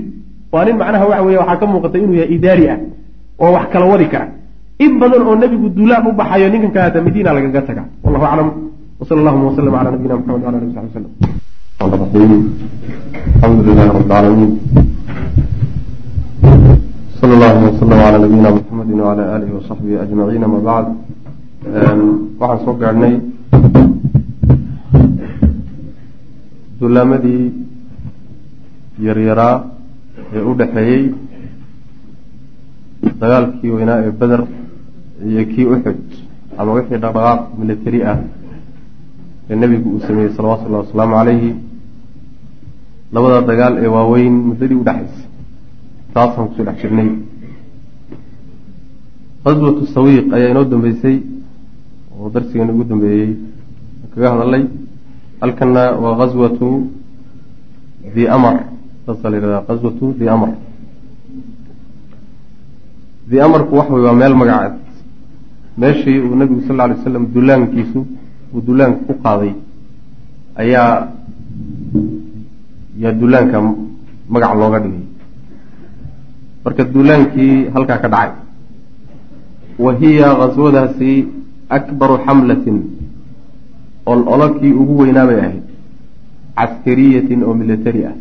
waa 0.52 0.64
nin 0.66 0.76
macnaha 0.82 1.04
waxa 1.10 1.22
weye 1.26 1.38
waxaa 1.42 1.58
ka 1.60 1.66
muuqata 1.72 1.96
inuu 2.02 2.16
yahay 2.20 2.34
idaari 2.36 2.64
ah 2.72 2.78
oo 3.42 3.50
wax 3.56 3.64
kala 3.72 3.84
wadi 3.92 4.06
kara. 4.12 4.26
In 4.84 4.92
badan 5.00 5.22
oo 5.28 5.34
nebigu 5.42 5.68
duulaan 5.76 6.06
u 6.08 6.12
baxayo 6.20 6.48
ninkan 6.52 6.72
kaleata 6.74 6.98
madiina 7.06 7.30
lagaga 7.36 7.62
taga. 7.68 7.82
Wallahu 8.04 8.24
aclam. 8.30 8.48
Wsala 9.00 9.18
allahuma 9.20 9.44
waslm 9.48 9.72
cala 9.76 9.90
nabiyina 9.94 10.14
mxamed 10.20 10.42
wala 10.44 10.58
ali 10.58 10.68
sabi 10.76 10.98
lcaalamiin 14.00 14.50
sala 17.20 17.36
allahuma 17.36 17.68
waslm 17.68 17.90
cala 17.90 18.18
nabiyina 18.18 18.50
muxamedi 18.56 18.92
wala 18.96 19.24
alihi 19.36 19.52
wasaxbihi 19.52 19.96
ajmaciin 20.04 20.40
ama 20.44 20.58
bacd 20.68 20.88
waxaan 22.40 22.64
soo 22.64 22.74
gaadhnay 22.80 23.14
dulaamadii 26.80 27.44
yaryaraa 29.06 29.56
ee 30.32 30.42
u 30.48 30.54
dhexeeyey 30.60 31.02
dagaalkii 33.20 33.70
weynaa 33.76 34.00
ee 34.06 34.12
beder 34.20 34.42
iyo 35.28 35.42
kii 35.52 35.66
uxud 35.74 36.00
ama 36.58 36.70
wixii 36.80 37.02
dhaqdhaqaaq 37.04 37.40
military 37.60 38.00
ah 38.12 38.18
ee 39.50 39.56
nebigu 39.62 39.88
uu 39.94 40.00
sameeyey 40.08 40.32
salawatullahi 40.36 40.84
wasalaamu 40.88 41.14
calayhi 41.20 41.50
labada 43.12 43.46
dagaal 43.50 43.74
ee 43.84 43.90
waaweyn 43.96 44.34
muddadii 44.48 44.80
u 44.82 44.86
dhexaysay 44.88 45.29
taasaan 46.14 46.48
ku 46.48 46.54
soo 46.56 46.64
dhex 46.66 46.76
jirnay. 46.82 47.08
Qaswatu 49.44 49.82
sawiiq 49.94 50.26
ayaa 50.36 50.50
inoo 50.52 50.64
dambeysay 50.72 51.16
oo 52.18 52.28
darsigeena 52.34 52.72
ugu 52.72 52.84
dambeeyey. 52.90 53.30
Kaga 54.14 54.28
hadalay? 54.34 54.64
Halkana 55.40 55.82
waa 56.02 56.16
qaswatu 56.20 56.68
the 58.14 58.24
amar. 58.36 58.56
Saasaa 59.06 59.30
la 59.30 59.36
yihahdaa 59.36 59.66
qaswatu 59.68 60.04
the 60.18 60.26
amar. 60.34 60.52
The 63.30 63.36
amarku 63.46 63.72
waxa 63.78 63.92
wey 63.94 64.04
waa 64.04 64.14
meel 64.20 64.34
magaceed 64.34 64.74
meeshii 65.80 66.18
uu 66.20 66.34
nabigu 66.36 66.60
sal 66.66 66.76
lla 66.76 66.84
alay 66.84 66.98
slam 67.04 67.24
dullaankiisu 67.34 68.00
uu 68.54 68.60
dullaanka 68.66 69.00
ku 69.06 69.14
qaaday 69.24 69.52
ayaa 70.62 71.08
yaa 73.02 73.12
dullaanka 73.20 73.56
magac 74.34 74.52
looga 74.60 74.78
dhigay 74.84 75.04
marka 76.64 76.84
dullaankii 76.84 77.70
halkaa 77.74 77.98
ka 77.98 78.08
dhacay. 78.08 78.30
Wa 79.78 79.94
hiya 80.00 80.34
qaswadaasi 80.40 81.12
akbaru 81.68 82.18
xamlatin 82.26 82.78
ol 84.06 84.20
ololkii 84.34 84.72
ugu 84.72 84.98
weynaa 85.02 85.26
bay 85.26 85.38
ahayd. 85.40 85.62
Caskariyatin 86.56 87.44
oo 87.44 87.54
military 87.54 88.04
ah. 88.04 88.16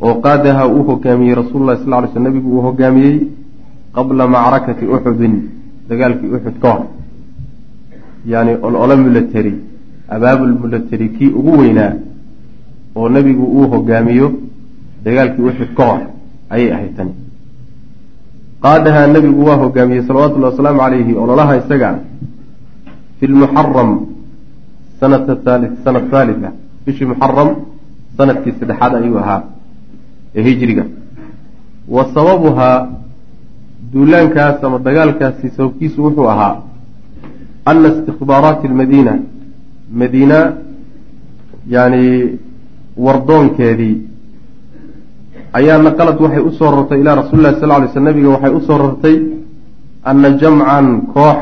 Oo 0.00 0.14
qaadaha 0.24 0.66
uu 0.68 0.82
hogaamiyey 0.90 1.34
rasuulu 1.34 1.66
llahi 1.66 1.84
sal 1.84 2.02
ly 2.02 2.08
sl 2.12 2.22
nabigu 2.26 2.48
uu 2.56 2.62
hogaamiyey 2.66 3.16
qabla 3.94 4.26
macrakati 4.28 4.84
uxudin 4.86 5.34
dagaalkii 5.88 6.34
uxud 6.36 6.58
ka 6.62 6.68
hor. 6.72 6.86
Yani 8.26 8.52
ololo 8.62 8.96
military 8.96 9.54
abaabul 10.08 10.54
military 10.64 11.08
kii 11.08 11.30
ugu 11.38 11.58
weynaa 11.60 11.92
oo 12.96 13.08
nebigu 13.08 13.44
uu 13.44 13.68
hogaamiyo 13.70 14.28
dagaalkii 15.04 15.42
uxud 15.50 15.70
ka 15.76 15.84
hor 15.86 16.00
ayay 16.50 16.72
ahayd 16.72 16.96
tani. 16.96 17.14
Qaadahaa 18.64 19.06
nebigu 19.06 19.46
waa 19.48 19.56
hogaamiyey 19.62 20.02
salawatullahi 20.08 20.52
wasalaamu 20.52 20.80
calayhi 20.80 21.14
ololaha 21.22 21.56
isaga 21.60 21.90
fi 23.18 23.26
lmuxaram 23.26 23.90
sanata 25.00 25.36
haali 25.44 25.66
sanat 25.84 26.06
haalita 26.12 26.52
bishii 26.86 27.08
muxaram 27.12 27.48
sannadkii 28.16 28.54
saddexaad 28.60 28.94
ayuu 29.00 29.18
ahaa 29.18 29.42
ee 30.34 30.42
hijriga. 30.48 30.84
Wa 31.88 32.04
sababuhaa 32.14 32.88
duulaankaas 33.92 34.64
ama 34.64 34.78
dagaalkaasi 34.78 35.50
sababkiisu 35.56 36.04
wuxuu 36.04 36.28
ahaa 36.34 36.54
ana 37.70 37.88
istikbaaraati 37.92 38.66
almadiina 38.66 39.12
madiina 40.00 40.38
yani 41.68 42.02
wardoonkeedii 43.06 43.96
ayaa 45.58 45.78
naqalad 45.86 46.18
waxay 46.24 46.42
u 46.48 46.50
soo 46.58 46.70
rartay 46.76 47.00
ilaa 47.00 47.16
rasuli 47.22 47.42
llahi 47.42 47.60
sal 47.60 47.72
ly 47.82 47.88
sl 47.92 48.04
nabiga 48.08 48.28
waxay 48.34 48.52
u 48.58 48.60
soo 48.68 48.78
rartay 48.84 49.16
ana 50.10 50.28
jamcan 50.40 50.86
koox 51.14 51.38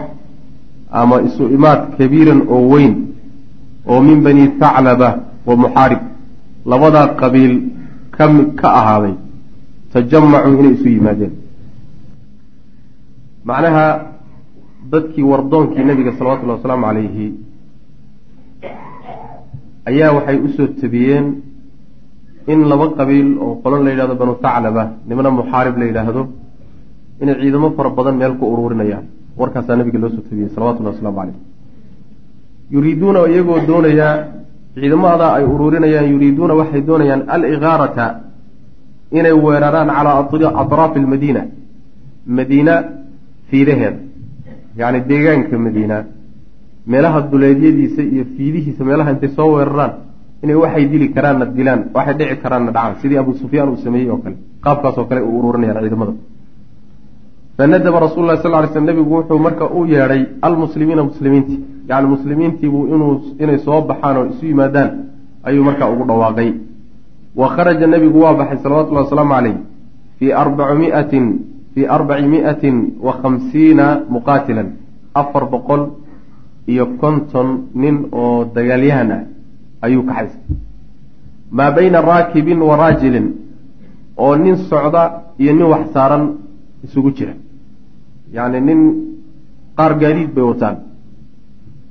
ama 1.00 1.16
isu 1.28 1.44
imaad 1.56 1.80
kabiiran 1.98 2.40
oo 2.54 2.62
weyn 2.72 2.94
oo 3.90 4.00
min 4.00 4.18
bani 4.26 4.44
thaclaba 4.60 5.08
wa 5.46 5.54
muxaarib 5.62 6.02
labadaa 6.70 7.06
qabiil 7.20 7.54
kami 8.16 8.42
ka 8.60 8.68
ahaaday 8.80 9.14
tajamacuu 9.92 10.58
inay 10.60 10.74
isu 10.74 10.88
yimaadeen. 10.88 11.32
Macnaha 13.44 13.86
dadkii 14.90 15.22
wardoonkii 15.30 15.84
nabiga 15.84 16.12
salawatullahi 16.18 16.58
wasalaamu 16.58 16.86
calayhi 16.86 17.26
ayaa 19.90 20.12
waxay 20.16 20.38
u 20.46 20.48
soo 20.56 20.66
tabiyeen 20.80 21.26
in 22.52 22.60
laba 22.70 22.86
qabiil 22.98 23.28
oo 23.44 23.54
qolon 23.62 23.84
la 23.84 23.90
yidhahdo 23.92 24.14
banu 24.20 24.34
thaclaba 24.44 24.82
nimana 25.08 25.30
muxaarib 25.30 25.76
la 25.80 25.84
yidhaahdo 25.90 26.22
inay 27.22 27.34
ciidamo 27.40 27.68
fara 27.76 27.90
badan 27.98 28.16
meel 28.20 28.34
ku 28.38 28.44
uruurinayaan 28.52 29.04
warkaasaa 29.40 29.76
nabiga 29.76 29.98
loo 30.02 30.10
soo 30.14 30.24
tabiyey 30.28 30.50
salawatullahi 30.54 30.94
waslamu 30.96 31.16
caleyh 31.18 31.36
yuriiduuna 32.74 33.20
iyagoo 33.32 33.60
doonayaa 33.70 34.14
ciidamadaa 34.74 35.32
ay 35.38 35.44
uruurinayaan 35.54 36.10
yuriiduuna 36.12 36.54
waxay 36.60 36.82
doonayaan 36.88 37.22
aligaarata 37.34 38.06
inay 39.18 39.34
weeraraan 39.44 39.90
calaa 39.96 40.16
atraafi 40.62 40.98
almadiina 41.02 41.42
madiina 42.36 42.74
fiidaheeda 43.50 43.98
yacni 44.80 45.00
deegaanka 45.10 45.56
madiina 45.66 45.96
meelaha 46.92 47.20
duleedyadiisa 47.32 48.02
iyo 48.02 48.24
fiidihiisa 48.36 48.84
meelaha 48.88 49.10
intay 49.14 49.30
soo 49.38 49.48
weeraraan 49.56 49.92
inay 50.44 50.56
waxay 50.64 50.84
dili 50.92 51.06
karaanna 51.14 51.44
dilaan 51.56 51.80
waxay 51.96 52.14
dhici 52.18 52.36
karaanna 52.42 52.70
dhacaan. 52.76 52.94
Sidii 53.00 53.18
abu 53.18 53.32
sufyaan 53.40 53.68
uu 53.72 53.76
sameeyey 53.84 54.10
oo 54.10 54.18
kale. 54.24 54.36
Qaabkaas 54.64 54.98
oo 54.98 55.04
kale 55.10 55.20
u 55.20 55.38
ururinayaan 55.38 55.82
ciidamada. 55.84 56.12
Fanadaba 57.56 57.98
rasul 58.00 58.26
lah 58.26 58.42
sal 58.42 58.50
ly 58.62 58.68
sl 58.74 58.82
nebigu 58.82 59.10
wuxuu 59.14 59.38
marka 59.38 59.64
u 59.70 59.84
yeedhay 59.86 60.22
almuslimiina 60.42 61.02
muslimiintii. 61.10 61.58
Yani 61.88 62.06
muslimiintiibuu 62.14 62.84
inay 63.42 63.58
soo 63.58 63.80
baxaan 63.88 64.16
oo 64.16 64.24
isu 64.32 64.46
yimaadaan 64.46 64.90
ayuu 65.44 65.64
markaa 65.64 65.88
ugu 65.90 66.04
dhawaaqay. 66.08 66.50
Wa 67.36 67.48
kharaja 67.54 67.86
nebigu 67.86 68.18
waa 68.24 68.34
baxay 68.34 68.58
salawatullahi 68.62 69.04
wasalaamu 69.06 69.34
caleyh 69.34 69.56
fii 70.18 70.32
arbaci 70.32 70.74
miatin 70.82 71.26
fii 71.74 71.86
arbaci 71.86 72.26
miatin 72.26 72.76
wa 73.06 73.12
khamsiina 73.22 73.86
muqaatilan. 74.08 74.68
Afar 75.14 75.44
boqol 75.46 75.82
iyo 76.66 76.86
konton 77.00 77.48
nin 77.74 77.96
oo 78.12 78.44
dagaalyahan 78.54 79.10
ah 79.12 79.22
ayuu 79.86 80.02
kaxaysay 80.08 80.42
maa 81.56 81.70
bayna 81.76 81.98
raakibin 82.10 82.60
wa 82.68 82.76
raajilin 82.82 83.26
oo 84.16 84.36
nin 84.36 84.56
socda 84.70 85.02
iyo 85.38 85.52
nin 85.52 85.66
wax 85.72 85.84
saaran 85.94 86.24
isugu 86.84 87.10
jira. 87.16 87.34
Yacni 88.34 88.60
nin 88.68 88.80
qaar 89.76 89.92
gaadiid 90.02 90.30
bay 90.34 90.44
wataan. 90.50 90.76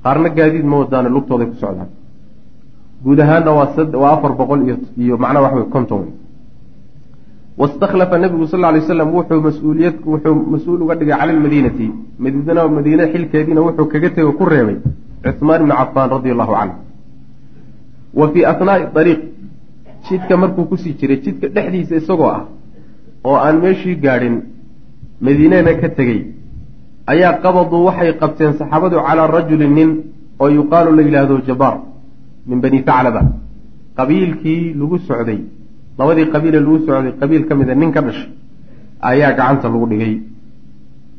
Qaarna 0.04 0.28
gaadiid 0.38 0.64
ma 0.64 0.76
wadaane 0.82 1.08
lugtooday 1.14 1.46
ku 1.46 1.56
socdaan. 1.62 1.90
Guud 3.04 3.20
ahaanna 3.20 3.50
waa 3.58 3.68
waa 4.02 4.12
afar 4.16 4.32
boqol 4.40 4.60
iyo 4.66 4.76
iyo 4.96 5.16
macnaha 5.22 5.44
waxa 5.44 5.56
wey 5.56 5.68
konton 5.74 6.02
wastakhlafa 7.58 8.18
nabigu 8.18 8.46
sal 8.48 8.60
lay 8.60 8.80
waslam 8.80 9.08
wuxuu 9.14 9.40
mas'uuliyad 9.48 9.96
wuxuu 10.12 10.34
mas'uul 10.54 10.80
uga 10.82 10.94
dhigay 10.98 11.16
cala 11.20 11.32
lmadiinati 11.32 11.86
madiidana 12.18 12.68
madiine 12.68 13.04
xilkeediina 13.12 13.60
wuxuu 13.66 13.86
kaga 13.92 14.10
tego 14.10 14.32
ku 14.38 14.44
reebay 14.44 14.78
cuhmaan 15.22 15.60
ibni 15.62 15.74
cafaan 15.80 16.10
radia 16.14 16.32
allahu 16.34 16.54
canhu 16.58 16.74
wa 18.20 18.26
fii 18.32 18.44
ahnaai 18.52 18.82
dariiq 18.96 19.20
jidka 20.08 20.36
markuu 20.42 20.64
ku 20.70 20.76
sii 20.82 20.94
jiray 21.00 21.18
jidka 21.24 21.48
dhexdiisa 21.54 21.96
isagoo 22.00 22.30
ah 22.36 22.42
oo 23.28 23.36
aan 23.46 23.56
meeshii 23.64 23.96
gaadhin 24.04 24.36
madiinena 25.24 25.74
ka 25.80 25.88
tegey 25.98 26.20
ayaa 27.12 27.32
qabaduu 27.44 27.84
waxay 27.88 28.12
qabteen 28.20 28.52
saxaabadu 28.60 28.96
calaa 29.06 29.26
rajulin 29.36 29.74
nin 29.78 29.90
oo 30.42 30.48
yuqaalu 30.58 30.96
la 30.96 31.02
yidhaahdo 31.06 31.40
jabaar 31.48 31.76
min 32.46 32.60
bani 32.60 32.82
thaclaba. 32.88 33.22
Qabiilkii 33.98 34.74
lagu 34.80 34.98
socday 35.08 35.40
labadii 35.98 36.26
qabiile 36.34 36.58
lagu 36.60 36.78
socday 36.86 37.12
qabiil 37.20 37.42
ka 37.48 37.54
mida 37.54 37.74
nin 37.74 37.92
ka 37.92 38.00
dhashay 38.06 38.30
ayaa 39.10 39.32
gacanta 39.38 39.68
lagu 39.68 39.86
dhigay. 39.92 40.14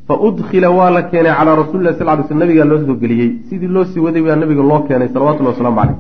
Fa 0.08 0.14
udkhila 0.28 0.70
waa 0.78 0.90
la 0.96 1.02
keenay 1.12 1.34
calaa 1.40 1.56
rasuli 1.62 1.84
lah 1.88 1.96
sal 2.00 2.10
ly 2.18 2.24
sl 2.28 2.38
nabigaa 2.44 2.66
loo 2.72 2.80
soo 2.86 2.98
geliyey. 3.04 3.30
Sidii 3.50 3.72
loo 3.76 3.86
sii 3.92 4.02
waday 4.06 4.22
baa 4.28 4.36
nabiga 4.36 4.64
loo 4.72 4.82
keenay 4.88 5.10
salawatullahi 5.14 5.54
wasalaamu 5.56 5.80
caleyh 5.82 5.98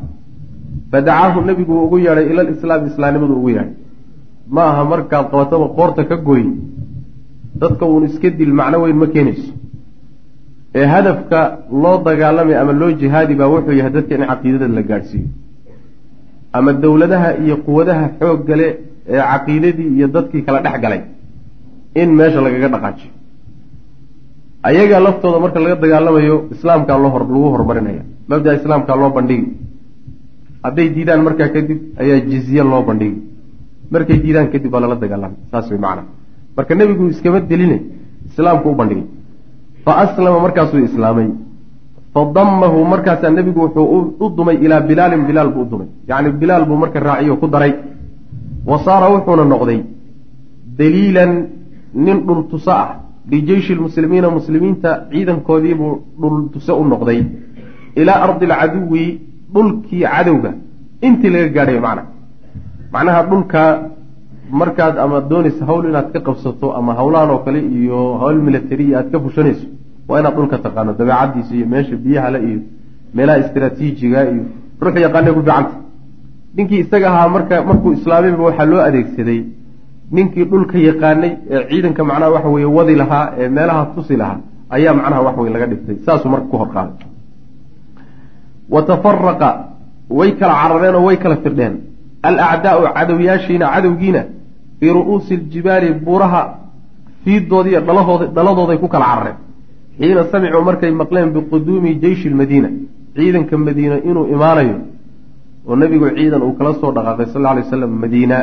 fadacaahu 0.91 1.39
nebigu 1.49 1.73
ugu 1.85 1.97
yeedhay 2.05 2.25
ila 2.31 2.43
lislaam 2.49 2.87
islaamnimadu 2.91 3.33
ugu 3.39 3.49
yeedhay. 3.49 3.73
Ma 4.55 4.63
aha 4.71 4.83
markaad 4.93 5.25
qabataba 5.31 5.67
qoorta 5.77 6.03
ka 6.09 6.15
goy 6.27 6.43
dadka 7.61 7.85
uun 7.85 8.03
iska 8.09 8.29
dil 8.29 8.53
macno 8.59 8.77
weyn 8.83 8.97
ma 9.03 9.07
keenayso. 9.13 9.51
Ee 10.75 10.85
hadafka 10.93 11.39
loo 11.83 11.97
dagaalamay 12.07 12.55
ama 12.61 12.73
loo 12.81 12.91
jihaadi 13.01 13.33
baa 13.39 13.49
wuxuu 13.53 13.75
yahay 13.79 13.91
dadka 13.97 14.15
in 14.15 14.23
caqiidada 14.31 14.67
la 14.77 14.83
gaadhsiiyo. 14.89 15.27
Ama 16.57 16.73
dowladaha 16.83 17.29
iyo 17.43 17.55
quwadaha 17.65 18.05
xoog 18.19 18.39
gale 18.49 18.67
ee 19.13 19.21
caqiidadii 19.31 19.89
iyo 19.97 20.07
dadkii 20.15 20.41
kala 20.47 20.59
dhex 20.65 20.81
galay 20.83 21.01
in 22.01 22.09
meesha 22.19 22.41
lagaga 22.45 22.69
dhaqaajiyo. 22.75 23.11
Ayaga 24.69 24.99
laftooda 25.05 25.39
marka 25.39 25.59
laga 25.59 25.75
dagaalamayo 25.83 26.35
islaamkaa 26.55 26.97
loo 27.03 27.13
lagu 27.19 27.49
horumarinaya 27.53 28.03
mabda 28.29 28.57
islaamkaa 28.59 28.95
loo 29.01 29.11
bandhigi 29.17 29.47
hadday 30.65 30.87
diidaan 30.95 31.21
markaa 31.27 31.49
kadib 31.55 31.79
ayaa 32.01 32.19
jizye 32.31 32.63
loo 32.71 32.83
bandhigi 32.89 33.19
markay 33.93 34.17
diidaan 34.23 34.47
kadib 34.53 34.71
baa 34.73 34.83
lala 34.85 34.95
dagaalamay 35.03 35.39
saas 35.51 35.67
way 35.71 35.79
macana 35.85 36.03
marka 36.57 36.73
nebigu 36.79 37.09
iskama 37.13 37.39
deline 37.51 37.77
islaamku 38.29 38.69
u 38.69 38.75
bandhigay. 38.75 39.05
Fa 39.85 39.97
aslama 40.03 40.39
markaasuu 40.45 40.83
islaamay. 40.89 41.29
Fadamahu 42.13 42.85
markaasaa 42.93 43.29
nebigu 43.37 43.59
wuxuu 43.65 44.15
u 44.19 44.29
dumay 44.37 44.57
ilaa 44.65 44.81
bilaalin 44.81 45.25
bilaal 45.27 45.49
buu 45.53 45.61
u 45.61 45.69
dumay. 45.71 45.87
Yacni 46.09 46.31
bilaal 46.41 46.65
buu 46.65 46.77
marka 46.83 46.99
raaciyo 46.99 47.37
ku 47.37 47.47
daray. 47.47 47.73
Wa 48.65 48.79
saara 48.85 49.09
wuxuuna 49.15 49.45
noqday 49.53 49.79
daliilan 50.77 51.33
nin 51.93 52.17
dhultuso 52.27 52.71
ah. 52.71 52.89
Lijeyshi 53.31 53.75
lmuslimiina 53.75 54.29
muslimiinta 54.29 54.89
ciidankoodiibuu 55.11 55.93
dhultuso 56.21 56.79
u 56.81 56.83
noqday. 56.91 57.19
Ilaa 57.95 58.19
ardi 58.25 58.45
alcaduwi 58.45 59.05
dhulkii 59.53 60.03
cadowga 60.13 60.51
intii 61.07 61.29
laga 61.33 61.49
gaadhay 61.55 61.79
macna. 61.85 62.03
Macnaha 62.93 63.21
dhulka 63.29 63.61
markaad 64.59 64.95
ama 65.03 65.17
doonaysa 65.29 65.65
hawl 65.69 65.85
inaad 65.89 66.07
ka 66.13 66.19
qabsato 66.27 66.67
ama 66.77 66.91
hawlahan 66.99 67.29
oo 67.33 67.39
kale 67.45 67.59
iyo 67.77 67.99
hawl 68.21 68.37
milatariya 68.45 68.95
aad 68.99 69.07
ka 69.13 69.17
fushanayso 69.23 69.67
waa 70.09 70.19
inaad 70.21 70.35
dhulka 70.37 70.57
taqaano 70.65 70.91
dabeecadiisa 70.99 71.51
iyo 71.57 71.65
meesha 71.73 71.95
biyahale 72.03 72.39
iyo 72.49 72.59
meelaha 73.15 73.37
istraatiijiga 73.43 74.19
iyo 74.31 74.43
ruux 74.83 74.95
yaqaanay 75.05 75.33
ku 75.37 75.41
fiicanta 75.47 75.75
ninkii 76.57 76.79
isaga 76.85 77.07
ahaa 77.11 77.29
marka 77.35 77.55
markuu 77.69 77.91
islaamayba 77.97 78.43
waxaa 78.47 78.67
loo 78.71 78.81
adeegsaday 78.87 79.39
ninkii 80.15 80.45
dhulka 80.51 80.77
yaqaanay 80.89 81.31
ee 81.53 81.61
ciidanka 81.69 82.01
macnaha 82.09 82.31
waxa 82.35 82.49
weye 82.55 82.69
wadi 82.77 82.95
lahaa 83.01 83.25
ee 83.41 83.49
meelaha 83.57 83.83
tusi 83.95 84.15
lahaa 84.21 84.39
ayaa 84.75 84.93
macnaha 84.99 85.21
wax 85.27 85.35
wey 85.43 85.51
laga 85.55 85.67
dhigtay. 85.71 85.95
Saasuu 86.05 86.29
marka 86.33 86.47
ku 86.51 86.57
horqaaday 86.61 86.95
wa 88.73 88.81
tafaraqa 88.89 89.49
way 90.09 90.31
kala 90.39 90.53
carareen 90.61 90.95
oo 90.95 91.05
way 91.07 91.17
kala 91.17 91.37
firdheen. 91.43 91.73
alacdaau 92.27 92.79
cadowyaashiina 92.97 93.65
cadowgiina 93.75 94.21
fii 94.79 94.91
ru'uusi 94.97 95.33
aljibaali 95.39 95.87
buuraha 96.05 96.41
fiidoodiiyo 97.23 97.81
dhalahooda 97.87 98.25
dhaladooday 98.35 98.77
ku 98.83 98.87
kala 98.93 99.05
carareen 99.11 99.37
xiina 99.99 100.21
samicuu 100.31 100.63
markay 100.69 100.91
maqleen 101.01 101.29
biquduumi 101.35 101.91
jeyshi 102.03 102.27
lmadiina 102.33 102.69
ciidanka 103.15 103.57
madiina 103.67 103.95
inuu 104.09 104.25
imaanayo 104.35 104.77
oo 105.67 105.75
nebigu 105.81 106.07
ciidan 106.17 106.41
uu 106.47 106.53
kala 106.59 106.71
soo 106.81 106.91
dhaqaaqay 106.97 107.27
sal 107.33 107.45
alay 107.51 107.63
waslam 107.65 107.91
madiina 108.03 108.37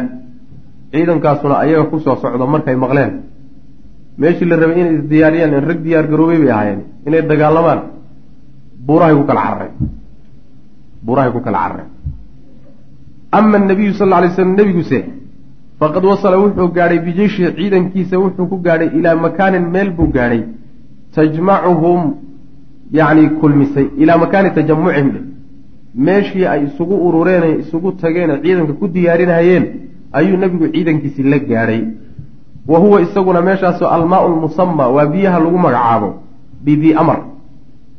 ciidankaasuna 0.92 1.54
ayaga 1.64 1.84
ku 1.90 1.96
soo 2.04 2.16
socdo 2.22 2.46
markay 2.54 2.76
maqleen 2.84 3.12
meeshii 4.20 4.48
la 4.50 4.56
rabay 4.62 4.76
inay 4.82 4.94
isdiyaariyaan 5.00 5.54
rag 5.68 5.78
diyaar 5.86 6.06
garoobay 6.12 6.38
bay 6.42 6.50
ahaayeen 6.54 6.80
inay 7.06 7.22
dagaalamaan 7.30 7.80
buurahay 8.86 9.14
ku 9.20 9.24
kala 9.30 9.40
carareen 9.46 9.74
buurahay 11.04 11.30
ku 11.34 11.40
kala 11.46 11.58
carareen 11.64 11.88
ama 13.38 13.56
anabiyu 13.58 13.92
sal 13.98 14.12
alay 14.18 14.30
slam 14.36 14.50
nebiguse 14.58 14.98
faqad 15.80 16.04
wasala 16.10 16.36
wuxuu 16.42 16.68
gaadhay 16.76 16.98
bijeyshi 17.06 17.42
ciidankiisa 17.58 18.16
wuxuu 18.24 18.46
ku 18.52 18.56
gaadhay 18.66 18.88
ilaa 18.98 19.16
makaanin 19.24 19.64
meel 19.74 19.90
buu 19.96 20.08
gaadhay 20.16 20.42
tajmacuhum 21.14 22.00
yacni 22.98 23.24
kulmisay 23.40 23.86
ilaa 24.02 24.18
makaani 24.24 24.50
tajamucihim 24.56 25.08
dhe. 25.14 25.20
Meeshii 26.06 26.46
ay 26.52 26.60
isugu 26.66 26.94
urureen 27.06 27.42
ay 27.48 27.54
isugu 27.62 27.92
tageen 28.02 28.30
ciidanka 28.42 28.72
ku 28.80 28.86
diyaarinayeen 28.94 29.64
ayuu 30.18 30.36
nebigu 30.42 30.66
ciidankiisii 30.74 31.22
la 31.32 31.38
gaadhay. 31.38 31.80
Wa 32.70 32.78
huwa 32.78 33.00
isaguna 33.04 33.40
meeshaasoo 33.48 33.88
almaau 33.96 34.28
lmusama 34.34 34.88
waa 34.88 35.06
biyaha 35.06 35.38
lagu 35.44 35.58
magacaabo 35.58 36.08
bidii 36.64 36.94
amar. 36.94 37.18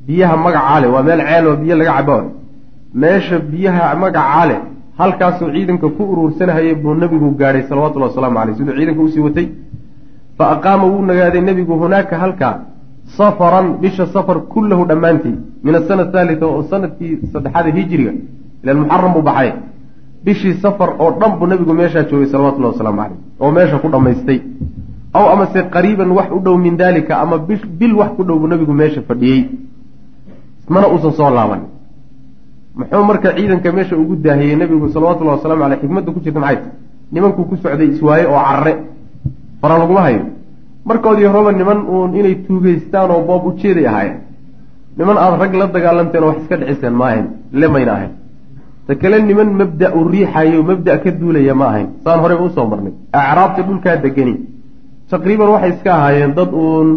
Biyaha 0.08 0.36
magacaa 0.46 0.80
leh 0.82 0.90
waa 0.94 1.04
meel 1.08 1.22
ceel 1.28 1.48
oo 1.48 1.56
biyo 1.62 1.76
laga 1.76 1.94
cabo 1.98 2.18
meesha 3.02 3.40
biyaha 3.52 3.96
magacaa 4.04 4.46
leh 4.50 4.60
halkaasuu 4.98 5.50
ciidanka 5.56 5.88
ku 5.98 6.04
uruursanahayay 6.12 6.76
buu 6.84 6.94
nebigu 7.04 7.32
gaadhay 7.42 7.64
salawatullahi 7.70 8.12
wasalaamu 8.12 8.38
caleyh 8.40 8.56
siduu 8.58 8.76
ciidanka 8.78 9.02
u 9.02 9.10
sii 9.14 9.24
watay 9.28 9.48
fa 10.38 10.52
aqaama 10.56 10.86
wuu 10.92 11.02
nagaaday 11.10 11.42
nebigu 11.50 11.74
hunaaka 11.82 12.18
halkaa 12.24 12.56
safaran 13.18 13.68
bisha 13.82 14.06
safar 14.16 14.38
kullahu 14.54 14.86
dhammaantii 14.92 15.36
min 15.64 15.76
asana 15.76 16.04
haalita 16.14 16.46
oo 16.46 16.64
sannadkii 16.72 17.14
saddexaada 17.34 17.70
hijiriga 17.78 18.14
ilan 18.64 18.78
muxaram 18.84 19.14
buu 19.14 19.22
baxay. 19.30 19.52
Bishii 20.26 20.54
safar 20.64 20.90
oo 21.00 21.12
dhan 21.20 21.32
buu 21.40 21.48
nebigu 21.52 21.74
meeshaa 21.74 22.04
joogay 22.10 22.30
salawatullahi 22.34 22.74
wasalaamu 22.74 23.02
caleyh 23.02 23.18
oo 23.44 23.52
meesha 23.58 23.78
ku 23.84 23.88
dhammaystay. 23.94 24.40
Aw 25.14 25.26
amase 25.34 25.60
qariiban 25.74 26.12
wax 26.18 26.28
u 26.32 26.40
dhow 26.46 26.58
min 26.58 26.78
daalika 26.78 27.20
ama 27.24 27.38
bil 27.80 27.94
wax 28.00 28.12
ku 28.18 28.24
dhow 28.24 28.40
buu 28.40 28.48
nebigu 28.48 28.74
meesha 28.74 29.02
fadhiyey. 29.10 29.42
Mana 30.70 30.88
uusan 30.88 31.14
soo 31.20 31.30
laaban 31.30 31.62
muxuu 32.78 33.04
marka 33.10 33.30
ciidanka 33.38 33.72
meesha 33.72 33.96
ugu 33.98 34.16
daahiyey 34.26 34.56
nebigu 34.56 34.88
salawatullahi 34.94 35.38
wasalaamu 35.38 35.62
caleyh 35.64 35.80
xikmadda 35.82 36.12
ku 36.16 36.20
jirta 36.26 36.40
maxay? 36.40 36.58
Tahy 36.58 36.72
nimankuu 37.14 37.46
ku 37.50 37.56
socday 37.64 37.88
iswaaye 37.94 38.26
oo 38.26 38.40
carare 38.48 38.74
fara 39.62 39.78
laguma 39.82 40.02
hayo. 40.08 40.22
Markoodii 40.86 41.26
horeba 41.32 41.52
niman 41.52 41.80
uun 41.94 42.12
inay 42.20 42.36
tuugeystaan 42.46 43.12
oo 43.12 43.22
boob 43.28 43.44
ujeeday 43.54 43.88
ahaayeen. 43.88 44.18
Niman 44.98 45.18
aada 45.18 45.38
rag 45.42 45.54
la 45.56 45.68
dagaalanteen 45.76 46.24
oo 46.24 46.28
wax 46.30 46.38
iska 46.42 46.56
dhiciseen 46.58 46.94
ma 47.00 47.06
ahayn 47.10 47.26
lemayna 47.52 47.92
ahayn. 47.98 48.12
Ta 48.88 48.96
kale 48.96 49.22
niman 49.22 49.50
mabda 49.60 49.88
u 49.96 50.04
riixayo 50.14 50.64
mabda 50.64 50.98
ka 51.04 51.12
duulaya 51.12 51.54
ma 51.56 51.66
ahayn. 51.72 51.88
Saan 52.04 52.20
horeyba 52.24 52.44
u 52.44 52.50
soo 52.56 52.66
marnay. 52.72 52.94
Acraabta 53.14 53.62
dhulkaa 53.68 53.96
degani. 54.04 54.36
Taqriiban 55.10 55.50
waxay 55.54 55.72
iska 55.76 55.92
ahaayeen 56.00 56.34
dad 56.38 56.52
uun 56.54 56.88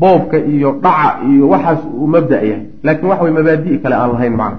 boobka 0.00 0.36
iyo 0.52 0.70
dhaca 0.84 1.24
iyo 1.30 1.48
waxaas 1.48 1.80
uu 2.00 2.06
mabda 2.06 2.36
yahay. 2.50 2.66
Laakiin 2.84 3.08
waxa 3.10 3.24
way 3.24 3.32
mabaadi' 3.32 3.78
kale 3.82 3.94
aan 3.96 4.10
lahayn 4.12 4.36
macna 4.36 4.58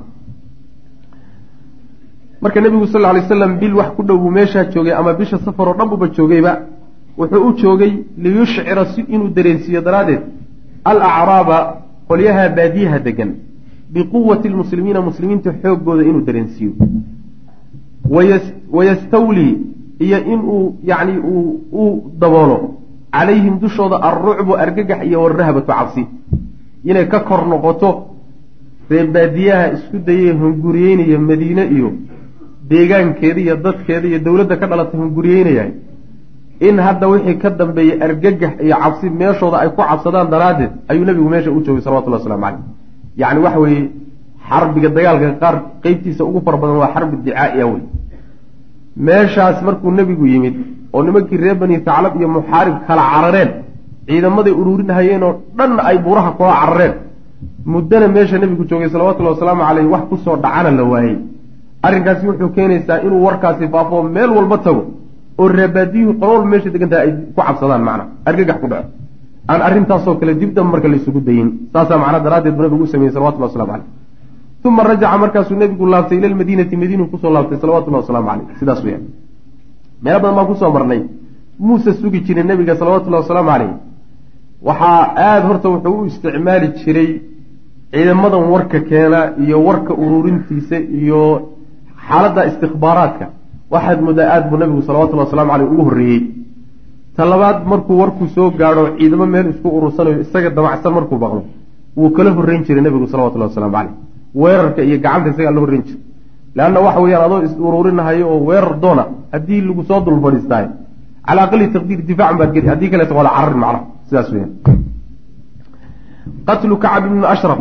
marka 2.45 2.61
nebigu 2.61 2.85
sal 2.93 3.05
alay 3.09 3.23
slam 3.27 3.57
bil 3.61 3.73
wax 3.79 3.89
ku 3.97 4.03
dhow 4.07 4.17
buu 4.23 4.29
meeshaa 4.37 4.65
joogay 4.73 4.93
ama 4.99 5.13
bisha 5.19 5.37
safar 5.45 5.67
oo 5.69 5.75
dhan 5.79 5.87
buba 5.89 6.07
joogayba 6.17 6.53
wuxuu 7.17 7.41
u 7.47 7.51
joogay 7.61 7.91
liyushcira 8.23 8.83
si 8.93 9.01
inuu 9.15 9.29
dareensiiyo 9.37 9.81
daraaddeed 9.87 10.21
alacraaba 10.89 11.57
qolyaha 12.09 12.43
baadiyaha 12.57 12.99
degan 13.07 13.31
biquwati 13.93 14.47
lmuslimiina 14.53 15.01
muslimiinta 15.09 15.49
xooggooda 15.61 16.03
inuu 16.09 16.21
dareensiiyo. 16.27 16.73
Wayastawlii 18.71 19.57
iyo 19.99 20.17
inuu 20.33 20.75
yacni 20.83 21.17
uu 21.81 22.11
daboolo. 22.19 22.57
Calayhim 23.11 23.59
dushooda 23.59 23.97
alrucbu 24.03 24.53
argagax 24.63 24.99
iyo 25.07 25.21
warahbatu 25.23 25.67
cabsi. 25.67 26.03
Inay 26.85 27.05
ka 27.07 27.19
kor 27.19 27.41
noqoto 27.47 27.89
ree 28.89 29.03
baadiyaha 29.15 29.65
isku 29.75 29.97
dayay 30.07 30.31
hunguriyeynaya 30.41 31.19
madiine 31.19 31.63
iyo 31.75 31.89
deegaankeeda 32.69 33.39
iyo 33.45 33.55
dadkeeda 33.65 34.07
iyo 34.11 34.19
dowladda 34.25 34.55
ka 34.61 34.65
dhalatay 34.69 34.99
hunguriyeynaya 35.01 35.65
in 36.67 36.75
hadda 36.85 37.07
wixii 37.13 37.37
ka 37.43 37.49
dambeeyey 37.59 38.01
argagax 38.05 38.53
iyo 38.65 38.75
cabsi 38.83 39.09
meeshooda 39.09 39.57
ay 39.63 39.69
ku 39.69 39.81
cabsadaan 39.89 40.29
daraaddeed 40.33 40.71
ayuu 40.91 41.05
nebigu 41.09 41.29
meesha 41.33 41.51
u 41.51 41.59
joogay 41.65 41.83
salawatullah 41.85 42.19
waslamu 42.19 42.43
caleyh 42.45 42.61
yacni 43.21 43.39
waxa 43.45 43.59
weeye 43.63 43.83
xarbiga 44.49 44.89
dagaalka 44.97 45.29
qaar 45.41 45.55
qeybtiisa 45.83 46.23
ugu 46.29 46.39
fara 46.45 46.57
badan 46.61 46.77
waa 46.83 46.93
xarbi 46.95 47.15
dicaa'iya 47.25 47.65
wey 47.71 47.81
meeshaas 49.07 49.57
markuu 49.67 49.91
nebigu 49.91 50.25
yimid 50.33 50.55
oo 50.93 51.01
nimankii 51.03 51.37
reer 51.43 51.55
bani 51.61 51.75
taclab 51.87 52.13
iyo 52.19 52.27
muxaarib 52.37 52.75
kala 52.87 53.03
carareen 53.11 53.49
ciidamaday 54.07 54.53
uruurinahayeen 54.61 55.23
oo 55.27 55.33
dhan 55.57 55.71
ay 55.89 55.97
buuraha 56.05 56.31
kula 56.37 56.53
carareen 56.61 56.93
muddana 57.73 58.07
meesha 58.15 58.37
nebigu 58.43 58.63
joogay 58.69 58.89
salawatullahi 58.89 59.35
wasalaamu 59.35 59.63
caleyh 59.67 59.85
wax 59.93 60.03
ku 60.09 60.15
soo 60.25 60.37
dhacana 60.43 60.71
la 60.79 60.83
waayey 60.91 61.15
arrinkaasi 61.87 62.23
wuxuu 62.29 62.49
keenaysaa 62.57 62.97
inuu 63.05 63.21
warkaasi 63.27 63.67
faafo 63.73 64.03
meel 64.15 64.29
walba 64.37 64.57
tago 64.65 64.81
oo 65.41 65.47
reebaadiyuhu 65.59 66.13
qolo 66.19 66.31
walba 66.33 66.47
meesha 66.53 66.69
degantaha 66.75 67.01
ay 67.05 67.11
ku 67.35 67.41
cabsadaan 67.47 67.83
macna. 67.87 68.03
Argagax 68.29 68.57
ku 68.61 68.67
dhaco. 68.71 68.87
Aan 69.51 69.61
arrintaasoo 69.67 70.15
kale 70.19 70.33
dib 70.41 70.51
damba 70.55 70.71
marka 70.73 70.87
la 70.91 70.95
isugu 71.01 71.19
dayin 71.27 71.49
saasaa 71.73 71.97
macnaa 72.03 72.23
daraaddeed 72.25 72.55
buu 72.55 72.63
nabigu 72.65 72.83
u 72.83 72.87
sameeyey 72.93 73.13
salawatullah 73.15 73.49
waslamu 73.49 73.71
caleyh 73.71 73.87
uma 74.69 74.83
rajaca 74.83 75.17
markaasuu 75.23 75.55
nebigu 75.61 75.85
laabtay 75.93 76.17
ila 76.17 76.27
lmadiinati 76.33 76.75
madiinu 76.81 77.03
ku 77.11 77.17
soo 77.21 77.31
laabtay 77.35 77.57
salawatullahi 77.63 78.01
wasalaamu 78.03 78.27
caleyh 78.29 78.47
sidaas 78.59 78.81
weyaan 78.85 79.03
meelo 80.03 80.19
badan 80.23 80.35
baan 80.37 80.47
ku 80.47 80.55
soo 80.61 80.71
marnay. 80.75 81.01
Muuse 81.59 81.91
sugi 82.01 82.19
jiray 82.25 82.43
nebiga 82.49 82.73
salawatullahi 82.79 83.23
wasalaamu 83.23 83.49
caleyh 83.51 83.71
waxaa 84.67 85.01
aada 85.27 85.45
horta 85.47 85.67
wuxuu 85.73 85.95
u 86.01 86.05
isticmaali 86.09 86.67
jiray 86.81 87.09
ciidamadan 87.93 88.43
warka 88.53 88.79
keena 88.89 89.19
iyo 89.43 89.57
warka 89.67 89.93
ururintiisa 90.03 90.77
iyo 91.01 91.21
xaaladda 92.07 92.41
istikbaaraadka 92.49 93.25
waxaad 93.73 93.99
moodaa 94.07 94.27
aada 94.33 94.47
buu 94.49 94.57
nabigu 94.61 94.81
salawatullahi 94.87 95.27
waslamu 95.27 95.51
caleyh 95.51 95.67
ugu 95.73 95.83
horreeyey. 95.87 96.21
Ta 97.15 97.23
labaad 97.31 97.57
markuu 97.71 97.95
warkuu 98.01 98.27
soo 98.35 98.47
gaadho 98.59 98.83
ciidamo 98.97 99.25
meel 99.33 99.47
isku 99.53 99.67
urursanayo 99.77 100.17
isaga 100.25 100.49
damacsan 100.57 100.91
markuu 100.97 101.17
baqdo 101.23 101.41
wuu 101.97 102.09
kala 102.15 102.29
horreyn 102.37 102.61
jiray 102.67 102.83
nebigu 102.85 103.07
salawatullahi 103.13 103.49
waslamu 103.51 103.73
caleyh 103.77 103.93
weerarka 104.41 104.81
iyo 104.87 104.97
gacanta 105.05 105.29
isagaa 105.33 105.53
la 105.57 105.61
horreyn 105.63 105.83
jiray. 105.87 106.01
Leanna 106.57 106.79
waxa 106.85 106.99
weeyaan 107.03 107.23
adoo 107.27 107.41
is 107.47 107.53
ururinahayo 107.67 108.25
oo 108.33 108.39
weerar 108.49 108.73
doona 108.83 109.03
haddii 109.33 109.61
lagu 109.67 109.83
soo 109.89 109.99
dul 110.05 110.19
fadhiistahay 110.25 110.67
cala 111.27 111.41
aqali 111.45 111.65
taqdiir 111.75 111.99
difaacan 112.09 112.37
baad 112.39 112.51
geli 112.55 112.67
haddii 112.71 112.89
kaleeto 112.93 113.13
waada 113.17 113.31
cararin 113.37 113.59
macnaha 113.63 113.81
sidaas 114.07 114.27
weyaan 114.33 114.51
qatlu 116.47 116.75
kacb 116.85 117.03
ibni 117.09 117.25
ashraf. 117.33 117.59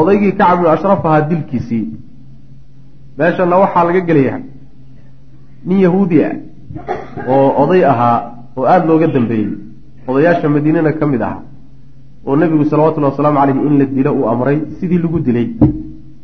Odaygii 0.00 0.32
kacb 0.40 0.56
ibnu 0.58 0.68
ashraf 0.76 1.00
ahaa 1.08 1.20
dilkiisii 1.30 1.84
meeshana 3.18 3.56
waxaa 3.62 3.84
laga 3.88 4.00
gelayaa 4.08 4.40
nin 5.66 5.78
yahuudi 5.86 6.18
ah 6.28 6.34
oo 7.32 7.48
oday 7.62 7.82
ahaa 7.92 8.16
oo 8.56 8.64
aada 8.72 8.86
looga 8.86 9.06
dambeeyey. 9.16 9.50
Odayaasha 10.08 10.48
madiinana 10.54 10.92
ka 10.98 11.06
mid 11.12 11.22
ahaa 11.28 11.42
oo 12.26 12.36
nebigu 12.40 12.64
salawatullahi 12.70 13.12
wasalaamu 13.12 13.38
caleyhi 13.40 13.66
in 13.68 13.78
la 13.80 13.84
dilo 13.96 14.10
uu 14.18 14.26
amray 14.32 14.58
sidii 14.80 14.98
lagu 15.04 15.18
dilay 15.26 15.48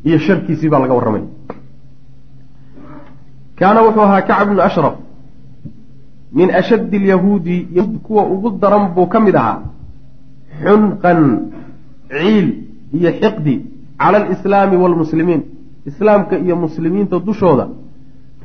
iyo 0.07 0.19
sharkiisii 0.27 0.69
baa 0.73 0.81
laga 0.85 0.95
warramay. 0.99 1.25
Kaana 3.59 3.81
wuxuu 3.87 4.05
ahaa 4.09 4.23
kacb 4.29 4.49
ibnu 4.51 4.63
ashraf. 4.69 4.95
Min 6.33 6.49
ashaddi 6.61 6.97
alyahuudi 6.97 7.57
yahuud 7.77 7.99
kuwa 8.07 8.23
ugu 8.35 8.51
daran 8.63 8.85
buu 8.95 9.07
ka 9.07 9.21
mid 9.21 9.37
ahaa. 9.37 9.59
Xunqan 10.65 11.21
ciil 12.13 12.47
iyo 12.99 13.11
xiqdi 13.21 13.55
cala 14.01 14.17
alislaami 14.25 14.77
waalmuslimiin 14.83 15.43
islaamka 15.91 16.35
iyo 16.45 16.55
muslimiinta 16.65 17.17
dushooda 17.29 17.65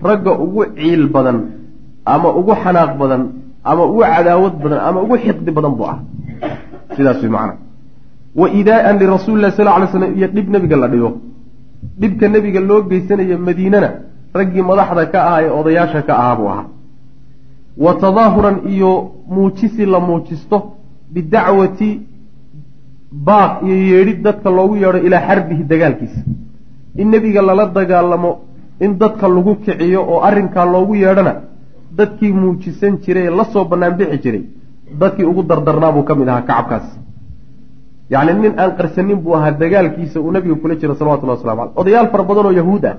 ragga 0.08 0.32
ugu 0.46 0.62
ciil 0.78 1.04
badan 1.16 1.38
ama 2.14 2.30
ugu 2.40 2.54
xanaaq 2.64 2.92
badan 3.02 3.22
ama 3.72 3.82
ugu 3.92 4.02
cadaawad 4.14 4.54
badan 4.64 4.80
ama 4.88 5.00
ugu 5.06 5.16
xiqdi 5.24 5.52
badan 5.58 5.74
buu 5.78 5.88
ah 5.94 6.00
sidaas 6.96 7.20
way 7.24 7.32
macana 7.36 7.54
wa 8.40 8.48
idaa'an 8.60 8.96
lirasuuli 9.02 9.42
llahi 9.44 9.56
sal 9.60 9.68
ly 9.82 9.88
slam 9.94 10.12
iyo 10.18 10.28
dhib 10.36 10.48
nebiga 10.54 10.78
la 10.84 10.88
dhigo. 10.94 11.12
Dhibka 12.02 12.26
nebiga 12.34 12.60
loo 12.70 12.82
geysanayo 12.90 13.38
madiinana 13.48 13.90
raggii 14.38 14.64
madaxda 14.70 15.04
ka 15.12 15.18
ahaa 15.28 15.42
ee 15.46 15.52
odayaasha 15.60 16.02
ka 16.08 16.14
ahaa 16.22 16.36
buu 16.40 16.50
ahaa. 16.54 16.66
Wa 17.84 17.92
tadaahuran 18.04 18.58
iyo 18.74 18.92
muujisi 19.36 19.84
la 19.94 20.00
muujisto 20.08 20.58
bidacwati 21.14 21.90
baaq 23.28 23.52
iyo 23.66 23.76
yeedhid 23.92 24.20
dadka 24.28 24.50
loogu 24.58 24.76
yeedho 24.84 25.00
ilaa 25.08 25.24
xarbihi 25.28 25.64
dagaalkiisa 25.72 26.20
in 27.02 27.08
nebiga 27.12 27.41
lala 27.41 27.66
dagaalamo 27.78 28.32
in 28.86 28.91
dadka 29.02 29.28
lagu 29.28 29.56
kiciyo 29.64 30.02
oo 30.12 30.20
arrinkaa 30.28 30.66
loogu 30.74 30.93
yeedhana 31.04 31.34
dadkii 31.98 32.32
muujisan 32.34 32.93
jiray 33.04 33.26
ee 33.28 33.36
la 33.39 33.45
soo 33.54 33.66
bannaan 33.72 33.93
bixi 34.00 34.18
jiray 34.24 34.43
dadkii 35.02 35.26
ugu 35.32 35.43
dardarnaa 35.50 35.91
buu 35.95 36.04
ka 36.04 36.16
mid 36.16 36.28
ahaa 36.28 36.41
kacabkaas. 36.50 36.88
Yacni 38.10 38.34
nin 38.41 38.54
aan 38.62 38.72
qarsanin 38.78 39.20
buu 39.24 39.34
ahaa 39.38 39.52
dagaalkiisa 39.62 40.20
uu 40.22 40.32
nabiga 40.32 40.56
kula 40.62 40.76
jiro 40.82 40.93
salawatullahi 41.00 41.38
waslamu 41.39 41.62
caleyh. 41.62 41.80
Odayaal 41.82 42.08
fara 42.12 42.24
badan 42.30 42.45
oo 42.45 42.52
yahuud 42.60 42.86
ah 42.86 42.95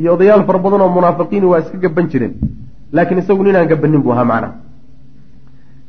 iyo 0.00 0.14
odayaal 0.16 0.42
fara 0.48 0.58
badan 0.64 0.80
oo 0.80 0.90
munaafiqiini 0.96 1.46
waa 1.52 1.60
iska 1.64 1.78
gaban 1.84 2.06
jireen. 2.12 2.34
Laakiin 2.92 3.18
isagu 3.22 3.42
ninaan 3.44 3.68
gabanin 3.72 4.02
buu 4.04 4.12
ahaa 4.12 4.24
macnaha 4.32 4.54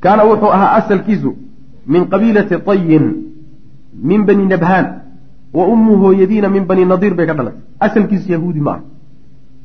kaana 0.03 0.23
wuxuu 0.29 0.51
ahaa 0.55 0.71
asalkiisu 0.79 1.31
min 1.93 2.01
qabiilati 2.11 2.55
tayin 2.67 3.05
min 4.09 4.25
bani 4.27 4.45
nabhaan 4.53 4.85
wa 5.53 5.67
ummu 5.73 5.97
hooyadiina 5.97 6.49
min 6.49 6.65
bani 6.65 6.85
nadiir 6.85 7.13
bay 7.13 7.25
ka 7.27 7.33
dhalatay 7.33 7.61
asalkiisu 7.79 8.31
yahuudi 8.31 8.59
ma 8.59 8.71
aha 8.71 8.83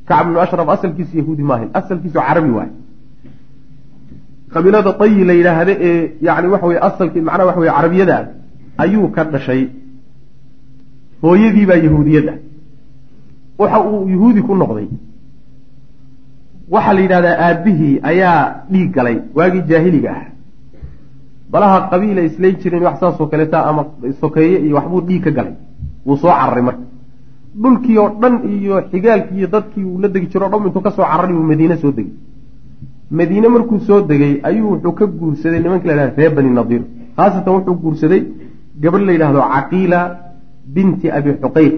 kacb 0.08 0.26
ibnu 0.28 0.40
ashraf 0.40 0.68
asalkiisu 0.68 1.18
yahuudi 1.18 1.42
maahayn 1.42 1.70
asalkiisu 1.80 2.18
carabi 2.18 2.50
waay 2.50 2.70
qabiilada 4.54 4.92
tayi 4.92 5.24
la 5.24 5.32
yidhaahda 5.32 5.72
ee 5.80 6.12
yani 6.20 6.48
waxa 6.54 6.66
weye 6.66 6.80
asalkii 6.88 7.20
macnaha 7.20 7.46
waxa 7.46 7.60
weye 7.60 7.72
carabiyada 7.72 8.16
ayuu 8.78 9.08
ka 9.08 9.24
dhashay. 9.24 9.68
Hooyadiibaa 11.22 11.80
yahuudiyad 11.86 12.28
ah 12.28 12.38
waxa 13.58 13.80
uu 13.80 14.08
yahuudi 14.08 14.42
ku 14.42 14.54
noqday. 14.54 14.88
Waxaa 16.70 16.92
la 16.92 17.00
yidhahdaa 17.00 17.36
aabihii 17.46 18.00
ayaa 18.02 18.64
dhiig 18.70 18.92
galay 18.96 19.16
waagii 19.34 19.62
jaahiliga 19.72 20.10
ah. 20.10 20.26
Balaha 21.52 21.88
qabiila 21.90 22.22
islayn 22.28 22.56
jiren 22.62 22.82
wax 22.82 23.00
saasoo 23.00 23.26
kaleeta 23.26 23.66
ama 23.66 23.84
sokeeye 24.20 24.58
iyo 24.66 24.76
waxbuu 24.76 25.00
dhiig 25.08 25.24
ka 25.24 25.30
galay 25.30 25.54
wuu 26.06 26.16
soo 26.16 26.28
cararay 26.30 26.62
marka. 26.62 26.84
Dhulkii 27.62 27.98
oo 27.98 28.08
dhan 28.20 28.34
iyo 28.54 28.82
xigaalkii 28.90 29.36
iyo 29.38 29.46
dadkii 29.54 29.84
uu 29.84 29.98
la 30.00 30.08
degi 30.08 30.26
jiro 30.32 30.46
o 30.46 30.50
dhan 30.50 30.66
intuu 30.66 30.82
ka 30.82 30.90
soo 30.90 31.04
cararay 31.04 31.34
uu 31.34 31.42
madiine 31.50 31.76
soo 31.76 31.92
degay. 31.92 32.12
Madiine 33.10 33.48
markuu 33.48 33.78
soo 33.80 34.00
degay 34.10 34.40
ayuu 34.42 34.70
wuxuu 34.72 34.92
ka 34.92 35.06
guursaday 35.06 35.60
nimanka 35.60 35.86
la 35.88 35.94
yhahda 35.94 36.14
reer 36.16 36.34
bani 36.34 36.50
nadiir. 36.50 36.82
Khaasatan 37.16 37.52
wuxuu 37.56 37.74
guursaday 37.82 38.20
gabadh 38.82 39.04
la 39.06 39.12
yidhahdo 39.12 39.40
caqiila 39.54 39.98
binti 40.74 41.10
abi 41.10 41.30
xuqayq. 41.42 41.76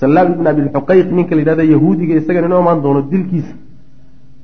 Salaam 0.00 0.32
ibn 0.32 0.46
abilxuqayq 0.46 1.06
ninka 1.12 1.34
la 1.34 1.40
yidhahdo 1.42 1.62
yahuudiga 1.72 2.14
isagana 2.20 2.46
inoo 2.46 2.60
imaan 2.60 2.82
doono 2.82 3.02
dilkiisa. 3.10 3.54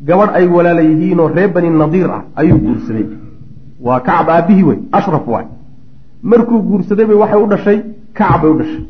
Gabadh 0.08 0.32
ay 0.38 0.46
walaala 0.46 0.82
yihiinoo 0.82 1.28
reer 1.36 1.50
bani 1.52 1.70
nadiir 1.70 2.10
ah 2.10 2.22
ayuu 2.36 2.58
guursaday. 2.58 3.06
Waa 3.80 4.00
kacab 4.00 4.28
aabihii 4.30 4.62
wey 4.62 4.78
ashraf 4.92 5.26
waay 5.28 5.46
markuu 6.22 6.58
guursaday 6.68 7.06
bay 7.06 7.16
waxay 7.16 7.40
u 7.42 7.46
dhashay 7.52 7.78
kacab 8.18 8.40
bay 8.42 8.50
u 8.50 8.54
dhashay. 8.60 8.82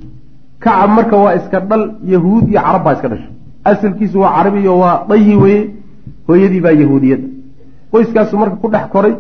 Kacab 0.64 0.90
marka 0.96 1.16
waa 1.24 1.34
iska 1.38 1.58
dhal 1.70 1.82
yahuud 2.12 2.44
iyo 2.50 2.60
carab 2.66 2.82
baa 2.84 2.94
iska 2.96 3.08
dhashay. 3.12 3.30
Asalkiisu 3.70 4.16
waa 4.22 4.32
carabiyo 4.36 4.72
waa 4.82 4.96
dayi 5.08 5.34
weye 5.42 5.60
hooyadii 6.28 6.60
baa 6.66 6.74
yahuudiyadda 6.82 7.28
qoyskaasu 7.92 8.34
marka 8.40 8.56
ku 8.62 8.68
dhex 8.74 8.86
koray 8.94 9.14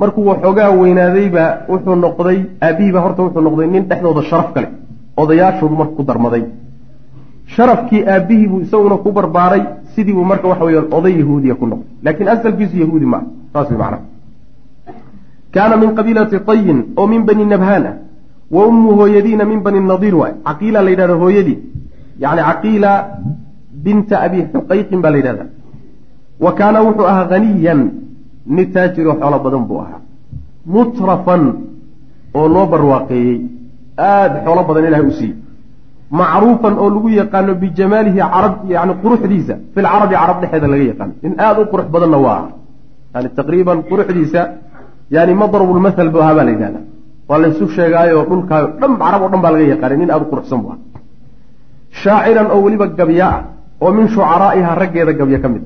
markuu 0.00 0.22
waxoogaa 0.30 0.70
weynaadaybaa 0.80 1.48
wuxuu 1.72 1.96
noqday 2.04 2.38
aabihiibaa 2.66 3.02
horta 3.04 3.20
wuxuu 3.24 3.42
noqday 3.46 3.66
nin 3.74 3.82
dhexdooda 3.90 4.22
sharaf 4.30 4.48
kale. 4.54 4.68
Odayaashoodu 5.22 5.74
marka 5.80 5.94
ku 5.98 6.02
darmaday. 6.08 6.42
Sharafkii 7.54 8.02
aabihii 8.14 8.46
buu 8.50 8.60
isaguna 8.64 8.96
ku 9.04 9.12
barbaaray 9.12 9.62
sidii 9.94 10.12
buu 10.16 10.24
marka 10.24 10.46
waxa 10.48 10.64
weya 10.64 10.82
oday 10.98 11.14
yahuudiya 11.20 11.54
ku 11.60 11.66
noqday. 11.66 11.88
Laakiin 12.04 12.28
asalkiisu 12.34 12.76
yahuudi 12.82 13.06
maaha. 13.12 13.26
Saas 13.52 13.68
way 13.70 13.78
macnaha. 13.78 14.02
Kaana 15.54 15.76
min 15.76 15.90
qabiilati 15.96 16.38
tayin 16.48 16.78
oo 16.96 17.06
min 17.06 17.22
bani 17.28 17.44
nabhaan 17.44 17.84
ah 17.90 17.94
wa 18.56 18.66
ummu 18.70 18.90
hooyadiina 19.00 19.44
min 19.44 19.60
bani 19.66 19.80
nadiir 19.92 20.14
waay 20.22 20.34
caqiila 20.46 20.82
la 20.86 20.90
yidhahda 20.94 21.14
hooyadii 21.22 21.58
yacni 22.24 22.42
caqiila 22.48 22.90
binta 23.84 24.20
abi 24.26 24.38
xuqayqin 24.52 25.00
baa 25.04 25.12
la 25.14 25.18
yidhahda 25.20 25.44
wa 26.44 26.52
kaana 26.58 26.84
wuxuu 26.86 27.06
ahaa 27.12 27.28
haniyan 27.32 27.80
nin 28.46 28.72
taajiroo 28.74 29.16
xoolo 29.20 29.38
badan 29.46 29.64
buu 29.68 29.80
ahaa 29.84 30.00
mutrafan 30.74 31.44
oo 32.34 32.48
loo 32.54 32.66
barwaaqeeyey 32.72 33.40
aada 34.10 34.36
xoolo 34.44 34.62
badan 34.68 34.84
ilahay 34.88 35.06
u 35.10 35.14
siiyey 35.20 35.36
macruufan 36.20 36.74
oo 36.82 36.90
lagu 36.94 37.08
yaqaano 37.08 37.54
bijamaalihi 37.62 38.20
carab 38.34 38.54
yani 38.74 38.92
quruxdiisa 39.02 39.54
carabi 39.74 40.14
carab 40.14 40.36
dhexeeda 40.42 40.66
laga 40.72 40.84
yaqaano 40.92 41.12
in 41.26 41.32
aada 41.46 41.60
u 41.62 41.66
qurux 41.72 41.86
badanna 41.94 42.18
waa 42.26 42.38
ah 42.42 42.48
yani 43.14 43.28
taqriiban 43.38 43.78
quruxdiisa 43.90 44.40
yani 45.16 45.32
madrabulmathal 45.42 46.10
bu 46.14 46.18
ahaa 46.24 46.34
baa 46.38 46.44
la 46.48 46.52
yidhahda 46.56 46.80
waa 47.32 47.40
laysu 47.44 47.64
sheegaayo 47.76 48.24
dhulkaayo 48.30 48.66
dhan 48.80 48.92
carab 49.02 49.22
oo 49.24 49.30
dhan 49.32 49.40
baa 49.44 49.52
laga 49.54 49.66
yaqaanay 49.74 49.98
nin 50.02 50.10
aada 50.14 50.24
u 50.26 50.30
quruxsan 50.32 50.58
bu 50.62 50.68
aha 50.72 50.78
shaaciran 52.02 52.46
oo 52.54 52.60
weliba 52.64 52.86
gabya 52.98 53.26
ah 53.36 53.40
oo 53.84 53.92
min 53.98 54.06
shucaraa'iha 54.14 54.70
raggeeda 54.82 55.12
gabya 55.20 55.38
ka 55.44 55.48
mid. 55.48 55.64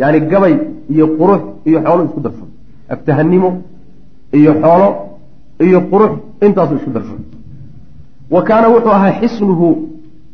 Yani 0.00 0.18
gabay 0.32 0.54
iyo 0.94 1.06
qurux 1.18 1.42
iyo 1.68 1.78
xoolo 1.84 2.02
isku 2.08 2.20
darsan. 2.20 2.48
Aftahanimo 2.94 3.50
iyo 4.38 4.52
xoolo 4.62 4.88
iyo 5.66 5.80
qurux 5.90 6.12
intaasu 6.46 6.74
isku 6.80 6.90
darsan. 6.96 7.20
Wa 8.34 8.40
kaana 8.48 8.68
wuxuu 8.74 8.92
ahaa 8.98 9.12
xisnuhu 9.20 9.68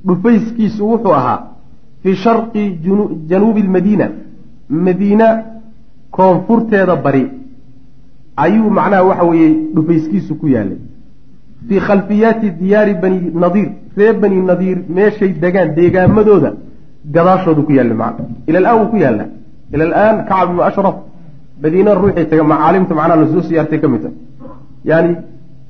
dhufayskiisu 0.06 0.82
wuxuu 0.92 1.14
ahaa 1.20 1.38
fii 2.02 2.16
sharqi 2.24 2.62
januubi 3.30 3.62
lmadiina 3.68 4.06
madiina 4.86 5.26
koonfurteeda 6.16 6.96
bari 6.96 7.24
ayuu 8.36 8.70
macnaha 8.70 9.04
waxa 9.10 9.24
weeye 9.24 9.50
dhufayskiisu 9.74 10.34
ku 10.40 10.48
yaalay. 10.48 10.78
Fii 11.68 11.80
khalfiyaati 11.80 12.50
diyaari 12.60 12.94
bani 12.94 13.18
nadiir 13.44 13.70
reer 13.96 14.14
bani 14.22 14.42
nadiir 14.50 14.78
meeshay 14.88 15.32
degaan 15.44 15.74
deegaamadooda 15.78 16.50
gadaashoodu 17.14 17.62
ku 17.62 17.72
yaalla 17.72 17.94
macna. 17.94 18.24
Ila 18.46 18.74
wuu 18.76 18.90
ku 18.92 18.96
yaallaa 18.96 19.30
ila 19.72 19.84
alaan 19.84 20.16
kacab 20.28 20.50
ibnu 20.50 20.62
ashraf 20.70 20.96
madiina 21.62 21.94
ruuxii 21.94 22.26
taga 22.32 22.44
macaalimta 22.52 22.94
macnaha 22.98 23.20
la 23.22 23.26
soo 23.32 23.42
siyaartay 23.48 23.80
ka 23.84 23.88
mid 23.94 24.04
a 24.08 24.10
yani 24.90 25.16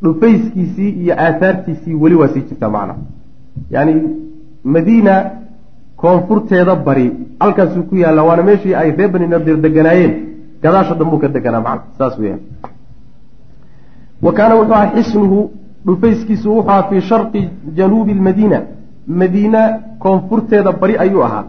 dhufayskiisii 0.03 0.91
iyo 1.03 1.15
aahaartiisii 1.25 1.95
weli 2.03 2.17
waa 2.21 2.29
sii 2.35 2.45
jirtaa 2.49 2.71
macnaha 2.77 2.99
yani 3.75 3.95
madiina 4.75 5.15
koonfurteeda 6.03 6.75
bari 6.87 7.07
halkaasuu 7.41 7.85
ku 7.91 7.97
yaalla 8.03 8.23
waana 8.29 8.43
meeshii 8.51 8.75
ay 8.81 8.91
reer 8.99 9.11
bani 9.15 9.29
nadiir 9.35 9.57
deganaayeen 9.67 10.15
gadaasha 10.65 10.95
dambuu 11.01 11.19
ka 11.23 11.29
deganaa 11.37 11.63
macna 11.67 11.85
saas 11.99 12.15
weyaan 12.19 12.41
wa 14.27 14.33
kaana 14.39 14.55
wuxuu 14.61 14.75
ahaa 14.75 14.93
xisnuhu 14.97 15.41
dhufayskiisu 15.87 16.49
wuxuu 16.57 16.71
ahaa 16.71 16.89
fii 16.91 17.01
sharqi 17.11 17.43
januubi 17.79 18.15
lmadiina 18.21 18.59
madiina 19.21 19.61
koonfurteeda 19.99 20.73
bari 20.73 20.95
ayuu 21.05 21.23
ahaa. 21.29 21.45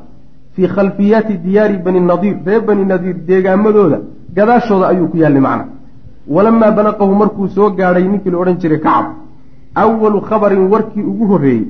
Fii 0.55 0.67
khalfiyaati 0.75 1.33
diyaari 1.45 1.77
bani 1.85 1.99
nadiir 1.99 2.35
reer 2.45 2.61
bani 2.67 2.85
nadiir 2.91 3.15
deegaamadooda 3.29 3.97
gadaashooda 4.35 4.87
ayuu 4.91 5.07
ku 5.11 5.17
yaallay 5.23 5.41
macna 5.47 5.65
walamaa 6.35 6.71
balaqahu 6.77 7.15
markuu 7.21 7.47
soo 7.55 7.69
gaadhay 7.79 8.05
ninkii 8.11 8.31
la 8.33 8.37
odhan 8.43 8.57
jiray 8.61 8.79
kacab 8.85 9.05
awalu 9.83 10.21
khabarin 10.29 10.63
warkii 10.73 11.03
ugu 11.11 11.25
horreeyey 11.31 11.65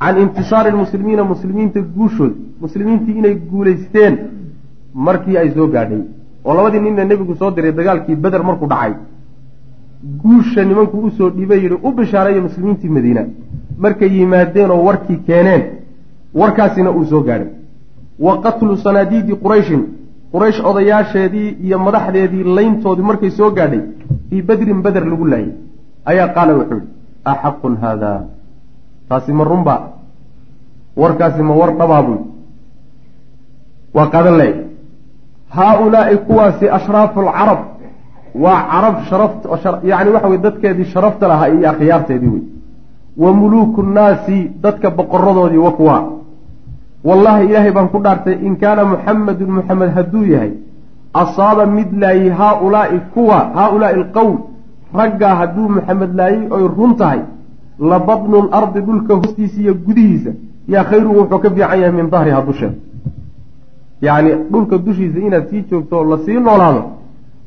can 0.00 0.18
intisaari 0.24 0.70
lmuslimiina 0.74 1.24
muslimiinta 1.32 1.80
guushooda 1.96 2.34
muslimiintii 2.64 3.18
inay 3.20 3.34
guulaysteen 3.50 4.14
markii 5.06 5.36
ay 5.42 5.48
soo 5.56 5.66
gaadhay 5.74 6.02
oo 6.44 6.54
labadii 6.56 6.80
ninna 6.80 7.04
nebigu 7.04 7.34
soo 7.40 7.50
diray 7.50 7.72
dagaalkii 7.72 8.16
beder 8.16 8.42
markuu 8.44 8.66
dhacay. 8.72 8.92
Guusha 10.22 10.64
nimankuu 10.64 11.00
u 11.06 11.10
soo 11.10 11.30
dhiibay 11.30 11.60
yidhi 11.64 11.76
u 11.82 11.92
bishaareeya 11.92 12.42
muslimiintii 12.46 12.88
madiina 12.96 13.22
markay 13.78 14.08
yimaadeen 14.18 14.70
oo 14.70 14.82
warkii 14.88 15.16
keeneen 15.26 15.62
warkaasina 16.40 16.90
uu 16.90 17.04
soo 17.04 17.22
gaadhay. 17.28 17.48
Wa 18.18 18.32
qatlu 18.44 18.76
sanaadiidi 18.76 19.34
qurayshin 19.44 19.82
quraysh 20.32 20.60
odayaasheedii 20.70 21.48
iyo 21.66 21.78
madaxdeedii 21.86 22.44
layntoodii 22.56 23.06
markay 23.10 23.30
soo 23.30 23.50
gaadhay 23.50 23.80
fii 24.28 24.42
badrin 24.42 24.82
beder 24.82 25.04
lagu 25.06 25.24
laayay. 25.32 25.52
Ayaa 26.10 26.28
qaala 26.36 26.52
wuxuu 26.58 26.78
yihi 26.80 26.88
axaqun 27.32 27.76
haada? 27.82 28.12
Taasi 29.08 29.32
ma 29.32 29.44
runba 29.44 29.74
warkaasi 30.96 31.42
ma 31.42 31.54
war 31.60 31.70
dhabaa 31.78 32.02
buy 32.06 32.18
waa 33.94 34.06
qaadan 34.14 34.36
lay 34.40 34.52
haa-ulaai 35.56 36.16
kuwaasi 36.16 36.68
ashraafu 36.68 37.20
alcarab 37.20 37.58
waa 38.34 38.62
carab 38.72 38.96
sharaft 39.08 39.46
yani 39.84 40.10
waxa 40.10 40.28
wey 40.28 40.38
dadkeedii 40.38 40.84
sharafta 40.84 41.28
lahaa 41.28 41.48
iyo 41.48 41.70
akhyaarteedii 41.70 42.28
wey 42.28 42.42
wa 43.16 43.32
muluuku 43.32 43.82
nnaasi 43.82 44.50
dadka 44.62 44.90
boqoradoodii 44.90 45.56
wa 45.66 45.72
kuwa 45.72 45.98
wallaahi 47.04 47.46
ilaahay 47.46 47.72
baan 47.72 47.88
ku 47.88 47.98
dhaartay 47.98 48.34
in 48.46 48.56
kaana 48.56 48.84
muxamedun 48.84 49.50
muxamed 49.50 49.94
hadduu 49.94 50.24
yahay 50.26 50.50
asaaba 51.14 51.66
mid 51.66 51.92
laayey 52.02 52.30
haaulaai 52.30 52.98
kuwa 53.14 53.38
haaulaai 53.54 53.94
alqowm 53.94 54.38
raggaa 54.94 55.34
hadduu 55.34 55.68
muxamed 55.68 56.14
laayey 56.14 56.48
oy 56.50 56.68
run 56.78 56.96
tahay 56.96 57.20
la 57.90 57.98
badnu 57.98 58.42
lardi 58.52 58.80
dhulka 58.80 59.14
hoostiisa 59.14 59.60
iyo 59.60 59.74
gudihiisa 59.74 60.30
yaa 60.68 60.84
khayruhu 60.90 61.18
wuxuu 61.20 61.38
ka 61.38 61.50
fiican 61.50 61.80
yahay 61.80 61.92
min 61.92 62.10
dahriha 62.10 62.42
dusheeda 62.48 62.74
yacni 64.02 64.30
dhulka 64.52 64.76
dushiisa 64.86 65.18
inaad 65.26 65.46
sii 65.50 65.62
joogto 65.70 65.94
oo 65.98 66.04
la 66.10 66.18
sii 66.24 66.38
noolaado 66.46 66.82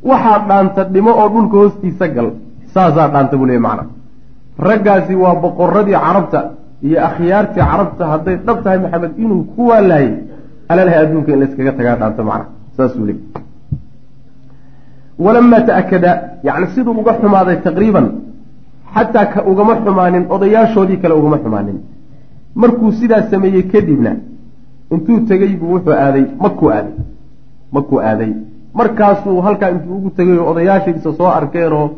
waxaa 0.09 0.39
dhaanta 0.49 0.83
dhimo 0.93 1.11
oo 1.21 1.29
dhulka 1.33 1.57
hoostiisa 1.57 2.07
gal. 2.15 2.29
Saasaa 2.73 3.07
dhaanta 3.13 3.37
buu 3.37 3.45
leey 3.45 3.59
macna. 3.59 3.83
Raggaasi 4.67 5.15
waa 5.15 5.35
boqoradii 5.43 5.97
carabta 6.05 6.39
iyo 6.87 6.97
akhyaartii 7.07 7.63
carabta 7.71 8.03
hadday 8.11 8.35
dhab 8.45 8.57
tahay 8.63 8.79
maxamed 8.83 9.11
inuu 9.23 9.43
ku 9.55 9.61
waalaayey 9.69 10.11
alalahay 10.69 10.99
adduunka 11.05 11.31
in 11.33 11.39
layskaga 11.41 11.71
tagaa 11.77 11.95
dhaanta 12.01 12.23
macna. 12.29 12.45
Saasuu 12.77 13.05
leey 13.09 13.17
walamaa 15.25 15.61
ta'akada 15.69 16.11
yacni 16.47 16.67
siduu 16.75 16.93
uga 17.01 17.13
xumaaday 17.21 17.57
taqriiban 17.67 18.05
xataa 18.95 19.25
ka 19.33 19.39
ugama 19.51 19.73
xumaanin 19.85 20.23
odayaashoodii 20.35 20.97
kale 21.01 21.13
ugama 21.19 21.37
xumaanin. 21.43 21.77
Markuu 22.61 22.91
sidaas 22.99 23.25
sameeyey 23.31 23.63
kadibna 23.73 24.11
intuu 24.91 25.19
tegey 25.29 25.55
buu 25.59 25.71
wuxuu 25.73 25.93
aaday 26.03 26.25
makuu 26.43 26.69
aaday 26.75 26.93
makuu 27.71 27.99
aaday. 28.09 28.31
Markaasuu 28.73 29.41
halkaa 29.41 29.69
intuu 29.75 29.95
ugu 29.97 30.09
tegay 30.17 30.37
oo 30.37 30.49
odayaashiisa 30.51 31.13
soo 31.17 31.27
arkeenoo 31.39 31.89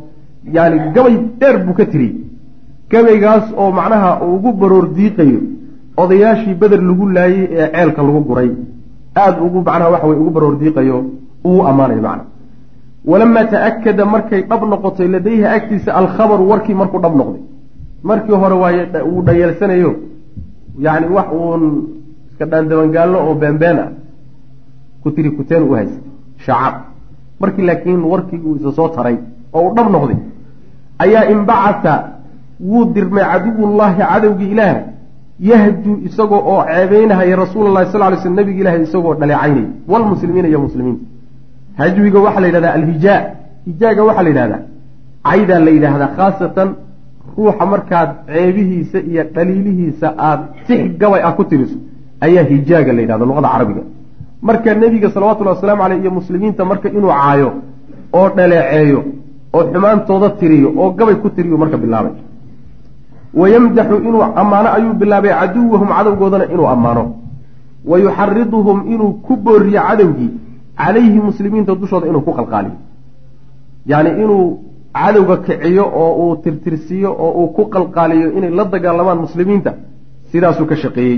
yaani 0.56 0.80
gabay 0.96 1.16
dheer 1.40 1.58
buu 1.66 1.74
ka 1.80 1.86
tiriyey 1.86 2.16
gabaygaas 2.92 3.46
oo 3.62 3.72
macnaha 3.80 4.12
ugu 4.34 4.52
baroor 4.62 4.88
diiqayo 4.98 5.40
odayaashii 5.98 6.56
beder 6.62 6.82
lagu 6.90 7.06
laayey 7.18 7.48
ee 7.52 7.68
ceelka 7.74 8.02
lagu 8.08 8.22
guray. 8.30 8.50
Aada 9.16 9.42
ugu 9.48 9.60
macnaha 9.68 9.90
waxa 9.94 10.08
weye 10.08 10.20
ugu 10.22 10.32
baroor 10.36 10.56
diiqayo 10.62 10.98
uu 11.46 11.62
ammaanayo 11.70 12.02
macna. 12.08 12.24
Walamaa 13.06 13.46
ta'akada 13.54 14.06
markay 14.06 14.42
dhab 14.50 14.62
noqotay 14.72 15.08
ladayha 15.08 15.52
agtiisa 15.58 15.90
alkhabaru 16.02 16.50
warkii 16.52 16.74
markuu 16.82 17.00
dhab 17.06 17.16
noqday. 17.22 17.42
Markii 18.04 18.36
hore 18.42 18.56
waaye 18.64 18.84
wuu 19.12 19.22
dhayeelsanayo 19.28 19.92
yacni 20.86 21.08
wax 21.16 21.28
uun 21.40 21.64
iska 22.40 22.46
dhaandabangaallo 22.52 23.18
oo 23.28 23.36
beenbeen 23.36 23.80
ah 23.80 23.90
ku 25.04 25.12
tiri 25.12 25.32
kuteen 25.32 25.64
u 25.64 25.74
haystay 25.76 26.02
shacab. 26.46 26.74
Markii 27.40 27.66
laakiin 27.66 28.04
warkii 28.12 28.40
uu 28.46 28.56
isa 28.56 28.72
soo 28.72 28.90
taray 28.96 29.18
oo 29.54 29.62
uu 29.68 29.74
dhab 29.76 29.92
noqday 29.92 30.18
ayaa 31.00 31.26
inbacata 31.34 31.94
wuu 32.70 32.86
dirmay 32.94 33.24
caduwullaahi 33.32 34.02
cadowgii 34.12 34.52
ilaah 34.52 34.76
yahjuu 35.40 35.98
isagoo 36.08 36.42
oo 36.54 36.64
ceebeynahaya 36.70 37.36
rasuula 37.36 37.70
llahi 37.76 37.92
sal 37.92 38.12
ly 38.14 38.18
sl 38.24 38.34
nabigi 38.40 38.60
ilahi 38.62 38.84
isagoo 38.84 39.14
dhaleecaynay 39.20 39.66
walmuslimiina 39.88 40.48
iyo 40.48 40.60
muslimiinta. 40.60 41.04
Hajwiga 41.78 42.20
waxaa 42.20 42.40
la 42.42 42.48
yidhahdaa 42.48 42.74
alhijaa. 42.80 43.22
Hijaaga 43.66 44.04
waxaa 44.04 44.24
la 44.24 44.30
yidhahdaa 44.30 44.62
caydaa 45.28 45.60
la 45.60 45.72
yidhaahdaa 45.76 46.12
khaasatan 46.18 46.70
ruuxa 47.38 47.66
markaad 47.66 48.10
ceebihiisa 48.28 49.00
iyo 49.12 49.24
dhaliilihiisa 49.36 50.08
aada 50.18 50.44
six 50.68 50.82
gabay 51.02 51.22
ah 51.28 51.34
ku 51.38 51.44
tiriso 51.44 51.78
ayaa 52.26 52.44
hijaaga 52.52 52.92
la 52.96 53.02
yidhahda 53.04 53.26
luqada 53.30 53.50
carabiga. 53.54 53.84
Marka 54.48 54.70
nebiga 54.82 55.08
salawatullahi 55.16 55.56
wasalaamu 55.58 55.82
caleyh 55.84 56.00
iyo 56.04 56.12
muslimiinta 56.20 56.62
marka 56.72 56.88
inuu 56.98 57.12
caayo 57.20 57.50
oo 58.18 58.28
dhaleeceeyo 58.38 59.00
oo 59.56 59.64
xumaantooda 59.74 60.30
tiriyo 60.40 60.70
oo 60.82 60.90
gabay 60.98 61.16
ku 61.24 61.28
tiriyo 61.36 61.58
marka 61.62 61.78
bilaabay. 61.84 62.14
Wayamdaxu 63.40 63.96
inuu 64.08 64.24
ammaano 64.42 64.70
ayuu 64.78 64.94
bilaabay 65.02 65.32
caduwahum 65.40 65.90
cadowgoodana 65.98 66.46
inuu 66.54 66.68
ammaano. 66.76 67.04
Wa 67.90 67.96
yuxariduhum 68.04 68.78
inuu 68.94 69.12
ku 69.26 69.34
booriyo 69.46 69.82
cadowgii 69.88 70.32
calayhi 70.80 71.20
muslimiinta 71.28 71.72
dushooda 71.82 72.06
inuu 72.12 72.22
ku 72.28 72.32
qalqaaliyo. 72.40 72.76
Yacni 73.92 74.10
inuu 74.24 74.44
cadowga 74.98 75.36
kiciyo 75.46 75.84
oo 76.02 76.12
uu 76.24 76.36
tirtirsiiyo 76.44 77.10
oo 77.26 77.32
uu 77.42 77.48
ku 77.56 77.64
qalqaaliyo 77.74 78.28
inay 78.38 78.52
la 78.58 78.64
dagaalamaan 78.74 79.20
muslimiinta 79.26 79.72
sidaasuu 80.32 80.66
ka 80.72 80.76
shaqeeyey 80.84 81.18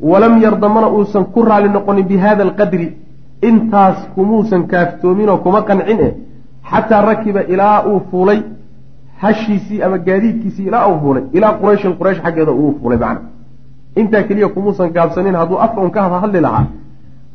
walam 0.00 0.40
yarda 0.42 0.68
mana 0.68 0.88
uusan 0.88 1.24
ku 1.34 1.42
raali 1.42 1.68
noqonin 1.68 2.06
bi 2.06 2.16
hada 2.16 2.42
alqadri 2.44 2.96
intaas 3.42 3.98
kumuusan 4.14 4.66
kaaftoominoo 4.66 5.38
kuma 5.44 5.62
qancin 5.62 6.00
eh 6.06 6.12
xataa 6.70 7.02
rakiba 7.10 7.42
ilaa 7.42 7.84
uu 7.90 8.00
fuulay 8.10 8.40
hashiisii 9.22 9.82
ama 9.82 9.98
gaadiidkiisii 9.98 10.66
ilaa 10.66 10.86
uu 10.90 10.98
fuulay 11.02 11.24
ilaa 11.32 11.52
qurayshin 11.60 11.96
quraysh 11.98 12.20
xaggeeda 12.24 12.52
uu 12.52 12.74
fuulay 12.80 12.98
macna 12.98 13.28
intaa 13.96 14.22
keliya 14.28 14.48
kumuusan 14.48 14.92
gaabsanin 14.96 15.34
hadduu 15.34 15.58
afka 15.64 15.80
un 15.80 15.90
ka 15.90 16.08
hadli 16.24 16.40
lahaa 16.46 16.66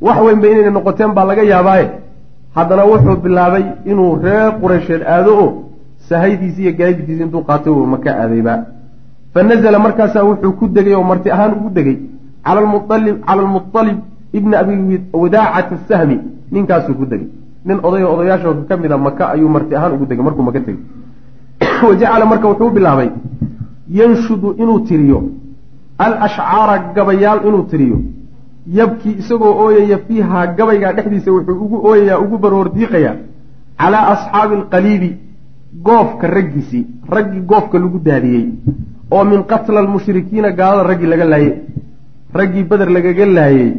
wax 0.01 0.17
weynba 0.25 0.47
inayna 0.47 0.71
noqoteen 0.71 1.13
baa 1.13 1.25
laga 1.25 1.43
yaabaaye. 1.43 1.89
Haddana 2.55 2.83
wuxuu 2.85 3.15
bilaabay 3.23 3.63
inuu 3.85 4.15
reer 4.23 4.51
qureysheed 4.61 5.01
aado 5.03 5.31
oo 5.43 5.49
sahaydiisi 6.09 6.61
iyo 6.61 6.73
gaadiidkiisi 6.79 7.23
intuu 7.23 7.43
qaatay 7.49 7.73
uu 7.73 7.85
maka 7.85 8.09
aadayba. 8.21 8.53
Fa 9.33 9.43
nazala 9.43 9.79
markaasaa 9.79 10.23
wuxuu 10.23 10.51
ku 10.59 10.67
degay 10.67 10.95
oo 10.95 11.03
marti 11.03 11.31
ahaan 11.31 11.53
ugu 11.57 11.69
degay 11.69 11.97
cala 12.45 12.59
almualib 13.33 13.97
ibni 14.37 14.55
abi 14.61 15.01
wadaacati 15.13 15.75
asahmi 15.79 16.17
ninkaasuu 16.51 16.95
ku 16.99 17.05
degay 17.11 17.27
nin 17.65 17.79
odayo 17.87 18.13
odayaashooda 18.13 18.67
ka 18.69 18.77
mid 18.77 18.91
a 18.91 18.97
maka 18.97 19.23
ayuu 19.33 19.49
marti 19.55 19.75
ahaan 19.75 19.93
ugu 19.95 20.05
degay 20.09 20.23
markuu 20.27 20.43
maka 20.49 20.59
tegey 20.67 20.81
wa 21.87 21.95
jacala 22.01 22.25
marka 22.31 22.47
wuxuu 22.51 22.69
bilaabay 22.75 23.09
yanshudu 23.99 24.55
inuu 24.61 24.79
tiriyo 24.89 25.19
alashcaara 26.05 26.75
gabayaal 26.95 27.39
inuu 27.47 27.63
tiriyo 27.71 27.99
yabkii 28.79 29.15
isagoo 29.21 29.53
ooyaya 29.65 29.97
fiihaa 30.07 30.47
gabaygaa 30.57 30.93
dhexdiisa 30.97 31.31
wuxuu 31.31 31.57
ugu 31.65 31.77
ooyayaa 31.87 32.19
ugu 32.25 32.37
baroor 32.37 32.69
diiqayaa 32.75 33.15
calaa 33.81 34.05
asxaabi 34.13 34.55
alqaliibi 34.61 35.09
goofka 35.87 36.27
raggiisii 36.37 36.85
raggii 37.15 37.41
goofka 37.51 37.79
lagu 37.83 37.99
daadiyey 38.07 38.45
oo 39.11 39.23
min 39.31 39.43
qatla 39.51 39.79
almushrikiina 39.83 40.51
gaalada 40.59 40.87
raggii 40.91 41.11
laga 41.13 41.25
laayey 41.33 41.53
raggii 42.39 42.63
beder 42.69 42.89
lagaga 42.95 43.25
laayey 43.37 43.69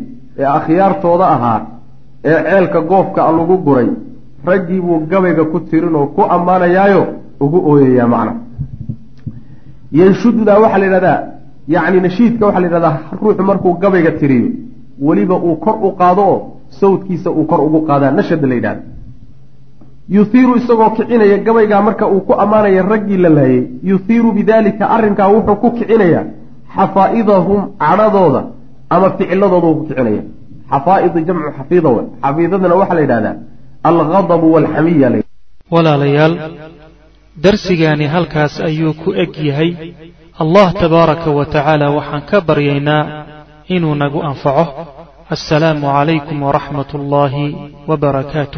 ee 0.40 0.46
akhyaartooda 0.59 1.26
ahaa 1.34 1.61
ee 2.30 2.38
ceelka 2.48 2.80
goofka 2.90 3.20
a 3.28 3.32
lagu 3.38 3.57
guray 3.66 3.88
raggii 4.50 4.80
buu 4.86 4.98
gabayga 5.12 5.44
ku 5.52 5.59
tirin 5.70 5.94
oo 6.00 6.07
ku 6.16 6.22
ammaanayaayo 6.36 7.02
ugu 7.44 7.59
ooyayaa 7.70 8.09
macna. 8.14 8.32
Yanshududaa 9.98 10.59
waxaa 10.64 10.78
la 10.82 10.86
yidhahdaa 10.86 11.18
yacni 11.74 12.00
nashiidka 12.07 12.44
waxaa 12.46 12.61
la 12.64 12.66
yidhahdaa 12.68 12.94
ruuxu 13.22 13.42
markuu 13.50 13.72
gabayga 13.82 14.11
tiriyo 14.20 14.48
weliba 15.07 15.36
uu 15.48 15.57
kor 15.64 15.76
u 15.86 15.90
qaado 16.00 16.22
oo 16.32 16.38
sawdkiisa 16.80 17.30
uu 17.30 17.44
kor 17.50 17.61
ugu 17.66 17.80
qaadaa 17.88 18.11
nashada 18.18 18.46
la 18.50 18.54
yidhahda 18.59 18.82
yuhiiru 20.16 20.52
isagoo 20.61 20.90
kicinaya 20.96 21.38
gabaygaa 21.46 21.82
marka 21.88 22.04
uu 22.14 22.20
ku 22.28 22.32
ammaanaya 22.44 22.82
raggii 22.92 23.16
la 23.24 23.28
laayey 23.36 23.62
yuhiiru 23.90 24.28
bidaalika 24.38 24.84
arrinkaa 24.96 25.28
wuxuu 25.34 25.57
ku 25.62 25.68
kicinayaa 25.78 26.24
xafaa'idahum 26.79 27.61
cadhadooda 27.83 28.43
ama 28.95 29.07
ficiladooda 29.18 29.68
ku 29.77 29.83
kicinaya 29.89 30.22
xafaa'idi 30.72 31.20
jamcu 31.29 31.49
xafiida 31.59 31.89
we 31.97 32.03
xafiidadana 32.24 32.74
waxaa 32.81 32.97
la 32.99 33.03
yidhahdaa 33.05 33.35
alghadabu 33.91 34.47
waalxamiya 34.55 35.09
walaalayaal 35.74 36.35
darsigaani 37.45 38.07
halkaas 38.14 38.55
ayuu 38.68 38.95
ku 39.03 39.09
eg 39.22 39.33
yahay. 39.49 39.70
Allah 40.43 40.68
tabaaraka 40.83 41.29
wa 41.39 41.45
tacaala 41.55 41.87
waxaan 41.97 42.22
ka 42.31 42.39
baryaynaa 42.49 43.03
inuu 43.74 43.95
nagu 44.03 44.20
anfaco. 44.31 44.64
Assalaamu 45.35 45.87
calaykum 45.97 46.39
waraxmat 46.47 46.91
ullaahi 46.99 47.47
wbarakaatu 47.91 48.55